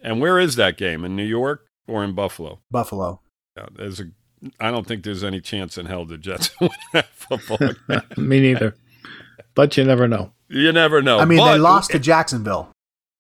And 0.01 0.20
where 0.20 0.38
is 0.38 0.57
that 0.57 0.77
game? 0.77 1.05
In 1.05 1.16
New 1.16 1.24
York 1.24 1.66
or 1.88 2.05
in 2.05 2.14
Buffalo? 2.14 2.61
Buffalo. 2.70 3.20
Yeah, 3.57 3.66
there's 3.74 3.98
a. 4.01 4.05
I 4.61 4.70
don't 4.70 4.87
think 4.87 5.05
there's 5.05 5.24
any 5.24 5.40
chance 5.40 5.79
in 5.79 5.87
hell 5.87 6.05
the 6.05 6.18
Jets 6.18 6.51
win 6.61 6.70
that 6.92 7.09
football. 7.14 7.59
game. 7.88 8.03
Me 8.16 8.40
neither. 8.40 8.74
But 9.55 9.77
you 9.77 9.85
never 9.85 10.07
know. 10.07 10.33
you 10.48 10.72
never 10.72 11.03
know. 11.03 11.18
I 11.18 11.24
mean, 11.24 11.44
they 11.44 11.59
lost 11.59 11.90
to 11.90 11.98
Jacksonville. 11.98 12.72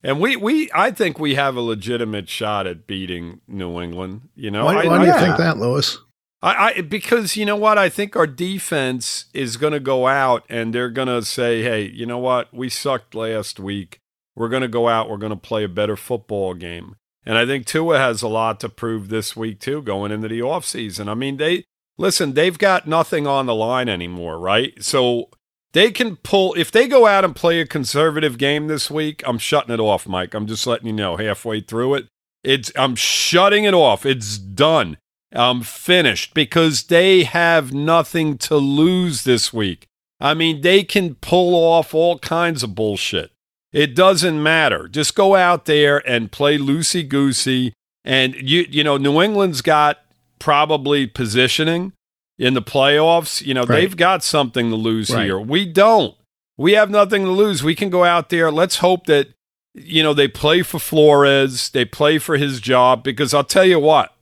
and 0.02 0.20
we 0.20 0.36
we 0.36 0.70
I 0.72 0.90
think 0.90 1.18
we 1.18 1.34
have 1.34 1.56
a 1.56 1.60
legitimate 1.60 2.28
shot 2.28 2.66
at 2.66 2.86
beating 2.86 3.40
New 3.48 3.80
England. 3.80 4.28
You 4.34 4.50
know, 4.50 4.64
why 4.64 4.74
I, 4.74 4.76
why 4.76 4.82
do 4.82 4.90
I, 4.90 5.00
you 5.00 5.06
yeah. 5.06 5.20
think 5.20 5.36
that, 5.38 5.58
Lewis? 5.58 5.98
I, 6.40 6.72
I 6.76 6.80
because 6.82 7.36
you 7.36 7.44
know 7.44 7.56
what 7.56 7.78
I 7.78 7.88
think 7.88 8.14
our 8.14 8.26
defense 8.26 9.26
is 9.34 9.56
going 9.56 9.72
to 9.72 9.80
go 9.80 10.06
out 10.06 10.44
and 10.48 10.72
they're 10.72 10.90
going 10.90 11.08
to 11.08 11.22
say, 11.24 11.62
hey, 11.62 11.82
you 11.82 12.06
know 12.06 12.18
what, 12.18 12.52
we 12.54 12.68
sucked 12.68 13.14
last 13.14 13.58
week. 13.58 14.00
We're 14.36 14.48
going 14.48 14.62
to 14.62 14.68
go 14.68 14.88
out. 14.88 15.10
We're 15.10 15.16
going 15.16 15.30
to 15.30 15.36
play 15.36 15.64
a 15.64 15.68
better 15.68 15.96
football 15.96 16.54
game. 16.54 16.94
And 17.26 17.36
I 17.36 17.44
think 17.44 17.66
Tua 17.66 17.98
has 17.98 18.22
a 18.22 18.28
lot 18.28 18.60
to 18.60 18.68
prove 18.68 19.08
this 19.08 19.36
week 19.36 19.60
too, 19.60 19.82
going 19.82 20.12
into 20.12 20.28
the 20.28 20.40
offseason. 20.40 21.08
I 21.08 21.14
mean, 21.14 21.36
they 21.36 21.64
listen, 21.98 22.32
they've 22.32 22.58
got 22.58 22.86
nothing 22.86 23.26
on 23.26 23.46
the 23.46 23.54
line 23.54 23.88
anymore, 23.88 24.38
right? 24.38 24.82
So 24.82 25.28
they 25.72 25.90
can 25.90 26.16
pull 26.16 26.54
if 26.54 26.70
they 26.70 26.88
go 26.88 27.06
out 27.06 27.24
and 27.24 27.36
play 27.36 27.60
a 27.60 27.66
conservative 27.66 28.38
game 28.38 28.68
this 28.68 28.90
week. 28.90 29.22
I'm 29.26 29.38
shutting 29.38 29.74
it 29.74 29.80
off, 29.80 30.08
Mike. 30.08 30.34
I'm 30.34 30.46
just 30.46 30.66
letting 30.66 30.86
you 30.86 30.92
know 30.92 31.16
halfway 31.16 31.60
through 31.60 31.94
it. 31.94 32.06
It's 32.42 32.72
I'm 32.76 32.94
shutting 32.96 33.64
it 33.64 33.74
off. 33.74 34.06
It's 34.06 34.38
done. 34.38 34.96
I'm 35.32 35.62
finished 35.62 36.32
because 36.32 36.84
they 36.84 37.24
have 37.24 37.72
nothing 37.72 38.38
to 38.38 38.56
lose 38.56 39.24
this 39.24 39.52
week. 39.52 39.86
I 40.20 40.34
mean, 40.34 40.62
they 40.62 40.82
can 40.84 41.16
pull 41.16 41.54
off 41.54 41.94
all 41.94 42.18
kinds 42.18 42.62
of 42.62 42.74
bullshit. 42.74 43.30
It 43.72 43.94
doesn't 43.94 44.42
matter. 44.42 44.88
Just 44.88 45.14
go 45.14 45.34
out 45.34 45.66
there 45.66 45.98
and 46.08 46.32
play 46.32 46.58
loosey 46.58 47.06
goosey. 47.06 47.72
And 48.04 48.34
you, 48.34 48.66
you 48.70 48.82
know, 48.82 48.96
New 48.96 49.20
England's 49.20 49.60
got 49.60 49.98
probably 50.38 51.06
positioning 51.06 51.92
in 52.38 52.54
the 52.54 52.62
playoffs. 52.62 53.44
You 53.44 53.54
know, 53.54 53.62
Right. 53.64 53.80
they've 53.80 53.96
got 53.96 54.22
something 54.24 54.70
to 54.70 54.76
lose 54.76 55.10
Right. 55.10 55.24
here. 55.24 55.38
We 55.38 55.66
don't. 55.66 56.14
We 56.56 56.72
have 56.72 56.90
nothing 56.90 57.24
to 57.24 57.30
lose. 57.30 57.62
We 57.62 57.74
can 57.74 57.90
go 57.90 58.04
out 58.04 58.30
there. 58.30 58.50
Let's 58.50 58.78
hope 58.78 59.06
that, 59.06 59.28
you 59.74 60.02
know, 60.02 60.14
they 60.14 60.28
play 60.28 60.62
for 60.62 60.78
Flores, 60.78 61.68
they 61.70 61.84
play 61.84 62.18
for 62.18 62.36
his 62.36 62.60
job. 62.60 63.02
Because 63.04 63.34
I'll 63.34 63.44
tell 63.44 63.64
you 63.66 63.78
what, 63.78 64.14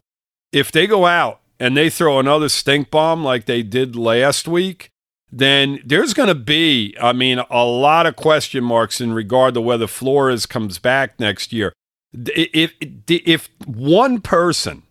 if 0.53 0.73
they 0.73 0.87
go 0.87 1.07
out 1.07 1.41
and 1.61 1.77
they 1.77 1.89
throw 1.89 2.19
another 2.19 2.49
stink 2.49 2.91
bomb 2.91 3.25
like 3.25 3.47
they 3.47 3.63
did 3.63 3.95
last 3.97 4.49
week, 4.49 4.91
then 5.31 5.81
there's 5.85 6.15
going 6.15 6.29
to 6.29 6.35
be, 6.35 6.95
I 7.01 7.13
mean, 7.13 7.41
a 7.51 7.65
lot 7.65 8.07
of 8.07 8.17
question 8.17 8.63
marks 8.63 9.01
in 9.01 9.13
regard 9.13 9.55
to 9.55 9.61
whether 9.61 9.87
Flores 9.87 10.47
comes 10.47 10.79
back 10.79 11.19
next 11.19 11.53
year. 11.53 11.73
If 12.13 12.73
if 13.09 13.49
one 13.67 14.21
person, 14.21 14.85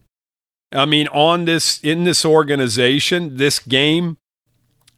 I 0.71 0.85
mean, 0.85 1.07
on 1.07 1.45
this 1.45 1.79
in 1.79 2.03
this 2.03 2.25
organization, 2.25 3.37
this 3.37 3.59
game 3.59 4.17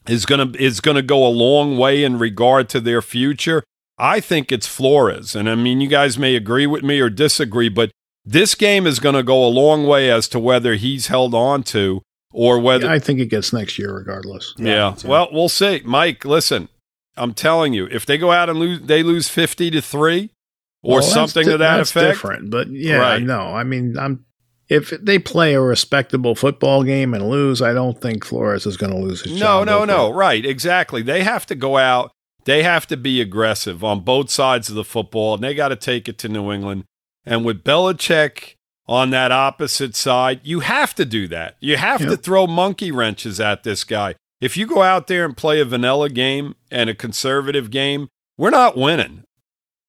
is 0.07 0.25
to 0.25 0.63
is 0.63 0.81
to 0.81 1.01
go 1.01 1.25
a 1.25 1.29
long 1.29 1.77
way 1.77 2.03
in 2.03 2.17
regard 2.19 2.69
to 2.69 2.79
their 2.79 3.01
future. 3.01 3.63
I 3.99 4.19
think 4.19 4.51
it's 4.51 4.67
Flores, 4.67 5.35
and 5.35 5.49
I 5.49 5.55
mean, 5.55 5.79
you 5.81 5.87
guys 5.87 6.19
may 6.19 6.35
agree 6.35 6.67
with 6.67 6.83
me 6.83 6.99
or 6.99 7.09
disagree, 7.09 7.69
but 7.69 7.91
this 8.25 8.55
game 8.55 8.85
is 8.85 8.99
going 8.99 9.15
to 9.15 9.23
go 9.23 9.45
a 9.45 9.47
long 9.47 9.87
way 9.87 10.11
as 10.11 10.27
to 10.29 10.39
whether 10.39 10.75
he's 10.75 11.07
held 11.07 11.33
on 11.33 11.63
to 11.63 12.01
or 12.33 12.59
whether 12.59 12.89
I 12.89 12.99
think 12.99 13.19
it 13.19 13.27
gets 13.27 13.53
next 13.53 13.77
year 13.79 13.93
regardless. 13.95 14.53
yeah. 14.57 14.91
me 14.91 14.97
too. 14.97 15.07
Well, 15.07 15.29
we'll 15.31 15.49
see. 15.49 15.81
Mike, 15.85 16.25
listen, 16.25 16.69
I'm 17.15 17.33
telling 17.33 17.73
you, 17.73 17.87
if 17.91 18.05
they 18.05 18.17
go 18.17 18.31
out 18.31 18.49
and 18.49 18.59
lose, 18.59 18.81
they 18.81 19.03
lose 19.03 19.29
50 19.29 19.71
to 19.71 19.81
three 19.81 20.31
or 20.83 20.95
Well, 20.99 21.01
something 21.01 21.45
di- 21.45 21.51
to 21.53 21.57
that 21.57 21.77
that's 21.77 21.91
effect. 21.91 22.07
different, 22.15 22.49
but 22.51 22.67
yeah, 22.69 22.97
Right. 22.97 23.21
no. 23.21 23.39
I 23.55 23.63
mean, 23.63 23.97
I'm 23.97 24.23
if 24.69 24.89
they 25.01 25.17
play 25.17 25.53
a 25.53 25.61
respectable 25.61 26.35
football 26.35 26.83
game 26.83 27.13
and 27.13 27.29
lose, 27.29 27.61
I 27.61 27.71
don't 27.73 28.01
think 28.01 28.25
Flores 28.25 28.65
is 28.65 28.75
going 28.75 28.91
to 28.91 28.99
lose 28.99 29.21
his 29.21 29.31
No, 29.33 29.39
job. 29.63 29.65
no, 29.67 29.77
over 29.77 29.85
no. 29.87 30.13
Right, 30.13 30.45
exactly. 30.45 31.01
They 31.01 31.23
have 31.23 31.45
to 31.45 31.55
go 31.55 31.77
out. 31.77 32.11
They 32.43 32.63
have 32.63 32.85
to 32.87 32.97
be 32.97 33.21
aggressive 33.21 33.81
on 33.81 34.01
both 34.01 34.29
sides 34.29 34.67
of 34.67 34.75
the 34.75 34.83
football, 34.83 35.35
and 35.35 35.43
they 35.43 35.53
got 35.53 35.69
to 35.69 35.77
take 35.77 36.09
it 36.09 36.17
to 36.19 36.27
New 36.29 36.51
England. 36.51 36.83
And 37.25 37.45
with 37.45 37.63
Belichick 37.63 38.55
on 38.87 39.09
that 39.11 39.31
opposite 39.31 39.95
side, 39.95 40.39
you 40.43 40.61
have 40.61 40.95
to 40.95 41.05
do 41.05 41.27
that. 41.27 41.55
You 41.59 41.77
have 41.77 42.01
to 42.01 42.15
throw 42.17 42.47
monkey 42.47 42.91
wrenches 42.91 43.39
at 43.39 43.63
this 43.63 43.83
guy. 43.83 44.15
If 44.39 44.55
you 44.55 44.65
go 44.67 44.81
out 44.83 45.07
there 45.07 45.25
and 45.25 45.35
play 45.35 45.59
a 45.59 45.65
vanilla 45.65 46.09
game 46.09 46.55
and 46.71 46.89
a 46.89 46.95
conservative 46.95 47.69
game, 47.71 48.07
we're 48.37 48.51
not 48.51 48.77
winning. 48.77 49.23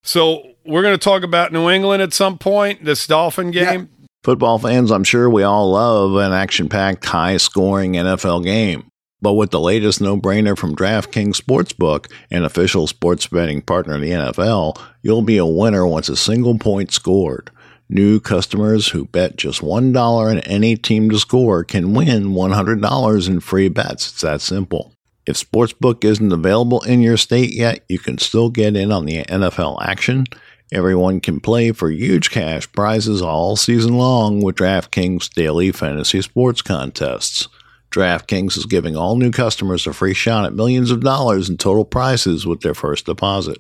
So 0.03 0.43
we're 0.65 0.83
going 0.83 0.95
to 0.95 1.03
talk 1.05 1.23
about 1.23 1.53
New 1.53 1.69
England 1.69 2.03
at 2.03 2.13
some 2.13 2.39
point, 2.39 2.85
this 2.85 3.07
Dolphin 3.07 3.53
Yeah. 3.53 3.73
game. 3.73 3.89
Football 4.25 4.59
fans, 4.59 4.91
I'm 4.91 5.05
sure 5.05 5.31
we 5.31 5.43
all 5.43 5.71
love 5.73 6.17
an 6.17 6.33
action 6.33 6.69
packed, 6.69 7.05
high 7.05 7.37
scoring 7.37 7.93
NFL 7.93 8.43
game. 8.43 8.87
But 9.21 9.35
with 9.35 9.51
the 9.51 9.61
latest 9.61 10.01
no 10.01 10.17
brainer 10.17 10.57
from 10.57 10.77
DraftKings 10.77 11.41
Sportsbook, 11.41 12.07
an 12.31 12.45
official 12.45 12.87
sports 12.87 13.27
betting 13.27 13.63
partner 13.63 13.95
of 13.97 14.01
the 14.01 14.11
NFL, 14.11 14.81
you'll 15.03 15.23
be 15.23 15.39
a 15.39 15.47
winner 15.47 15.87
once 15.87 16.09
a 16.09 16.17
single 16.17 16.57
point 16.59 16.93
scored. 16.93 17.51
New 17.91 18.21
customers 18.21 18.89
who 18.89 19.07
bet 19.07 19.37
just 19.37 19.63
$1 19.63 19.97
on 19.97 20.39
any 20.41 20.77
team 20.77 21.09
to 21.11 21.19
score 21.19 21.65
can 21.65 21.95
win 21.95 22.35
$100 22.35 23.29
in 23.29 23.41
free 23.41 23.69
bets. 23.69 24.11
It's 24.11 24.21
that 24.21 24.43
simple. 24.43 24.93
If 25.27 25.37
Sportsbook 25.37 26.05
isn't 26.05 26.33
available 26.33 26.83
in 26.83 27.01
your 27.01 27.17
state 27.17 27.55
yet, 27.55 27.85
you 27.89 27.99
can 27.99 28.19
still 28.19 28.51
get 28.51 28.77
in 28.77 28.93
on 28.93 29.07
the 29.07 29.25
NFL 29.25 29.83
action. 29.83 30.25
Everyone 30.71 31.21
can 31.21 31.41
play 31.41 31.73
for 31.73 31.91
huge 31.91 32.31
cash 32.31 32.71
prizes 32.73 33.23
all 33.23 33.57
season 33.57 33.97
long 33.97 34.43
with 34.43 34.57
DraftKings 34.57 35.31
daily 35.31 35.73
fantasy 35.73 36.21
sports 36.21 36.61
contests. 36.61 37.49
DraftKings 37.91 38.59
is 38.59 38.67
giving 38.67 38.97
all 38.97 39.17
new 39.17 39.31
customers 39.31 39.87
a 39.87 39.95
free 39.95 40.13
shot 40.13 40.45
at 40.45 40.53
millions 40.53 40.91
of 40.91 41.01
dollars 41.01 41.49
in 41.49 41.57
total 41.57 41.87
prizes 41.87 42.47
with 42.47 42.61
their 42.61 42.75
first 42.75 43.07
deposit. 43.07 43.59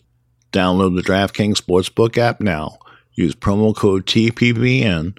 Download 0.52 0.94
the 0.94 1.02
DraftKings 1.02 1.62
Sportsbook 1.62 2.18
app 2.18 2.42
now. 2.42 2.78
Use 3.18 3.34
promo 3.34 3.74
code 3.74 4.06
TPPN. 4.06 5.18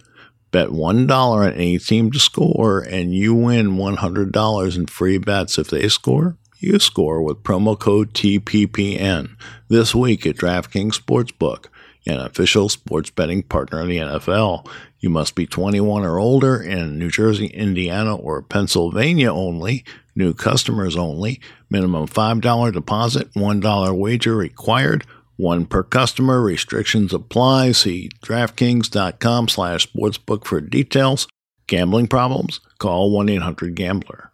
Bet 0.52 0.70
$1 0.70 1.12
on 1.12 1.52
any 1.52 1.78
team 1.78 2.10
to 2.12 2.18
score, 2.18 2.80
and 2.80 3.14
you 3.14 3.36
win 3.36 3.72
$100 3.72 4.78
in 4.78 4.86
free 4.86 5.18
bets 5.18 5.58
if 5.58 5.70
they 5.70 5.90
score. 5.90 6.38
You 6.60 6.80
score 6.80 7.22
with 7.22 7.44
promo 7.44 7.78
code 7.78 8.14
TPPN 8.14 9.36
this 9.68 9.94
week 9.94 10.26
at 10.26 10.38
DraftKings 10.38 10.98
Sportsbook, 10.98 11.66
an 12.08 12.20
official 12.20 12.70
sports 12.70 13.10
betting 13.10 13.44
partner 13.44 13.82
of 13.82 13.90
the 13.90 13.98
NFL. 13.98 14.66
You 15.02 15.10
must 15.10 15.36
be 15.36 15.46
21 15.46 16.06
or 16.06 16.20
older 16.20 16.56
in 16.56 16.98
New 16.98 17.12
Jersey, 17.12 17.48
Indiana, 17.48 18.16
or 18.16 18.42
Pennsylvania 18.42 19.34
only. 19.34 19.84
New 20.16 20.34
customers 20.34 20.96
only. 20.96 21.42
Minimum 21.70 22.08
$5 22.08 22.72
deposit, 22.72 23.34
$1 23.34 23.98
wager 23.98 24.38
required. 24.38 25.06
One 25.40 25.66
per 25.66 25.84
customer. 25.84 26.42
Restrictions 26.42 27.14
apply. 27.14 27.72
See 27.72 28.10
DraftKings.com 28.26 29.48
slash 29.48 29.90
sportsbook 29.90 30.44
for 30.44 30.60
details. 30.60 31.30
Gambling 31.66 32.08
problems? 32.08 32.60
Call 32.78 33.10
1-800-GAMBLER. 33.12 34.34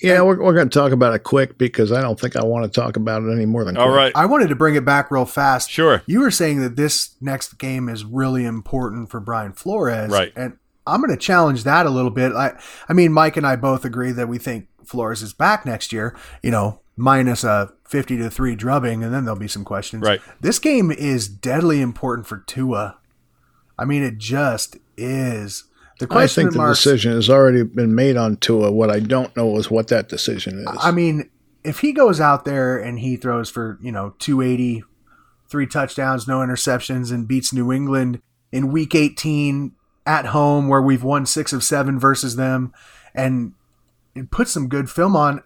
Yeah, 0.00 0.22
we're, 0.22 0.40
we're 0.40 0.54
going 0.54 0.68
to 0.68 0.78
talk 0.78 0.92
about 0.92 1.12
it 1.12 1.24
quick 1.24 1.58
because 1.58 1.90
I 1.90 2.00
don't 2.00 2.20
think 2.20 2.36
I 2.36 2.44
want 2.44 2.72
to 2.72 2.80
talk 2.80 2.94
about 2.94 3.24
it 3.24 3.32
any 3.32 3.46
more 3.46 3.64
than 3.64 3.76
All 3.76 3.86
quick. 3.86 3.96
right. 3.96 4.12
I 4.14 4.26
wanted 4.26 4.46
to 4.50 4.54
bring 4.54 4.76
it 4.76 4.84
back 4.84 5.10
real 5.10 5.24
fast. 5.24 5.72
Sure. 5.72 6.04
You 6.06 6.20
were 6.20 6.30
saying 6.30 6.60
that 6.60 6.76
this 6.76 7.16
next 7.20 7.58
game 7.58 7.88
is 7.88 8.04
really 8.04 8.44
important 8.44 9.10
for 9.10 9.18
Brian 9.18 9.54
Flores. 9.54 10.12
Right. 10.12 10.32
And 10.36 10.56
I'm 10.86 11.00
going 11.00 11.10
to 11.10 11.16
challenge 11.16 11.64
that 11.64 11.84
a 11.84 11.90
little 11.90 12.12
bit. 12.12 12.30
I, 12.32 12.56
I 12.88 12.92
mean, 12.92 13.12
Mike 13.12 13.36
and 13.36 13.44
I 13.44 13.56
both 13.56 13.84
agree 13.84 14.12
that 14.12 14.28
we 14.28 14.38
think 14.38 14.68
Flores 14.84 15.20
is 15.20 15.32
back 15.32 15.66
next 15.66 15.92
year, 15.92 16.16
you 16.44 16.52
know, 16.52 16.80
minus 16.96 17.42
a 17.42 17.72
50 17.88 18.18
to 18.18 18.30
3 18.30 18.54
drubbing, 18.54 19.02
and 19.02 19.12
then 19.12 19.24
there'll 19.24 19.40
be 19.40 19.48
some 19.48 19.64
questions. 19.64 20.02
Right. 20.02 20.20
This 20.40 20.58
game 20.58 20.90
is 20.90 21.26
deadly 21.26 21.80
important 21.80 22.26
for 22.26 22.38
Tua. 22.46 22.98
I 23.78 23.84
mean, 23.84 24.02
it 24.02 24.18
just 24.18 24.76
is. 24.96 25.64
The 25.98 26.04
I 26.06 26.08
question 26.08 26.44
think 26.44 26.52
the 26.52 26.58
marks, 26.58 26.82
decision 26.82 27.12
has 27.12 27.30
already 27.30 27.62
been 27.64 27.94
made 27.94 28.16
on 28.16 28.36
Tua. 28.36 28.70
What 28.70 28.90
I 28.90 29.00
don't 29.00 29.34
know 29.36 29.56
is 29.56 29.70
what 29.70 29.88
that 29.88 30.08
decision 30.08 30.60
is. 30.60 30.66
I 30.80 30.90
mean, 30.90 31.30
if 31.64 31.80
he 31.80 31.92
goes 31.92 32.20
out 32.20 32.44
there 32.44 32.78
and 32.78 33.00
he 33.00 33.16
throws 33.16 33.50
for, 33.50 33.78
you 33.82 33.90
know, 33.90 34.14
280, 34.18 34.84
three 35.48 35.66
touchdowns, 35.66 36.28
no 36.28 36.38
interceptions, 36.38 37.10
and 37.10 37.26
beats 37.26 37.52
New 37.52 37.72
England 37.72 38.20
in 38.52 38.70
week 38.70 38.94
18 38.94 39.72
at 40.06 40.26
home 40.26 40.68
where 40.68 40.82
we've 40.82 41.02
won 41.02 41.26
six 41.26 41.52
of 41.52 41.64
seven 41.64 41.98
versus 41.98 42.36
them 42.36 42.72
and, 43.14 43.54
and 44.14 44.30
put 44.30 44.48
some 44.48 44.68
good 44.68 44.90
film 44.90 45.16
on, 45.16 45.42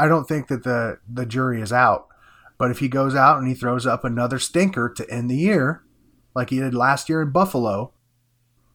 I 0.00 0.08
don't 0.08 0.26
think 0.26 0.48
that 0.48 0.64
the, 0.64 0.98
the 1.06 1.26
jury 1.26 1.60
is 1.60 1.72
out. 1.72 2.08
But 2.56 2.70
if 2.70 2.78
he 2.78 2.88
goes 2.88 3.14
out 3.14 3.38
and 3.38 3.46
he 3.46 3.54
throws 3.54 3.86
up 3.86 4.02
another 4.02 4.38
stinker 4.38 4.88
to 4.88 5.10
end 5.10 5.30
the 5.30 5.36
year, 5.36 5.82
like 6.34 6.50
he 6.50 6.58
did 6.58 6.74
last 6.74 7.08
year 7.08 7.20
in 7.20 7.30
Buffalo, 7.30 7.92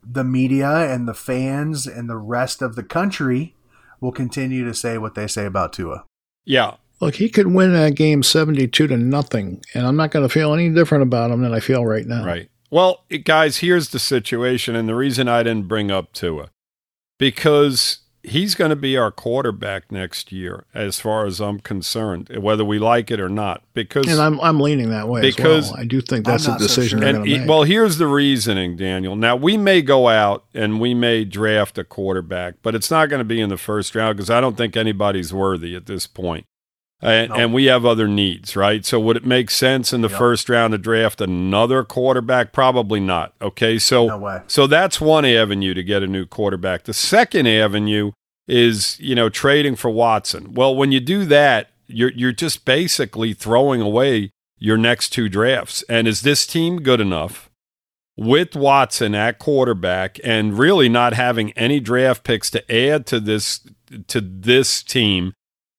the 0.03 0.23
media 0.23 0.69
and 0.69 1.07
the 1.07 1.13
fans 1.15 1.87
and 1.87 2.07
the 2.07 2.17
rest 2.17 2.61
of 2.61 2.75
the 2.75 2.83
country 2.83 3.55
will 3.99 4.11
continue 4.11 4.63
to 4.65 4.73
say 4.73 4.99
what 4.99 5.15
they 5.15 5.25
say 5.25 5.45
about 5.45 5.73
Tua. 5.73 6.05
Yeah. 6.45 6.75
Look, 7.01 7.15
he 7.15 7.27
could 7.27 7.47
win 7.47 7.73
that 7.73 7.95
game 7.95 8.21
72 8.21 8.87
to 8.87 8.97
nothing, 8.97 9.63
and 9.73 9.85
I'm 9.85 9.95
not 9.95 10.11
going 10.11 10.25
to 10.25 10.33
feel 10.33 10.53
any 10.53 10.69
different 10.69 11.01
about 11.01 11.31
him 11.31 11.41
than 11.41 11.53
I 11.53 11.59
feel 11.59 11.85
right 11.85 12.05
now. 12.05 12.23
Right. 12.23 12.49
Well, 12.71 13.03
guys, 13.23 13.57
here's 13.57 13.89
the 13.89 13.99
situation, 13.99 14.75
and 14.75 14.87
the 14.87 14.95
reason 14.95 15.27
I 15.27 15.43
didn't 15.43 15.67
bring 15.67 15.91
up 15.91 16.13
Tua, 16.13 16.51
because 17.17 17.99
he's 18.27 18.55
going 18.55 18.69
to 18.69 18.75
be 18.75 18.97
our 18.97 19.11
quarterback 19.11 19.91
next 19.91 20.31
year, 20.31 20.65
as 20.73 20.99
far 20.99 21.25
as 21.25 21.39
I'm 21.39 21.59
concerned, 21.59 22.29
whether 22.37 22.65
we 22.65 22.79
like 22.79 23.11
it 23.11 23.19
or 23.19 23.29
not. 23.29 23.63
Because 23.73 24.07
And 24.07 24.19
I'm, 24.21 24.39
I'm 24.41 24.59
leaning 24.59 24.89
that 24.89 25.07
way 25.07 25.21
Because- 25.21 25.65
as 25.67 25.71
well. 25.71 25.81
I 25.81 25.85
do 25.85 26.01
think 26.01 26.25
that's 26.25 26.45
a 26.45 26.51
not 26.51 26.59
so 26.59 26.67
decision 26.67 26.99
sure. 26.99 27.07
and 27.07 27.17
going 27.19 27.29
to 27.29 27.35
e- 27.35 27.39
make. 27.39 27.49
well, 27.49 27.63
here's 27.63 27.97
the 27.97 28.07
reasoning, 28.07 28.75
Daniel. 28.75 29.15
Now 29.15 29.35
we 29.35 29.57
may 29.57 29.81
go 29.81 30.07
out 30.09 30.45
and 30.53 30.79
we 30.79 30.93
may 30.93 31.25
draft 31.25 31.77
a 31.77 31.83
quarterback, 31.83 32.55
but 32.61 32.75
it's 32.75 32.89
not 32.91 33.09
going 33.09 33.19
to 33.19 33.25
be 33.25 33.41
in 33.41 33.49
the 33.49 33.57
first 33.57 33.95
round 33.95 34.17
because 34.17 34.29
I 34.29 34.41
don't 34.41 34.57
think 34.57 34.75
anybody's 34.75 35.33
worthy 35.33 35.75
at 35.75 35.85
this 35.85 36.07
point. 36.07 36.45
And, 37.01 37.29
No. 37.29 37.35
and 37.35 37.53
we 37.53 37.65
have 37.65 37.85
other 37.85 38.07
needs, 38.07 38.55
right? 38.55 38.85
So 38.85 38.99
would 38.99 39.17
it 39.17 39.25
make 39.25 39.51
sense 39.51 39.91
in 39.91 40.01
the 40.01 40.07
Yep. 40.09 40.17
first 40.17 40.49
round 40.49 40.71
to 40.71 40.77
draft 40.77 41.19
another 41.21 41.83
quarterback? 41.83 42.53
Probably 42.53 42.99
not. 42.99 43.33
Okay, 43.41 43.77
so 43.77 44.07
No 44.07 44.41
so 44.47 44.65
that's 44.65 45.01
one 45.01 45.25
avenue 45.25 45.73
to 45.73 45.83
get 45.83 46.03
a 46.03 46.07
new 46.07 46.25
quarterback. 46.25 46.85
The 46.85 46.93
second 46.93 47.47
avenue 47.47 48.11
is, 48.47 48.97
you 48.99 49.13
know, 49.13 49.27
trading 49.29 49.75
for 49.75 49.89
Watson. 49.89 50.53
Well, 50.53 50.75
when 50.75 50.91
you 50.91 50.99
do 50.99 51.25
that, 51.25 51.69
you're 51.87 52.11
you're 52.15 52.31
just 52.31 52.63
basically 52.65 53.33
throwing 53.33 53.81
away 53.81 54.31
your 54.57 54.77
next 54.77 55.09
two 55.09 55.27
drafts. 55.29 55.83
And 55.89 56.07
is 56.07 56.21
this 56.21 56.47
team 56.47 56.81
good 56.81 57.01
enough 57.01 57.49
with 58.17 58.55
Watson 58.55 59.13
at 59.13 59.37
quarterback 59.37 60.17
and 60.23 60.57
really 60.57 60.87
not 60.87 61.13
having 61.13 61.51
any 61.53 61.79
draft 61.81 62.23
picks 62.23 62.49
to 62.51 62.71
add 62.73 63.05
to 63.07 63.19
this 63.19 63.59
to 64.07 64.21
this 64.21 64.81
team? 64.81 65.33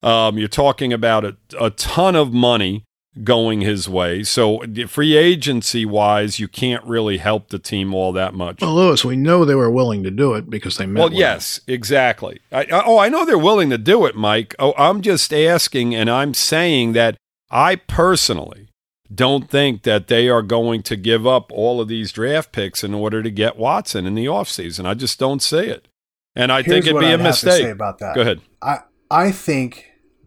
Um, 0.06 0.38
you're 0.38 0.48
talking 0.48 0.92
about 0.92 1.24
a, 1.24 1.36
a 1.60 1.70
ton 1.70 2.14
of 2.14 2.32
money 2.32 2.84
going 3.24 3.62
his 3.62 3.88
way. 3.88 4.22
So 4.22 4.62
free 4.88 5.16
agency 5.16 5.84
wise, 5.86 6.38
you 6.38 6.48
can't 6.48 6.84
really 6.84 7.16
help 7.16 7.48
the 7.48 7.58
team 7.58 7.94
all 7.94 8.12
that 8.12 8.34
much. 8.34 8.60
well, 8.60 8.74
Lewis, 8.74 9.04
we 9.06 9.16
know 9.16 9.44
they 9.44 9.54
were 9.54 9.70
willing 9.70 10.02
to 10.02 10.10
do 10.10 10.34
it 10.34 10.50
because 10.50 10.76
they 10.76 10.84
met 10.86 11.00
Well, 11.00 11.08
with 11.08 11.18
yes, 11.18 11.60
exactly. 11.66 12.40
I, 12.52 12.60
I- 12.70 12.82
oh, 12.84 12.98
I 12.98 13.08
know 13.08 13.24
they're 13.24 13.38
willing 13.38 13.70
to 13.70 13.78
do 13.78 14.04
it, 14.06 14.14
Mike. 14.16 14.54
Oh, 14.58 14.74
I'm 14.76 15.00
just 15.00 15.32
asking, 15.32 15.94
and 15.94 16.10
I'm 16.10 16.34
saying 16.34 16.92
that 16.92 17.16
I 17.50 17.76
personally 17.76 18.68
don't 19.12 19.48
think 19.48 19.82
that 19.84 20.08
they 20.08 20.28
are 20.28 20.42
going 20.42 20.82
to 20.82 20.96
give 20.96 21.26
up 21.26 21.50
all 21.52 21.80
of 21.80 21.88
these 21.88 22.12
draft 22.12 22.52
picks 22.52 22.84
in 22.84 22.92
order 22.92 23.22
to 23.22 23.30
get 23.30 23.56
Watson 23.56 24.04
in 24.04 24.14
the 24.14 24.26
offseason. 24.26 24.84
I 24.84 24.94
just 24.94 25.18
don't 25.18 25.40
see 25.40 25.58
it. 25.58 25.88
And 26.34 26.52
I 26.52 26.62
think 26.62 26.84
it'd 26.84 26.94
what 26.94 27.00
be 27.00 27.06
a 27.06 27.14
I'd 27.14 27.20
have 27.20 27.34
to 27.34 27.40
say 27.40 27.48
mistake. 27.50 27.72
about 27.72 27.98
that. 28.00 28.14
Go 28.14 28.20
ahead. 28.20 28.40
I 28.60 28.80
I 29.10 29.30
think 29.30 29.86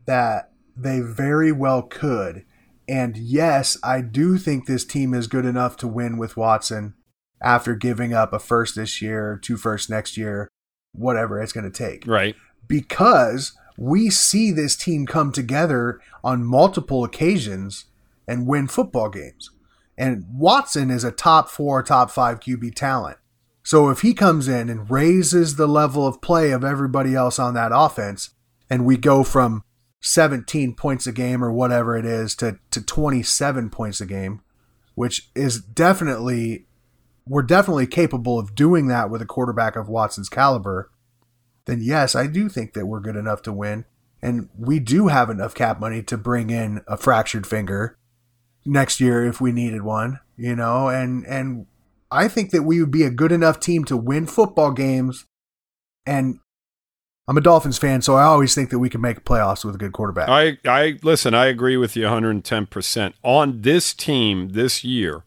that 0.09 0.49
they 0.75 1.01
very 1.01 1.51
well 1.51 1.83
could. 1.83 2.43
And 2.87 3.15
yes, 3.15 3.77
I 3.83 4.01
do 4.01 4.39
think 4.39 4.65
this 4.65 4.83
team 4.83 5.13
is 5.13 5.27
good 5.27 5.45
enough 5.45 5.77
to 5.77 5.87
win 5.87 6.17
with 6.17 6.35
Watson 6.35 6.95
after 7.39 7.75
giving 7.75 8.11
up 8.11 8.33
a 8.33 8.39
first 8.39 8.75
this 8.75 9.03
year, 9.03 9.39
two 9.39 9.55
first 9.55 9.87
next 9.87 10.17
year, 10.17 10.47
whatever 10.93 11.39
it's 11.39 11.53
going 11.53 11.71
to 11.71 11.77
take. 11.77 12.07
Right. 12.07 12.35
Because 12.67 13.53
we 13.77 14.09
see 14.09 14.49
this 14.49 14.75
team 14.75 15.05
come 15.05 15.31
together 15.31 16.01
on 16.23 16.43
multiple 16.43 17.03
occasions 17.03 17.85
and 18.27 18.47
win 18.47 18.67
football 18.67 19.09
games. 19.09 19.51
And 19.95 20.25
Watson 20.33 20.89
is 20.89 21.03
a 21.03 21.11
top 21.11 21.49
four, 21.49 21.83
top 21.83 22.09
five 22.09 22.39
QB 22.39 22.73
talent. 22.73 23.17
So 23.63 23.89
if 23.89 24.01
he 24.01 24.15
comes 24.15 24.47
in 24.47 24.71
and 24.71 24.89
raises 24.89 25.55
the 25.55 25.67
level 25.67 26.07
of 26.07 26.19
play 26.19 26.49
of 26.49 26.63
everybody 26.63 27.13
else 27.13 27.37
on 27.37 27.53
that 27.53 27.71
offense, 27.71 28.31
and 28.71 28.85
we 28.85 28.97
go 28.97 29.23
from 29.23 29.61
17 30.01 30.75
points 30.75 31.07
a 31.07 31.11
game 31.11 31.43
or 31.43 31.51
whatever 31.51 31.97
it 31.97 32.05
is 32.05 32.35
to, 32.35 32.59
to 32.71 32.81
27 32.81 33.69
points 33.69 33.99
a 33.99 34.05
game, 34.05 34.41
which 34.95 35.29
is 35.35 35.59
definitely 35.61 36.65
we're 37.27 37.43
definitely 37.43 37.85
capable 37.85 38.39
of 38.39 38.55
doing 38.55 38.87
that 38.87 39.09
with 39.11 39.21
a 39.21 39.25
quarterback 39.25 39.75
of 39.75 39.87
Watson's 39.87 40.29
caliber, 40.29 40.89
then 41.65 41.79
yes, 41.79 42.15
I 42.15 42.25
do 42.25 42.49
think 42.49 42.73
that 42.73 42.87
we're 42.87 42.99
good 42.99 43.15
enough 43.15 43.43
to 43.43 43.53
win. 43.53 43.85
And 44.21 44.49
we 44.57 44.79
do 44.79 45.07
have 45.07 45.29
enough 45.29 45.53
cap 45.53 45.79
money 45.79 46.01
to 46.03 46.17
bring 46.17 46.49
in 46.49 46.81
a 46.87 46.97
fractured 46.97 47.45
finger 47.45 47.97
next 48.65 48.99
year 48.99 49.25
if 49.25 49.39
we 49.39 49.51
needed 49.51 49.83
one, 49.83 50.19
you 50.35 50.55
know, 50.55 50.89
and 50.89 51.25
and 51.25 51.67
I 52.11 52.27
think 52.27 52.49
that 52.51 52.63
we 52.63 52.81
would 52.81 52.91
be 52.91 53.03
a 53.03 53.11
good 53.11 53.31
enough 53.31 53.59
team 53.59 53.85
to 53.85 53.95
win 53.95 54.25
football 54.25 54.71
games. 54.71 55.25
And 56.05 56.39
I'm 57.29 57.37
a 57.37 57.41
Dolphins 57.41 57.77
fan, 57.77 58.01
so 58.01 58.15
I 58.15 58.23
always 58.23 58.55
think 58.55 58.71
that 58.71 58.79
we 58.79 58.89
can 58.89 59.01
make 59.01 59.23
playoffs 59.23 59.63
with 59.63 59.75
a 59.75 59.77
good 59.77 59.91
quarterback. 59.91 60.29
I, 60.29 60.57
I 60.65 60.97
listen, 61.03 61.35
I 61.35 61.45
agree 61.45 61.77
with 61.77 61.95
you 61.95 62.05
110%. 62.05 63.13
On 63.21 63.61
this 63.61 63.93
team 63.93 64.49
this 64.49 64.83
year, 64.83 65.21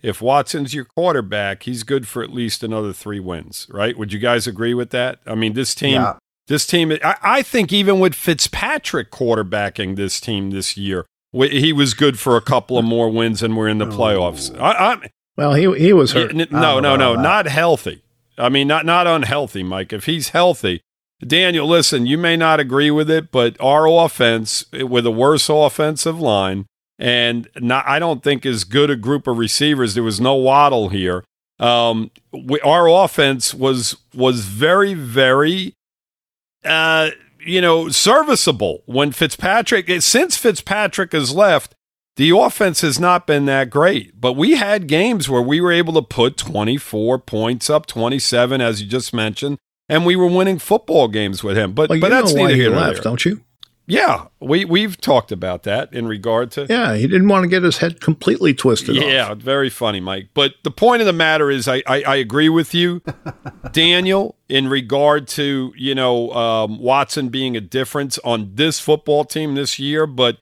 if 0.00 0.22
Watson's 0.22 0.72
your 0.72 0.84
quarterback, 0.84 1.64
he's 1.64 1.82
good 1.82 2.06
for 2.06 2.22
at 2.22 2.30
least 2.30 2.62
another 2.62 2.92
three 2.92 3.18
wins, 3.18 3.66
right? 3.70 3.98
Would 3.98 4.12
you 4.12 4.20
guys 4.20 4.46
agree 4.46 4.72
with 4.72 4.90
that? 4.90 5.18
I 5.26 5.34
mean, 5.34 5.54
this 5.54 5.74
team, 5.74 5.94
yeah. 5.94 6.18
this 6.46 6.64
team, 6.64 6.92
I, 7.02 7.16
I 7.20 7.42
think 7.42 7.72
even 7.72 7.98
with 7.98 8.14
Fitzpatrick 8.14 9.10
quarterbacking 9.10 9.96
this 9.96 10.20
team 10.20 10.52
this 10.52 10.76
year, 10.76 11.06
he 11.32 11.72
was 11.72 11.92
good 11.92 12.20
for 12.20 12.36
a 12.36 12.40
couple 12.40 12.78
of 12.78 12.84
more 12.84 13.10
wins 13.10 13.42
and 13.42 13.56
we're 13.56 13.66
in 13.66 13.78
the 13.78 13.86
oh. 13.86 13.90
playoffs. 13.90 14.56
I, 14.60 14.92
I, 14.92 15.10
well, 15.36 15.54
he 15.54 15.76
he 15.76 15.92
was 15.92 16.12
hurt. 16.12 16.36
No, 16.36 16.78
no, 16.78 16.94
no, 16.94 17.16
not 17.16 17.46
healthy. 17.46 18.02
I 18.38 18.48
mean, 18.48 18.68
not 18.68 18.86
not 18.86 19.08
unhealthy, 19.08 19.64
Mike. 19.64 19.92
If 19.92 20.06
he's 20.06 20.28
healthy, 20.28 20.82
Daniel, 21.26 21.66
listen, 21.66 22.06
you 22.06 22.16
may 22.16 22.36
not 22.36 22.60
agree 22.60 22.90
with 22.90 23.10
it, 23.10 23.32
but 23.32 23.56
our 23.60 23.88
offense 23.88 24.64
with 24.72 25.04
a 25.04 25.10
worse 25.10 25.48
offensive 25.48 26.20
line 26.20 26.66
and 26.98 27.48
not, 27.56 27.86
I 27.86 27.98
don't 27.98 28.22
think 28.22 28.44
as 28.44 28.64
good 28.64 28.90
a 28.90 28.96
group 28.96 29.26
of 29.26 29.38
receivers. 29.38 29.94
There 29.94 30.02
was 30.02 30.20
no 30.20 30.34
Waddle 30.34 30.88
here. 30.88 31.24
Um, 31.60 32.10
we, 32.32 32.60
our 32.60 32.88
offense 32.88 33.52
was 33.52 33.96
was 34.14 34.44
very 34.44 34.94
very, 34.94 35.74
uh, 36.64 37.10
you 37.44 37.60
know, 37.60 37.88
serviceable 37.88 38.82
when 38.86 39.10
Fitzpatrick. 39.12 39.90
Since 40.02 40.36
Fitzpatrick 40.36 41.12
has 41.12 41.34
left, 41.34 41.74
the 42.16 42.30
offense 42.30 42.80
has 42.82 43.00
not 43.00 43.26
been 43.26 43.46
that 43.46 43.70
great, 43.70 44.20
but 44.20 44.34
we 44.34 44.52
had 44.52 44.86
games 44.86 45.28
where 45.28 45.42
we 45.42 45.60
were 45.60 45.72
able 45.72 45.94
to 45.94 46.02
put 46.02 46.36
24 46.36 47.18
points 47.20 47.70
up, 47.70 47.86
27, 47.86 48.60
as 48.60 48.80
you 48.80 48.88
just 48.88 49.12
mentioned, 49.12 49.58
and 49.88 50.04
we 50.04 50.16
were 50.16 50.26
winning 50.26 50.58
football 50.58 51.08
games 51.08 51.42
with 51.42 51.56
him. 51.56 51.72
But 51.72 51.90
well, 51.90 52.00
but 52.00 52.10
that's 52.10 52.34
neither 52.34 52.54
here 52.54 52.70
nor 52.70 52.80
left, 52.80 53.02
don't 53.02 53.24
you? 53.24 53.42
Yeah, 53.90 54.26
we 54.38 54.66
we've 54.66 55.00
talked 55.00 55.32
about 55.32 55.62
that 55.62 55.94
in 55.94 56.06
regard 56.06 56.50
to. 56.52 56.66
Yeah, 56.68 56.94
he 56.96 57.06
didn't 57.06 57.28
want 57.28 57.44
to 57.44 57.48
get 57.48 57.62
his 57.62 57.78
head 57.78 58.02
completely 58.02 58.52
twisted. 58.52 58.96
Yeah, 58.96 59.30
off. 59.30 59.38
very 59.38 59.70
funny, 59.70 59.98
Mike. 59.98 60.28
But 60.34 60.56
the 60.62 60.70
point 60.70 61.00
of 61.00 61.06
the 61.06 61.14
matter 61.14 61.50
is, 61.50 61.66
I 61.66 61.82
I, 61.86 62.02
I 62.02 62.16
agree 62.16 62.50
with 62.50 62.74
you, 62.74 63.00
Daniel, 63.72 64.36
in 64.46 64.68
regard 64.68 65.26
to 65.28 65.72
you 65.74 65.94
know 65.94 66.30
um, 66.32 66.78
Watson 66.78 67.30
being 67.30 67.56
a 67.56 67.62
difference 67.62 68.18
on 68.24 68.50
this 68.56 68.78
football 68.78 69.24
team 69.24 69.54
this 69.54 69.78
year, 69.78 70.06
but 70.06 70.36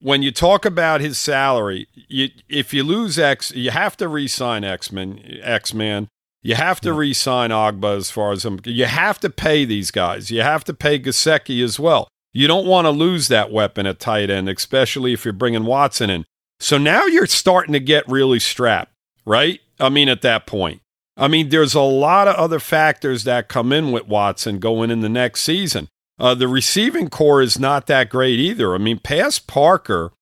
when 0.00 0.22
you 0.22 0.32
talk 0.32 0.64
about 0.64 1.00
his 1.00 1.16
salary, 1.16 1.86
you, 1.94 2.30
if 2.48 2.74
you 2.74 2.82
lose 2.82 3.18
X, 3.18 3.52
you 3.52 3.70
have 3.70 3.96
to 3.98 4.08
re-sign 4.08 4.64
X-Men, 4.64 5.40
X-Man. 5.42 6.08
You 6.42 6.54
have 6.54 6.80
to 6.82 6.90
yeah. 6.90 6.96
re-sign 6.96 7.50
Ogbah 7.50 7.96
as 7.96 8.10
far 8.10 8.32
as 8.32 8.42
them. 8.42 8.60
You 8.64 8.86
have 8.86 9.20
to 9.20 9.30
pay 9.30 9.64
these 9.64 9.90
guys. 9.90 10.30
You 10.30 10.42
have 10.42 10.64
to 10.64 10.74
pay 10.74 10.98
Gesicki 10.98 11.62
as 11.62 11.78
well. 11.78 12.08
You 12.32 12.46
don't 12.46 12.66
want 12.66 12.86
to 12.86 12.90
lose 12.90 13.28
that 13.28 13.50
weapon 13.50 13.86
at 13.86 13.98
tight 13.98 14.30
end, 14.30 14.48
especially 14.48 15.12
if 15.12 15.24
you're 15.24 15.32
bringing 15.32 15.64
Watson 15.64 16.10
in. 16.10 16.24
So 16.60 16.78
now 16.78 17.06
you're 17.06 17.26
starting 17.26 17.72
to 17.72 17.80
get 17.80 18.08
really 18.08 18.38
strapped, 18.38 18.92
right? 19.26 19.60
I 19.78 19.88
mean, 19.88 20.08
at 20.08 20.22
that 20.22 20.46
point. 20.46 20.80
I 21.16 21.28
mean, 21.28 21.50
there's 21.50 21.74
a 21.74 21.80
lot 21.80 22.28
of 22.28 22.36
other 22.36 22.60
factors 22.60 23.24
that 23.24 23.48
come 23.48 23.72
in 23.72 23.92
with 23.92 24.06
Watson 24.06 24.58
going 24.58 24.90
in 24.90 25.00
the 25.00 25.08
next 25.08 25.42
season. 25.42 25.88
Uh, 26.18 26.34
the 26.34 26.48
receiving 26.48 27.08
core 27.08 27.42
is 27.42 27.58
not 27.58 27.86
that 27.86 28.10
great 28.10 28.38
either. 28.38 28.74
I 28.74 28.78
mean, 28.78 28.98
past 28.98 29.46
Parker 29.46 30.12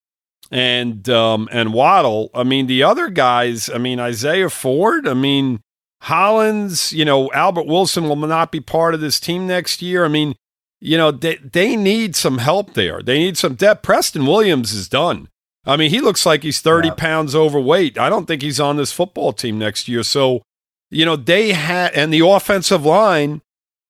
and 0.50 1.08
um, 1.08 1.48
and 1.52 1.72
Waddle, 1.72 2.30
I 2.34 2.42
mean, 2.44 2.66
the 2.66 2.82
other 2.82 3.10
guys, 3.10 3.68
I 3.68 3.78
mean, 3.78 4.00
Isaiah 4.00 4.48
Ford, 4.48 5.06
I 5.06 5.14
mean, 5.14 5.60
Hollins, 6.02 6.92
you 6.92 7.04
know, 7.04 7.30
Albert 7.32 7.66
Wilson 7.66 8.08
will 8.08 8.16
not 8.16 8.52
be 8.52 8.60
part 8.60 8.94
of 8.94 9.00
this 9.00 9.18
team 9.18 9.46
next 9.46 9.82
year. 9.82 10.04
I 10.04 10.08
mean, 10.08 10.36
you 10.80 10.96
know, 10.96 11.10
they, 11.10 11.36
they 11.36 11.76
need 11.76 12.14
some 12.14 12.38
help 12.38 12.74
there. 12.74 13.02
They 13.02 13.18
need 13.18 13.36
some 13.36 13.54
depth. 13.54 13.82
Preston 13.82 14.26
Williams 14.26 14.72
is 14.72 14.88
done. 14.88 15.28
I 15.66 15.76
mean, 15.76 15.90
he 15.90 16.00
looks 16.00 16.24
like 16.24 16.44
he's 16.44 16.60
30 16.60 16.88
yeah. 16.88 16.94
pounds 16.94 17.34
overweight. 17.34 17.98
I 17.98 18.08
don't 18.08 18.26
think 18.26 18.42
he's 18.42 18.60
on 18.60 18.76
this 18.76 18.92
football 18.92 19.32
team 19.32 19.58
next 19.58 19.88
year. 19.88 20.02
So, 20.02 20.42
you 20.90 21.04
know, 21.04 21.16
they 21.16 21.52
had, 21.52 21.92
and 21.92 22.12
the 22.12 22.26
offensive 22.26 22.86
line, 22.86 23.42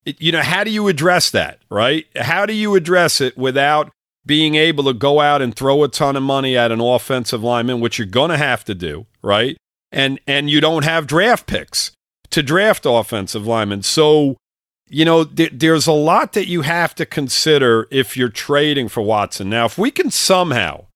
you 0.04 0.32
know, 0.32 0.42
how 0.42 0.64
do 0.64 0.70
you 0.70 0.88
address 0.88 1.30
that, 1.30 1.61
right? 1.70 2.06
How 2.16 2.46
do 2.46 2.54
you 2.54 2.74
address 2.74 3.20
it 3.20 3.36
without 3.36 3.92
being 4.24 4.54
able 4.54 4.84
to 4.84 4.94
go 4.94 5.20
out 5.20 5.42
and 5.42 5.54
throw 5.54 5.84
a 5.84 5.88
ton 5.88 6.16
of 6.16 6.22
money 6.22 6.56
at 6.56 6.72
an 6.72 6.80
offensive 6.80 7.42
lineman, 7.42 7.80
which 7.80 7.98
you're 7.98 8.06
going 8.06 8.30
to 8.30 8.38
have 8.38 8.64
to 8.64 8.74
do, 8.74 9.06
right? 9.22 9.56
And 9.92 10.20
and 10.26 10.50
you 10.50 10.61
don't 10.61 10.84
have 10.84 11.06
draft 11.06 11.46
picks 11.46 11.92
to 12.30 12.42
draft 12.42 12.84
offensive 12.86 13.46
linemen. 13.46 13.82
So, 13.82 14.36
you 14.88 15.04
know, 15.04 15.24
th- 15.24 15.52
there's 15.54 15.86
a 15.86 15.92
lot 15.92 16.32
that 16.32 16.46
you 16.46 16.62
have 16.62 16.94
to 16.96 17.06
consider 17.06 17.86
if 17.90 18.16
you're 18.16 18.28
trading 18.28 18.88
for 18.88 19.02
Watson. 19.02 19.50
Now, 19.50 19.66
if 19.66 19.78
we 19.78 19.90
can 19.90 20.10
somehow, 20.10 20.86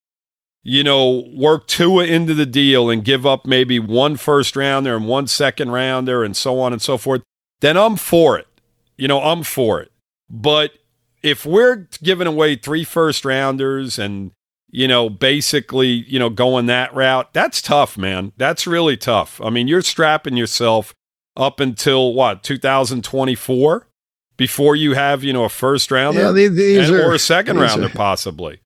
you 0.63 0.85
know, 0.85 1.29
work 1.35 1.67
Tua 1.67 2.05
into 2.05 2.35
the 2.35 2.47
deal 2.47 2.89
and 2.91 3.05
give 3.05 3.27
up 3.27 3.47
maybe 3.47 3.79
one 3.79 4.17
first 4.17 4.57
rounder 4.57 4.97
and 4.97 5.07
one 5.07 5.27
second 5.27 5.71
rounder 5.71 6.23
and 6.23 6.37
so 6.37 6.61
on 6.61 6.73
and 6.73 6.81
so 6.81 6.97
forth, 6.97 7.23
then 7.61 7.77
I'm 7.77 7.97
for 7.97 8.39
it 8.39 8.47
you 8.97 9.09
know, 9.09 9.21
I'm 9.21 9.43
for 9.43 9.81
it. 9.81 9.91
But 10.31 10.73
if 11.25 11.45
we're 11.45 11.89
giving 12.05 12.29
away 12.29 12.55
three 12.55 12.85
first 12.85 13.25
rounders 13.25 13.99
and, 13.99 14.33
you 14.71 14.87
know, 14.87 15.11
basically, 15.11 15.89
you 15.89 16.21
know, 16.21 16.31
going 16.31 16.67
that 16.67 16.95
route, 16.95 17.33
that's 17.33 17.61
tough, 17.61 17.99
man. 17.99 18.33
That's 18.37 18.65
really 18.65 18.97
tough. 18.97 19.41
I 19.41 19.51
mean, 19.51 19.67
you're 19.67 19.83
strapping 19.83 20.37
yourself 20.37 20.95
up 21.37 21.61
until 21.61 22.15
what, 22.15 22.43
2024 22.43 23.87
before 24.37 24.77
you 24.77 24.95
have, 24.95 25.23
you 25.23 25.33
know, 25.33 25.45
a 25.45 25.49
first 25.49 25.91
rounder 25.91 26.21
yeah, 26.21 26.49
these 26.49 26.89
and, 26.89 26.97
are, 26.99 27.11
or 27.11 27.15
a 27.15 27.19
second 27.19 27.59
rounder, 27.59 27.87
are. 27.87 27.91
possibly. 27.91 28.61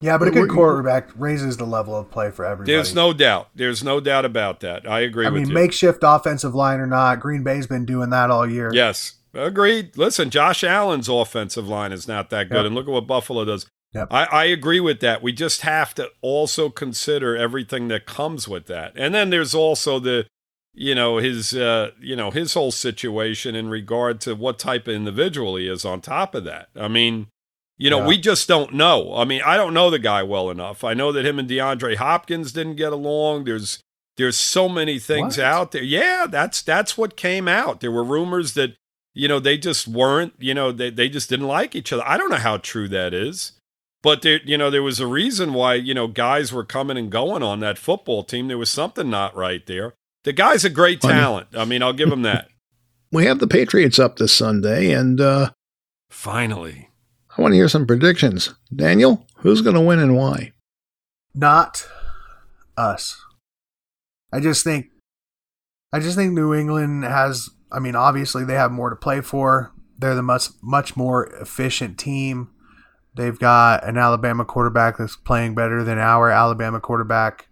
Yeah, 0.00 0.16
but 0.16 0.28
a 0.28 0.30
good 0.30 0.48
quarterback 0.48 1.10
raises 1.16 1.56
the 1.56 1.64
level 1.64 1.96
of 1.96 2.08
play 2.08 2.30
for 2.30 2.44
everybody. 2.44 2.72
There's 2.72 2.94
no 2.94 3.12
doubt. 3.12 3.48
There's 3.54 3.82
no 3.82 3.98
doubt 3.98 4.24
about 4.24 4.60
that. 4.60 4.88
I 4.88 5.00
agree 5.00 5.26
I 5.26 5.30
with 5.30 5.42
mean, 5.42 5.48
you. 5.48 5.54
makeshift 5.54 6.00
offensive 6.02 6.54
line 6.54 6.78
or 6.78 6.86
not, 6.86 7.18
Green 7.18 7.42
Bay's 7.42 7.66
been 7.66 7.84
doing 7.84 8.10
that 8.10 8.30
all 8.30 8.48
year. 8.48 8.70
Yes. 8.72 9.14
Agreed. 9.34 9.96
Listen, 9.96 10.30
Josh 10.30 10.62
Allen's 10.62 11.08
offensive 11.08 11.68
line 11.68 11.92
is 11.92 12.06
not 12.06 12.30
that 12.30 12.48
good, 12.48 12.58
yep. 12.58 12.66
and 12.66 12.74
look 12.74 12.86
at 12.86 12.92
what 12.92 13.06
Buffalo 13.06 13.44
does. 13.44 13.66
Yep. 13.92 14.08
I, 14.12 14.24
I 14.24 14.44
agree 14.44 14.80
with 14.80 15.00
that. 15.00 15.22
We 15.22 15.32
just 15.32 15.62
have 15.62 15.94
to 15.94 16.10
also 16.20 16.70
consider 16.70 17.36
everything 17.36 17.88
that 17.88 18.06
comes 18.06 18.46
with 18.46 18.66
that, 18.66 18.92
and 18.96 19.14
then 19.14 19.30
there's 19.30 19.54
also 19.54 19.98
the, 19.98 20.26
you 20.78 20.94
know, 20.94 21.18
his, 21.18 21.54
uh, 21.54 21.90
you 22.00 22.16
know, 22.16 22.30
his 22.30 22.54
whole 22.54 22.70
situation 22.70 23.54
in 23.54 23.68
regard 23.68 24.20
to 24.22 24.34
what 24.34 24.58
type 24.58 24.88
of 24.88 24.94
individual 24.94 25.56
he 25.56 25.68
is. 25.68 25.84
On 25.84 26.00
top 26.00 26.34
of 26.34 26.44
that, 26.44 26.68
I 26.76 26.88
mean, 26.88 27.28
you 27.76 27.90
know, 27.90 28.00
yeah. 28.00 28.06
we 28.06 28.18
just 28.18 28.48
don't 28.48 28.74
know. 28.74 29.14
I 29.14 29.24
mean, 29.24 29.42
I 29.44 29.56
don't 29.56 29.74
know 29.74 29.90
the 29.90 29.98
guy 29.98 30.22
well 30.22 30.50
enough. 30.50 30.84
I 30.84 30.94
know 30.94 31.12
that 31.12 31.26
him 31.26 31.38
and 31.38 31.48
DeAndre 31.48 31.96
Hopkins 31.96 32.52
didn't 32.52 32.76
get 32.76 32.92
along. 32.92 33.44
There's 33.44 33.80
there's 34.16 34.36
so 34.36 34.68
many 34.68 34.98
things 34.98 35.36
what? 35.36 35.46
out 35.46 35.72
there. 35.72 35.82
Yeah, 35.82 36.26
that's 36.28 36.62
that's 36.62 36.96
what 36.96 37.16
came 37.16 37.48
out. 37.48 37.80
There 37.80 37.92
were 37.92 38.04
rumors 38.04 38.54
that 38.54 38.76
you 39.18 39.26
know, 39.26 39.40
they 39.40 39.58
just 39.58 39.88
weren't, 39.88 40.34
you 40.38 40.54
know, 40.54 40.70
they, 40.70 40.90
they 40.90 41.08
just 41.08 41.28
didn't 41.28 41.48
like 41.48 41.74
each 41.74 41.92
other. 41.92 42.06
I 42.06 42.16
don't 42.16 42.30
know 42.30 42.36
how 42.36 42.56
true 42.56 42.86
that 42.88 43.12
is. 43.12 43.52
But 44.00 44.22
there, 44.22 44.38
you 44.44 44.56
know, 44.56 44.70
there 44.70 44.82
was 44.82 45.00
a 45.00 45.08
reason 45.08 45.54
why, 45.54 45.74
you 45.74 45.92
know, 45.92 46.06
guys 46.06 46.52
were 46.52 46.64
coming 46.64 46.96
and 46.96 47.10
going 47.10 47.42
on 47.42 47.58
that 47.58 47.78
football 47.78 48.22
team. 48.22 48.46
There 48.46 48.56
was 48.56 48.70
something 48.70 49.10
not 49.10 49.34
right 49.34 49.66
there. 49.66 49.94
The 50.24 50.32
guy's 50.32 50.64
a 50.64 50.70
great 50.70 51.00
talent. 51.00 51.48
I 51.56 51.64
mean, 51.64 51.82
I'll 51.82 51.92
give 51.92 52.12
him 52.12 52.22
that. 52.22 52.48
we 53.12 53.24
have 53.26 53.38
the 53.38 53.46
Patriots 53.46 53.98
up 53.98 54.16
this 54.16 54.32
Sunday, 54.32 54.92
and 54.92 55.20
uh, 55.20 55.50
finally, 56.10 56.90
I 57.36 57.40
want 57.40 57.52
to 57.52 57.56
hear 57.56 57.68
some 57.68 57.86
predictions. 57.86 58.54
Daniel, 58.74 59.26
who's 59.36 59.62
going 59.62 59.76
to 59.76 59.80
win 59.80 59.98
and 59.98 60.16
why? 60.16 60.52
Not 61.34 61.86
us. 62.76 63.20
I 64.32 64.40
just 64.40 64.64
think, 64.64 64.86
I 65.92 66.00
just 66.00 66.16
think 66.16 66.32
New 66.32 66.52
England 66.52 67.04
has 67.04 67.50
I 67.70 67.78
mean, 67.78 67.94
obviously 67.94 68.44
they 68.44 68.54
have 68.54 68.72
more 68.72 68.90
to 68.90 68.96
play 68.96 69.20
for. 69.20 69.72
They're 69.98 70.14
the 70.14 70.22
much 70.22 70.48
much 70.62 70.96
more 70.96 71.26
efficient 71.34 71.98
team. 71.98 72.50
They've 73.14 73.38
got 73.38 73.86
an 73.86 73.98
Alabama 73.98 74.44
quarterback 74.44 74.96
that's 74.98 75.16
playing 75.16 75.54
better 75.54 75.82
than 75.82 75.98
our 75.98 76.30
Alabama 76.30 76.80
quarterback. 76.80 77.48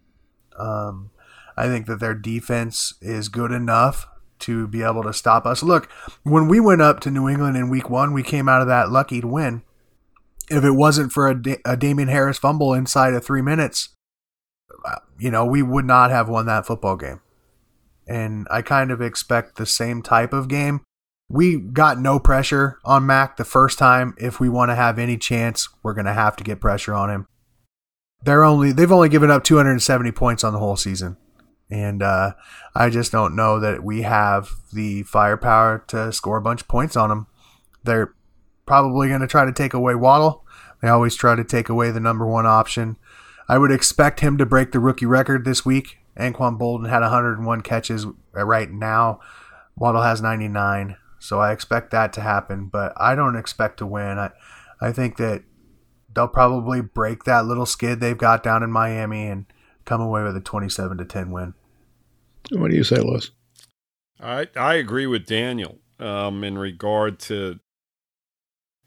Um, 0.57 1.11
I 1.57 1.67
think 1.67 1.87
that 1.87 1.99
their 1.99 2.13
defense 2.13 2.93
is 3.01 3.29
good 3.29 3.51
enough 3.51 4.07
to 4.39 4.67
be 4.67 4.83
able 4.83 5.03
to 5.03 5.13
stop 5.13 5.45
us. 5.45 5.63
Look, 5.63 5.89
when 6.23 6.47
we 6.47 6.59
went 6.59 6.81
up 6.81 6.99
to 7.01 7.11
New 7.11 7.27
England 7.27 7.57
in 7.57 7.69
Week 7.69 7.89
One, 7.89 8.13
we 8.13 8.23
came 8.23 8.47
out 8.47 8.61
of 8.61 8.67
that 8.67 8.91
lucky 8.91 9.21
to 9.21 9.27
win. 9.27 9.63
If 10.49 10.63
it 10.63 10.71
wasn't 10.71 11.11
for 11.11 11.27
a, 11.27 11.41
da- 11.41 11.61
a 11.65 11.75
Damien 11.75 12.09
Harris 12.09 12.37
fumble 12.37 12.73
inside 12.73 13.13
of 13.13 13.25
three 13.25 13.41
minutes, 13.41 13.89
uh, 14.85 14.99
you 15.19 15.31
know, 15.31 15.45
we 15.45 15.61
would 15.61 15.85
not 15.85 16.11
have 16.11 16.29
won 16.29 16.45
that 16.45 16.65
football 16.65 16.95
game. 16.95 17.21
And 18.07 18.47
I 18.49 18.61
kind 18.61 18.91
of 18.91 19.01
expect 19.01 19.57
the 19.57 19.65
same 19.65 20.01
type 20.01 20.31
of 20.31 20.47
game. 20.47 20.81
We 21.29 21.59
got 21.59 21.99
no 21.99 22.19
pressure 22.19 22.79
on 22.85 23.05
Mac 23.05 23.35
the 23.35 23.43
first 23.43 23.77
time. 23.77 24.13
If 24.17 24.39
we 24.39 24.47
want 24.47 24.71
to 24.71 24.75
have 24.75 24.97
any 24.97 25.17
chance, 25.17 25.67
we're 25.83 25.93
going 25.93 26.05
to 26.05 26.13
have 26.13 26.37
to 26.37 26.43
get 26.43 26.61
pressure 26.61 26.93
on 26.93 27.09
him. 27.09 27.27
They're 28.23 28.45
only 28.45 28.71
they've 28.71 28.91
only 28.91 29.09
given 29.09 29.29
up 29.29 29.43
270 29.43 30.11
points 30.13 30.43
on 30.43 30.53
the 30.53 30.59
whole 30.59 30.77
season. 30.77 31.17
And 31.69 32.01
uh, 32.01 32.33
I 32.75 32.89
just 32.89 33.11
don't 33.11 33.35
know 33.35 33.59
that 33.59 33.83
we 33.83 34.03
have 34.03 34.49
the 34.71 35.03
firepower 35.03 35.83
to 35.87 36.13
score 36.13 36.37
a 36.37 36.41
bunch 36.41 36.61
of 36.61 36.67
points 36.67 36.95
on 36.95 37.09
them. 37.09 37.27
They're 37.83 38.13
probably 38.65 39.09
going 39.09 39.21
to 39.21 39.27
try 39.27 39.45
to 39.45 39.51
take 39.51 39.73
away 39.73 39.95
Waddle. 39.95 40.45
They 40.81 40.87
always 40.87 41.15
try 41.15 41.35
to 41.35 41.43
take 41.43 41.69
away 41.69 41.91
the 41.91 41.99
number 41.99 42.25
one 42.25 42.45
option. 42.45 42.97
I 43.49 43.57
would 43.57 43.71
expect 43.71 44.19
him 44.19 44.37
to 44.37 44.45
break 44.45 44.71
the 44.71 44.79
rookie 44.79 45.05
record 45.05 45.45
this 45.45 45.65
week. 45.65 45.97
Anquan 46.17 46.59
Boldin 46.59 46.89
had 46.89 47.01
101 47.01 47.61
catches 47.61 48.05
right 48.33 48.71
now. 48.71 49.19
Waddle 49.75 50.01
has 50.01 50.21
99. 50.21 50.97
So 51.19 51.39
I 51.39 51.51
expect 51.51 51.91
that 51.91 52.13
to 52.13 52.21
happen, 52.21 52.67
but 52.67 52.93
I 52.97 53.15
don't 53.15 53.35
expect 53.35 53.77
to 53.79 53.85
win. 53.85 54.17
I, 54.17 54.31
I 54.79 54.91
think 54.91 55.17
that 55.17 55.43
they'll 56.13 56.27
probably 56.27 56.81
break 56.81 57.23
that 57.23 57.45
little 57.45 57.65
skid 57.65 57.99
they've 57.99 58.17
got 58.17 58.43
down 58.43 58.63
in 58.63 58.71
Miami 58.71 59.27
and 59.27 59.45
come 59.87 60.01
away 60.01 60.21
with 60.21 60.37
a 60.37 60.41
27 60.41 60.97
to 60.99 61.05
10 61.05 61.31
win. 61.31 61.55
What 62.51 62.69
do 62.69 62.77
you 62.77 62.83
say, 62.83 62.97
Lewis? 62.97 63.31
I 64.19 64.47
I 64.55 64.75
agree 64.75 65.07
with 65.07 65.25
Daniel 65.25 65.79
um, 65.99 66.43
in 66.43 66.57
regard 66.57 67.19
to 67.19 67.59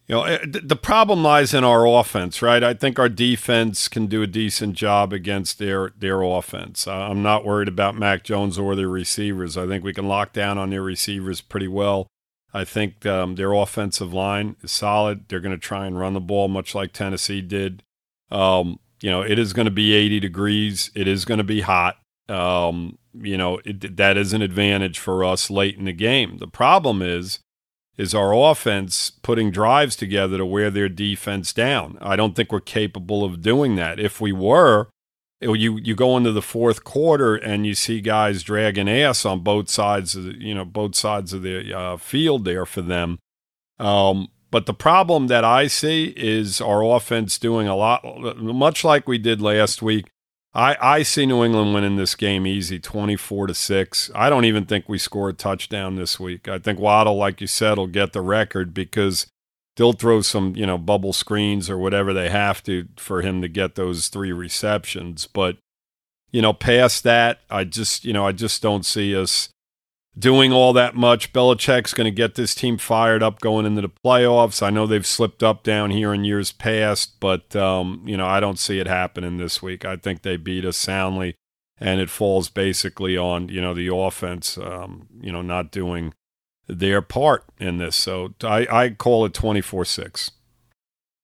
you 0.06 0.14
know 0.14 0.24
eh, 0.24 0.44
the 0.44 0.76
problem 0.76 1.22
lies 1.22 1.54
in 1.54 1.62
our 1.64 1.86
offense, 1.86 2.42
right? 2.42 2.62
I 2.62 2.74
think 2.74 2.98
our 2.98 3.08
defense 3.08 3.86
can 3.88 4.06
do 4.06 4.22
a 4.22 4.26
decent 4.26 4.76
job 4.76 5.12
against 5.12 5.58
their 5.58 5.92
their 5.96 6.22
offense. 6.22 6.88
I'm 6.88 7.22
not 7.22 7.44
worried 7.44 7.68
about 7.68 7.96
Mac 7.96 8.24
Jones 8.24 8.58
or 8.58 8.74
their 8.74 8.88
receivers. 8.88 9.56
I 9.56 9.66
think 9.66 9.84
we 9.84 9.94
can 9.94 10.08
lock 10.08 10.32
down 10.32 10.58
on 10.58 10.70
their 10.70 10.82
receivers 10.82 11.40
pretty 11.40 11.68
well. 11.68 12.08
I 12.52 12.64
think 12.64 13.06
um, 13.06 13.36
their 13.36 13.52
offensive 13.52 14.12
line 14.12 14.56
is 14.62 14.72
solid. 14.72 15.28
They're 15.28 15.38
going 15.38 15.54
to 15.54 15.58
try 15.58 15.86
and 15.86 15.98
run 15.98 16.14
the 16.14 16.20
ball 16.20 16.48
much 16.48 16.74
like 16.74 16.92
Tennessee 16.92 17.40
did. 17.40 17.84
Um, 18.32 18.80
you 19.02 19.10
know, 19.10 19.22
it 19.22 19.38
is 19.38 19.52
going 19.52 19.66
to 19.66 19.70
be 19.70 19.94
80 19.94 20.20
degrees. 20.20 20.90
It 20.94 21.08
is 21.08 21.24
going 21.24 21.38
to 21.38 21.44
be 21.44 21.62
hot. 21.62 21.96
Um, 22.28 22.98
you 23.14 23.36
know, 23.36 23.60
it, 23.64 23.96
that 23.96 24.16
is 24.16 24.32
an 24.32 24.42
advantage 24.42 24.98
for 24.98 25.24
us 25.24 25.50
late 25.50 25.76
in 25.76 25.84
the 25.84 25.92
game. 25.92 26.38
The 26.38 26.46
problem 26.46 27.02
is, 27.02 27.40
is 27.96 28.14
our 28.14 28.32
offense 28.32 29.10
putting 29.10 29.50
drives 29.50 29.96
together 29.96 30.38
to 30.38 30.46
wear 30.46 30.70
their 30.70 30.88
defense 30.88 31.52
down. 31.52 31.98
I 32.00 32.16
don't 32.16 32.34
think 32.34 32.52
we're 32.52 32.60
capable 32.60 33.24
of 33.24 33.42
doing 33.42 33.76
that. 33.76 33.98
If 34.00 34.20
we 34.20 34.32
were, 34.32 34.88
you 35.40 35.78
you 35.78 35.94
go 35.94 36.16
into 36.16 36.32
the 36.32 36.42
fourth 36.42 36.84
quarter 36.84 37.34
and 37.34 37.66
you 37.66 37.74
see 37.74 38.00
guys 38.00 38.42
dragging 38.42 38.88
ass 38.88 39.24
on 39.24 39.40
both 39.40 39.68
sides 39.68 40.14
of 40.14 40.24
the, 40.24 40.34
you 40.38 40.54
know 40.54 40.64
both 40.64 40.94
sides 40.94 41.32
of 41.32 41.42
the 41.42 41.76
uh, 41.76 41.96
field 41.96 42.44
there 42.44 42.66
for 42.66 42.82
them. 42.82 43.18
Um, 43.78 44.28
but 44.50 44.66
the 44.66 44.74
problem 44.74 45.28
that 45.28 45.44
I 45.44 45.66
see 45.66 46.12
is 46.16 46.60
our 46.60 46.82
offense 46.82 47.38
doing 47.38 47.68
a 47.68 47.76
lot, 47.76 48.04
much 48.36 48.84
like 48.84 49.06
we 49.06 49.18
did 49.18 49.40
last 49.40 49.82
week. 49.82 50.10
I, 50.52 50.76
I 50.80 51.02
see 51.04 51.26
New 51.26 51.44
England 51.44 51.74
winning 51.74 51.96
this 51.96 52.16
game 52.16 52.46
easy, 52.46 52.80
twenty-four 52.80 53.46
to 53.46 53.54
six. 53.54 54.10
I 54.14 54.28
don't 54.28 54.44
even 54.44 54.66
think 54.66 54.88
we 54.88 54.98
score 54.98 55.28
a 55.28 55.32
touchdown 55.32 55.94
this 55.94 56.18
week. 56.18 56.48
I 56.48 56.58
think 56.58 56.80
Waddle, 56.80 57.16
like 57.16 57.40
you 57.40 57.46
said, 57.46 57.78
will 57.78 57.86
get 57.86 58.12
the 58.12 58.20
record 58.20 58.74
because 58.74 59.28
they'll 59.76 59.92
throw 59.92 60.22
some, 60.22 60.56
you 60.56 60.66
know, 60.66 60.76
bubble 60.76 61.12
screens 61.12 61.70
or 61.70 61.78
whatever 61.78 62.12
they 62.12 62.30
have 62.30 62.64
to 62.64 62.88
for 62.96 63.22
him 63.22 63.40
to 63.42 63.48
get 63.48 63.76
those 63.76 64.08
three 64.08 64.32
receptions. 64.32 65.28
But 65.28 65.58
you 66.32 66.42
know, 66.42 66.52
past 66.52 67.02
that, 67.04 67.40
I 67.50 67.64
just, 67.64 68.04
you 68.04 68.12
know, 68.12 68.26
I 68.26 68.32
just 68.32 68.62
don't 68.62 68.86
see 68.86 69.16
us 69.16 69.48
doing 70.18 70.52
all 70.52 70.72
that 70.72 70.94
much. 70.94 71.32
Belichick's 71.32 71.94
going 71.94 72.06
to 72.06 72.10
get 72.10 72.34
this 72.34 72.54
team 72.54 72.78
fired 72.78 73.22
up 73.22 73.40
going 73.40 73.66
into 73.66 73.82
the 73.82 73.90
playoffs. 74.04 74.62
I 74.62 74.70
know 74.70 74.86
they've 74.86 75.06
slipped 75.06 75.42
up 75.42 75.62
down 75.62 75.90
here 75.90 76.12
in 76.12 76.24
years 76.24 76.52
past, 76.52 77.20
but 77.20 77.54
um, 77.56 78.02
you 78.06 78.16
know 78.16 78.26
I 78.26 78.40
don't 78.40 78.58
see 78.58 78.78
it 78.78 78.86
happening 78.86 79.38
this 79.38 79.62
week. 79.62 79.84
I 79.84 79.96
think 79.96 80.22
they 80.22 80.36
beat 80.36 80.64
us 80.64 80.76
soundly, 80.76 81.34
and 81.78 82.00
it 82.00 82.10
falls 82.10 82.48
basically 82.48 83.16
on 83.16 83.48
you 83.48 83.60
know 83.60 83.74
the 83.74 83.94
offense, 83.94 84.58
um, 84.58 85.08
you 85.20 85.32
know, 85.32 85.42
not 85.42 85.70
doing 85.70 86.14
their 86.66 87.02
part 87.02 87.44
in 87.58 87.78
this. 87.78 87.96
So 87.96 88.34
I, 88.42 88.66
I 88.70 88.90
call 88.90 89.24
it 89.24 89.34
twenty 89.34 89.60
four 89.60 89.84
six. 89.84 90.32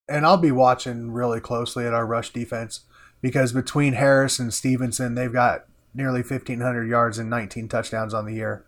And 0.09 0.25
I'll 0.25 0.37
be 0.37 0.53
watching 0.53 1.11
really 1.11 1.41
closely 1.41 1.85
at 1.85 1.93
our 1.93 2.07
rush 2.07 2.33
defense 2.33 2.83
because 3.21 3.53
between 3.53 3.95
Harris 3.95 4.39
and 4.39 4.55
Stevenson, 4.55 5.17
they've 5.17 5.33
got 5.33 5.65
nearly 5.93 6.21
1,500 6.21 6.89
yards 6.89 7.19
and 7.19 7.29
19 7.29 7.69
touchdowns 7.69 8.15
on 8.15 8.25
the 8.25 8.35
year. 8.35 8.65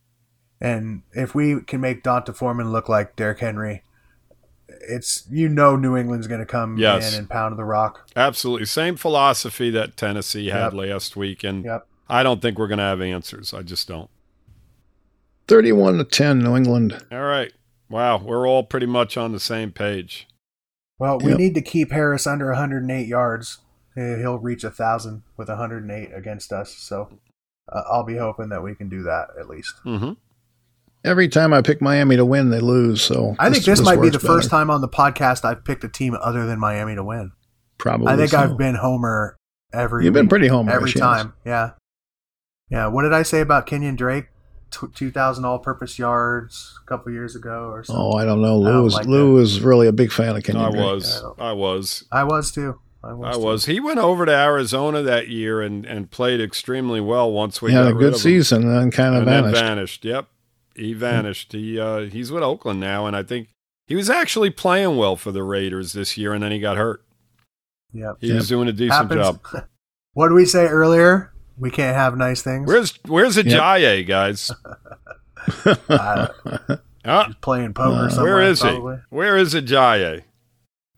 And 0.61 1.03
if 1.13 1.35
we 1.35 1.61
can 1.63 1.81
make 1.81 2.03
D'Onta 2.03 2.35
Foreman 2.35 2.73
look 2.73 2.89
like 2.89 3.17
Derrick 3.17 3.41
Henry, 3.41 3.83
it's 4.69 5.27
you 5.31 5.49
know 5.49 5.77
New 5.77 5.97
England's 5.97 6.27
going 6.27 6.41
to 6.41 6.47
come 6.47 6.79
yes. 6.79 7.13
in 7.13 7.19
and 7.19 7.31
pound 7.31 7.59
the 7.59 7.65
rock. 7.65 8.09
Absolutely, 8.17 8.67
same 8.67 8.97
philosophy 8.97 9.71
that 9.71 9.97
Tennessee 9.97 10.49
had 10.49 10.73
yep. 10.73 10.91
last 10.91 11.17
week, 11.17 11.45
and 11.45 11.65
yep. 11.65 11.87
I 12.09 12.23
don't 12.23 12.43
think 12.43 12.59
we're 12.59 12.69
going 12.69 12.79
to 12.79 12.85
have 12.85 13.01
answers. 13.01 13.55
I 13.55 13.63
just 13.63 13.87
don't. 13.87 14.11
Thirty-one 15.47 15.99
to 15.99 16.05
ten, 16.05 16.41
New 16.41 16.57
England. 16.57 17.05
All 17.11 17.23
right. 17.23 17.53
Wow, 17.91 18.19
we're 18.19 18.47
all 18.47 18.65
pretty 18.65 18.87
much 18.87 19.17
on 19.17 19.33
the 19.33 19.41
same 19.41 19.73
page. 19.73 20.29
Well, 20.99 21.19
we 21.19 21.31
yep. 21.31 21.39
need 21.39 21.55
to 21.55 21.63
keep 21.63 21.93
Harris 21.93 22.27
under 22.27 22.49
108 22.49 23.07
yards. 23.07 23.59
He'll 23.95 24.39
reach 24.39 24.63
a 24.63 24.71
thousand 24.71 25.23
with 25.37 25.49
108 25.49 26.11
against 26.15 26.53
us. 26.53 26.75
So 26.75 27.19
uh, 27.73 27.83
I'll 27.91 28.05
be 28.05 28.17
hoping 28.17 28.49
that 28.51 28.63
we 28.63 28.75
can 28.75 28.89
do 28.89 29.03
that 29.05 29.29
at 29.39 29.49
least. 29.49 29.75
Mm-hmm. 29.85 30.13
Every 31.05 31.29
time 31.29 31.53
I 31.53 31.63
pick 31.63 31.81
Miami 31.81 32.17
to 32.17 32.25
win, 32.25 32.51
they 32.51 32.61
lose. 32.61 33.01
So 33.03 33.37
I 33.39 33.51
think 33.51 33.65
this, 33.65 33.79
this 33.79 33.87
might 33.87 34.01
be 34.01 34.09
the 34.09 34.19
better. 34.19 34.27
first 34.27 34.51
time 34.51 34.69
on 34.69 34.81
the 34.81 34.89
podcast 34.89 35.45
I've 35.45 35.65
picked 35.65 35.85
a 35.85 35.89
team 35.89 36.17
other 36.21 36.45
than 36.45 36.59
Miami 36.59 36.97
to 36.97 37.05
win. 37.05 37.33
Probably. 37.79 38.09
I 38.09 38.17
think 38.17 38.31
so. 38.31 38.39
I've 38.39 38.59
been 38.59 38.75
Homer 38.75 39.37
every. 39.73 40.05
You've 40.05 40.15
been 40.15 40.29
pretty 40.29 40.49
Homer 40.49 40.73
every 40.73 40.93
time. 40.93 41.35
Yeah, 41.47 41.73
yeah. 42.69 42.89
What 42.89 43.03
did 43.03 43.13
I 43.13 43.23
say 43.23 43.41
about 43.41 43.67
Kenyon 43.67 43.97
Drake? 43.97 44.27
Two 44.95 45.11
thousand 45.11 45.47
all-purpose 45.47 45.99
yards 45.99 46.79
a 46.85 46.87
couple 46.87 47.11
years 47.11 47.35
ago, 47.35 47.71
or 47.71 47.83
something. 47.85 48.05
Oh, 48.05 48.13
I 48.13 48.27
don't 48.27 48.43
know. 48.43 48.59
Lou 48.59 48.83
was 48.83 48.93
like 48.93 49.07
Lou 49.07 49.33
was 49.33 49.63
really 49.63 49.87
a 49.87 49.93
big 49.93 50.13
fan 50.13 50.37
of 50.37 50.43
Kenyon. 50.43 50.67
I 50.67 50.71
Drake. 50.71 50.85
was. 50.85 51.23
I, 51.39 51.51
I 51.51 51.53
was. 51.53 52.05
I 52.13 52.25
was 52.25 52.53
too. 52.53 52.79
I 53.03 53.15
was. 53.15 53.37
I 53.37 53.39
was. 53.39 53.65
He 53.65 53.81
went 53.81 53.99
over 53.99 54.27
to 54.27 54.33
Arizona 54.33 55.01
that 55.03 55.29
year 55.29 55.63
and, 55.63 55.87
and 55.87 56.11
played 56.11 56.43
extremely 56.43 57.01
well. 57.01 57.33
Once 57.33 57.63
we 57.63 57.73
had 57.73 57.87
a 57.87 57.95
good 57.95 58.17
season, 58.17 58.65
and 58.65 58.77
then 58.77 58.91
kind 58.91 59.15
of 59.15 59.23
and 59.23 59.31
vanished. 59.31 59.63
vanished. 59.63 60.05
Yep 60.05 60.27
he 60.79 60.95
vanished. 60.95 61.53
He 61.53 61.79
uh, 61.79 62.01
he's 62.03 62.31
with 62.31 62.43
Oakland 62.43 62.81
now, 62.81 63.07
and 63.07 63.17
I 63.17 63.23
think 63.23 63.49
he 63.87 63.95
was 63.95 64.09
actually 64.09 64.51
playing 64.51 64.97
well 64.97 65.17
for 65.17 65.33
the 65.33 65.43
Raiders 65.43 65.93
this 65.93 66.17
year, 66.17 66.33
and 66.33 66.43
then 66.43 66.53
he 66.53 66.61
got 66.61 66.77
hurt. 66.77 67.03
Yeah, 67.93 68.13
he 68.21 68.29
yep. 68.29 68.37
was 68.37 68.49
doing 68.49 68.69
a 68.69 68.73
decent 68.73 69.11
Happens. 69.11 69.21
job. 69.21 69.67
what 70.13 70.29
did 70.29 70.35
we 70.35 70.45
say 70.45 70.67
earlier? 70.67 71.33
We 71.59 71.71
can't 71.71 71.97
have 71.97 72.17
nice 72.17 72.43
things. 72.43 72.67
Where's 72.67 72.99
Where's 73.07 73.37
Ajayi, 73.37 73.99
yep. 73.99 74.07
guys? 74.07 74.51
uh, 75.89 76.29
uh, 77.05 77.33
playing 77.41 77.75
poker. 77.75 78.09
Uh, 78.13 78.23
where 78.23 78.43
is 78.43 78.61
probably. 78.61 78.97
he? 78.97 79.03
Where 79.11 79.37
is 79.37 79.55
Ajayi? 79.55 80.25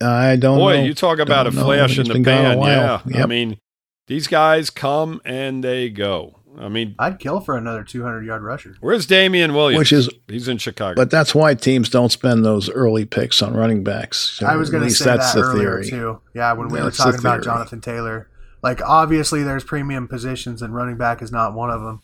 I 0.03 0.37
don't. 0.37 0.59
Know. 0.59 0.65
Boy, 0.65 0.77
know. 0.79 0.85
you 0.85 0.95
talk 0.95 1.19
about 1.19 1.45
don't 1.45 1.57
a 1.57 1.61
flash 1.61 1.99
in 1.99 2.09
the 2.09 2.23
pan. 2.23 2.61
Yeah, 2.61 3.01
yep. 3.07 3.25
I 3.25 3.27
mean, 3.27 3.59
these 4.07 4.27
guys 4.27 4.71
come 4.71 5.21
and 5.25 5.63
they 5.63 5.91
go. 5.91 6.40
I 6.59 6.69
mean, 6.69 6.95
I'd 6.99 7.19
kill 7.19 7.41
for 7.41 7.57
another 7.57 7.85
200 7.85 8.25
yard 8.25 8.43
rusher. 8.43 8.75
Where's 8.81 9.07
Damien 9.07 9.55
Williams? 9.55 9.79
Which 9.79 9.93
is 9.93 10.11
he's 10.29 10.49
in 10.49 10.59
Chicago. 10.59 10.95
But 10.95 11.11
that's 11.11 11.35
why 11.35 11.55
teams 11.55 11.89
don't 11.89 12.11
spend 12.11 12.45
those 12.45 12.69
early 12.71 13.05
picks 13.05 13.43
on 13.43 13.55
running 13.55 13.85
backs. 13.85 14.43
I 14.43 14.57
was 14.57 14.71
going 14.71 14.83
to 14.85 14.91
say 14.91 15.05
that's 15.05 15.33
that 15.35 15.41
earlier 15.41 15.83
theory. 15.83 15.91
too. 15.91 16.21
Yeah, 16.35 16.53
when 16.55 16.69
we 16.69 16.81
that's 16.81 16.99
were 16.99 17.05
talking 17.05 17.21
about 17.21 17.43
Jonathan 17.43 17.81
Taylor, 17.81 18.29
like 18.63 18.83
obviously 18.83 19.43
there's 19.43 19.65
premium 19.65 20.09
positions 20.09 20.63
and 20.63 20.75
running 20.75 20.97
back 20.97 21.23
is 21.23 21.33
not 21.33 21.55
one 21.55 21.71
of 21.71 21.83
them. 21.83 22.03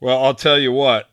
Well, 0.00 0.22
I'll 0.22 0.34
tell 0.34 0.58
you 0.58 0.72
what. 0.72 1.08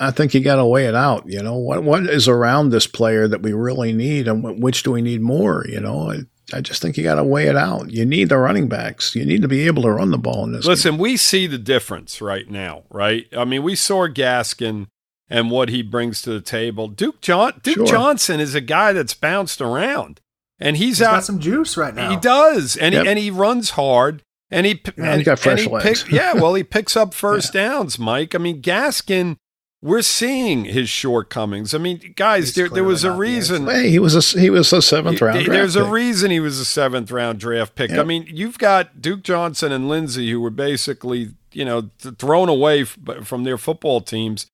I 0.00 0.10
think 0.10 0.32
you 0.34 0.40
got 0.40 0.56
to 0.56 0.66
weigh 0.66 0.86
it 0.86 0.94
out. 0.94 1.24
You 1.26 1.42
know 1.42 1.56
what 1.56 1.82
what 1.82 2.04
is 2.04 2.28
around 2.28 2.70
this 2.70 2.86
player 2.86 3.26
that 3.26 3.42
we 3.42 3.52
really 3.52 3.92
need, 3.92 4.28
and 4.28 4.62
which 4.62 4.82
do 4.82 4.92
we 4.92 5.02
need 5.02 5.20
more? 5.20 5.64
You 5.68 5.80
know, 5.80 6.14
I 6.52 6.60
just 6.60 6.80
think 6.80 6.96
you 6.96 7.04
got 7.04 7.16
to 7.16 7.24
weigh 7.24 7.46
it 7.46 7.56
out. 7.56 7.90
You 7.90 8.06
need 8.06 8.30
the 8.30 8.38
running 8.38 8.68
backs. 8.68 9.14
You 9.14 9.24
need 9.24 9.42
to 9.42 9.48
be 9.48 9.66
able 9.66 9.82
to 9.82 9.90
run 9.90 10.10
the 10.10 10.18
ball 10.18 10.44
in 10.44 10.52
this. 10.52 10.64
Listen, 10.64 10.92
game. 10.92 11.00
we 11.00 11.16
see 11.16 11.46
the 11.46 11.58
difference 11.58 12.20
right 12.20 12.48
now, 12.50 12.84
right? 12.90 13.26
I 13.36 13.44
mean, 13.44 13.62
we 13.62 13.74
saw 13.74 14.08
Gaskin 14.08 14.86
and 15.28 15.50
what 15.50 15.68
he 15.68 15.82
brings 15.82 16.22
to 16.22 16.30
the 16.30 16.40
table. 16.40 16.88
Duke 16.88 17.20
John 17.20 17.60
Duke 17.62 17.76
sure. 17.76 17.86
Johnson 17.86 18.40
is 18.40 18.54
a 18.54 18.60
guy 18.60 18.92
that's 18.92 19.14
bounced 19.14 19.60
around, 19.60 20.20
and 20.58 20.76
he's, 20.76 20.98
he's 20.98 21.02
out, 21.02 21.12
got 21.12 21.24
some 21.24 21.38
juice 21.38 21.76
right 21.76 21.94
now. 21.94 22.10
He 22.10 22.16
does, 22.16 22.76
and 22.76 22.94
yep. 22.94 23.04
he, 23.04 23.10
and 23.10 23.18
he 23.18 23.30
runs 23.30 23.70
hard, 23.70 24.22
and 24.50 24.64
he 24.66 24.80
yeah, 24.96 25.12
and, 25.12 25.24
got 25.24 25.38
fresh 25.38 25.64
and 25.64 25.72
legs. 25.72 26.02
Pick, 26.04 26.12
yeah, 26.12 26.34
well, 26.34 26.54
he 26.54 26.64
picks 26.64 26.96
up 26.96 27.12
first 27.14 27.54
yeah. 27.54 27.68
downs, 27.68 27.98
Mike. 27.98 28.34
I 28.34 28.38
mean, 28.38 28.62
Gaskin 28.62 29.36
we're 29.80 30.02
seeing 30.02 30.64
his 30.64 30.88
shortcomings. 30.88 31.72
I 31.74 31.78
mean, 31.78 32.12
guys, 32.16 32.46
He's 32.46 32.54
there 32.56 32.68
there 32.68 32.84
was 32.84 33.04
a 33.04 33.08
clearly 33.10 33.28
not 33.28 33.34
the 33.34 33.34
reason. 33.36 33.66
Hey, 33.66 33.90
he 33.90 33.98
was 33.98 34.14
a 34.34 34.40
he 34.40 34.50
was 34.50 34.72
a 34.72 34.82
seventh 34.82 35.20
round. 35.20 35.38
draft 35.44 35.50
There's 35.50 35.76
a 35.76 35.84
pick. 35.84 35.92
reason 35.92 36.30
he 36.30 36.40
was 36.40 36.58
a 36.58 36.64
seventh 36.64 37.10
round 37.10 37.38
draft 37.38 37.74
pick. 37.74 37.92
I 37.92 38.02
mean, 38.02 38.26
you've 38.28 38.58
got 38.58 39.00
Duke 39.00 39.22
Johnson 39.22 39.70
and 39.72 39.88
Lindsay 39.88 40.30
who 40.30 40.40
were 40.40 40.50
basically, 40.50 41.30
you 41.52 41.64
know, 41.64 41.90
th- 42.02 42.16
thrown 42.16 42.48
away 42.48 42.82
f- 42.82 42.98
from 43.22 43.44
their 43.44 43.56
football 43.58 44.00
teams, 44.00 44.46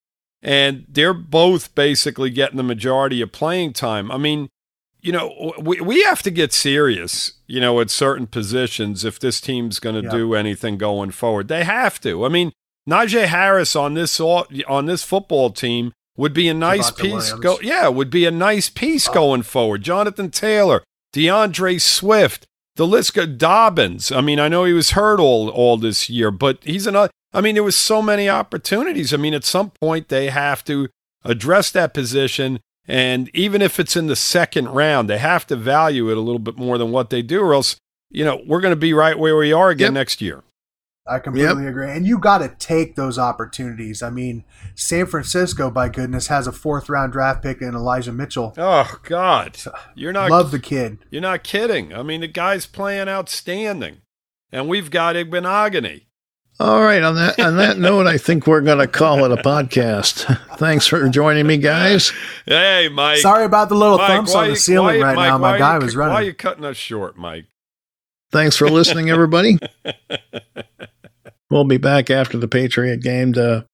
and 0.43 0.85
they're 0.89 1.15
both 1.15 1.75
basically 1.75 2.29
getting 2.31 2.59
the 2.59 2.63
majority 2.63 3.21
of 3.23 3.33
playing 3.33 3.73
time. 3.73 4.11
I 4.11 4.19
mean, 4.19 4.51
you 5.01 5.13
know, 5.13 5.55
we 5.59 5.81
we 5.81 6.03
have 6.03 6.23
to 6.23 6.31
get 6.31 6.53
serious, 6.53 7.33
you 7.47 7.61
know, 7.61 7.81
at 7.81 7.89
certain 7.91 8.27
positions 8.27 9.05
if 9.07 9.19
this 9.19 9.41
team's 9.41 9.79
going 9.79 9.97
to 9.97 10.03
Yeah. 10.03 10.11
do 10.11 10.35
anything 10.35 10.77
going 10.77 11.13
forward. 11.13 11.49
They 11.49 11.65
have 11.65 11.99
to. 12.03 12.27
I 12.27 12.29
mean, 12.29 12.53
Najee 12.89 13.27
Harris 13.27 13.75
on 13.75 13.95
this 13.95 14.21
on 14.21 14.87
this 14.87 15.03
football 15.03 15.51
team 15.51 15.93
would 16.17 16.33
be 16.35 16.49
a 16.49 16.55
nice 16.55 16.91
piece. 16.91 17.33
Williams. 17.33 17.41
Go, 17.41 17.59
yeah, 17.63 17.89
would 17.89 18.11
be 18.11 18.25
a 18.27 18.31
nice 18.31 18.69
piece 18.71 19.09
going 19.09 19.43
forward. 19.43 19.83
Jonathan 19.83 20.31
Taylor, 20.31 20.83
D'Andre 21.13 21.79
Swift, 21.79 22.47
the 22.77 22.87
list 22.87 23.15
go 23.15 23.27
Dobbins. 23.27 24.13
I 24.13 24.21
mean, 24.21 24.39
I 24.39 24.49
know 24.49 24.65
he 24.65 24.73
was 24.73 24.91
hurt 24.93 25.19
all 25.21 25.49
all 25.49 25.77
this 25.77 26.09
year, 26.11 26.31
but 26.31 26.59
he's 26.63 26.87
another. 26.87 27.11
I 27.33 27.41
mean, 27.41 27.55
there 27.55 27.65
was 27.65 27.77
so 27.77 28.01
many 28.01 28.29
opportunities. 28.29 29.13
I 29.13 29.17
mean, 29.17 29.35
at 29.35 29.45
some 29.45 29.71
point 29.71 30.09
they 30.09 30.31
have 30.31 30.63
to 30.65 30.89
address 31.25 31.71
that 31.73 31.95
position, 31.95 32.61
and 32.87 33.29
even 33.35 33.61
if 33.63 33.81
it's 33.81 33.97
in 33.97 34.07
the 34.07 34.15
second 34.17 34.69
round, 34.69 35.09
they 35.09 35.19
have 35.19 35.47
to 35.49 35.57
value 35.57 36.11
it 36.11 36.17
a 36.19 36.21
little 36.21 36.39
bit 36.39 36.57
more 36.59 36.79
than 36.79 36.93
what 36.93 37.11
they 37.11 37.23
do, 37.23 37.41
or 37.41 37.55
else 37.55 37.77
you 38.11 38.25
know 38.25 38.41
we're 38.47 38.61
going 38.61 38.73
to 38.73 38.77
be 38.77 38.93
right 38.93 39.19
where 39.19 39.37
we 39.37 39.53
are 39.53 39.71
again 39.71 39.87
Yep. 39.87 39.95
next 39.95 40.21
year. 40.21 40.43
I 41.07 41.19
completely 41.19 41.67
agree. 41.67 41.91
And 41.91 42.07
you 42.07 42.19
got 42.19 42.39
to 42.39 42.49
take 42.59 42.97
those 42.97 43.19
opportunities. 43.19 44.03
I 44.03 44.09
mean, 44.09 44.45
San 44.75 45.05
Francisco, 45.07 45.71
by 45.71 45.91
goodness, 45.91 46.29
has 46.29 46.47
a 46.47 46.53
fourth 46.53 46.89
round 46.89 47.13
draft 47.13 47.43
pick 47.43 47.61
in 47.61 47.75
Elijah 47.75 48.13
Mitchell. 48.13 48.55
Oh 48.57 48.99
God, 49.03 49.59
you're 49.95 50.15
not 50.15 50.31
Love 50.31 50.51
the 50.51 50.59
kid. 50.59 50.99
You're 51.11 51.21
not 51.21 51.45
kidding. 51.45 51.93
I 51.95 52.03
mean, 52.03 52.23
the 52.23 52.29
guy's 52.29 52.65
playing 52.65 53.09
outstanding, 53.09 53.99
and 54.51 54.67
we've 54.67 54.91
got 54.91 55.15
Igbinoghene. 55.17 56.07
All 56.59 56.81
right. 56.83 57.03
On 57.03 57.17
that 57.17 57.39
on 57.39 57.57
that 57.57 57.79
note, 57.81 58.07
I 58.07 58.17
think 58.17 58.47
we're 58.47 58.61
going 58.63 58.79
to 58.79 58.87
call 58.87 59.25
it 59.25 59.33
a 59.33 59.43
podcast. 59.43 60.25
Thanks 60.57 60.87
for 60.87 61.07
joining 61.11 61.47
me, 61.47 61.59
guys. 61.59 62.13
Hey, 62.47 62.89
Mike. 62.91 63.19
Sorry 63.19 63.45
about 63.45 63.69
the 63.69 63.75
little 63.75 63.99
Mike, 63.99 64.07
thumps 64.09 64.35
on 64.35 64.49
the 64.49 64.57
ceiling 64.57 65.01
why- 65.01 65.07
right 65.09 65.17
Mike, 65.17 65.29
now. 65.29 65.39
My 65.39 65.59
guy 65.59 65.79
cu- 65.79 65.85
was 65.85 65.97
running. 65.97 66.15
Why 66.15 66.21
are 66.23 66.25
you 66.25 66.33
cutting 66.33 66.65
us 66.65 66.77
short, 66.79 67.19
Mike? 67.19 67.47
Thanks 68.31 68.57
for 68.57 68.69
listening, 68.71 69.11
everybody. 69.11 69.59
we'll 71.51 71.65
be 71.65 71.77
back 71.79 72.11
after 72.11 72.37
the 72.39 72.49
Patriot 72.49 73.03
game 73.03 73.33
to, 73.35 73.67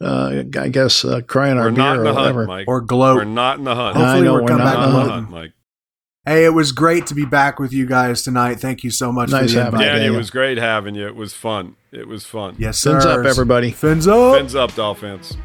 uh, 0.00 0.42
I 0.58 0.68
guess, 0.68 1.04
uh, 1.04 1.20
cry 1.22 1.50
on 1.50 1.56
We're 1.56 1.62
our 1.64 1.70
not 1.70 1.92
beer 1.94 1.94
in 1.94 2.00
or 2.00 2.02
the 2.04 2.08
hunt, 2.14 2.20
whatever. 2.36 2.46
Mike. 2.46 2.64
Or 2.68 2.80
gloat. 2.80 3.16
We're 3.16 3.24
not 3.24 3.58
in 3.58 3.64
the 3.64 3.74
hunt. 3.74 3.96
I 3.96 4.00
Hopefully, 4.00 4.24
know 4.24 4.32
we're 4.34 4.42
we're 4.42 4.48
coming 4.48 4.64
not 4.64 4.74
back 4.76 4.86
in 4.86 4.92
the 4.92 4.98
Not 4.98 5.00
in 5.00 5.02
the 5.02 5.04
gloating. 5.08 5.24
hunt, 5.24 5.30
Mike. 5.30 5.52
Hey, 6.24 6.44
it 6.44 6.50
was 6.54 6.72
great 6.72 7.06
to 7.06 7.14
be 7.14 7.24
back 7.24 7.60
with 7.60 7.72
you 7.72 7.86
guys 7.86 8.22
tonight. 8.22 8.56
Thank 8.58 8.82
you 8.82 8.90
so 8.90 9.12
much 9.12 9.30
Nice 9.30 9.50
for 9.52 9.58
the 9.58 9.64
having 9.64 9.80
invite. 9.80 9.94
you. 9.94 10.00
Danny, 10.02 10.14
it 10.14 10.18
was 10.18 10.30
great 10.30 10.58
having 10.58 10.96
you. 10.96 11.06
It 11.06 11.14
was 11.14 11.34
fun. 11.34 11.76
It 11.92 12.08
was 12.08 12.26
fun. 12.26 12.56
Yes, 12.58 12.78
sir. 12.80 12.94
Fins 13.00 13.06
up, 13.06 13.24
everybody. 13.24 13.70
Fins 13.70 14.08
up. 14.08 14.36
Fins 14.36 14.56
up, 14.56 14.74
Dolphins. 14.74 15.36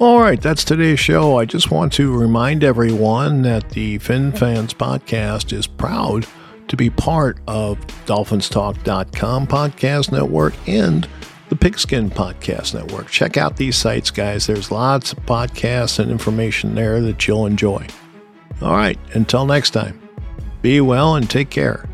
All 0.00 0.20
right, 0.20 0.40
that's 0.40 0.62
today's 0.64 0.98
show. 1.00 1.38
I 1.38 1.44
just 1.46 1.70
want 1.70 1.92
to 1.94 2.12
remind 2.14 2.62
everyone 2.64 3.42
that 3.42 3.70
the 3.70 3.96
Fin 3.98 4.30
Fans 4.32 4.74
podcast 4.74 5.52
is 5.54 5.66
proud 5.66 6.26
to 6.68 6.76
be 6.76 6.90
part 6.90 7.38
of 7.46 7.78
DolphinsTalk.com 8.06 9.46
podcast 9.46 10.12
network 10.12 10.54
and 10.66 11.08
the 11.48 11.56
Pigskin 11.56 12.10
Podcast 12.10 12.74
Network. 12.74 13.08
Check 13.08 13.36
out 13.36 13.56
these 13.56 13.76
sites, 13.76 14.10
guys. 14.10 14.46
There's 14.46 14.70
lots 14.70 15.12
of 15.12 15.24
podcasts 15.26 15.98
and 15.98 16.10
information 16.10 16.74
there 16.74 17.00
that 17.00 17.26
you'll 17.26 17.46
enjoy. 17.46 17.86
All 18.60 18.72
right, 18.72 18.98
until 19.14 19.46
next 19.46 19.70
time, 19.70 20.00
be 20.62 20.80
well 20.80 21.14
and 21.14 21.28
take 21.28 21.50
care. 21.50 21.88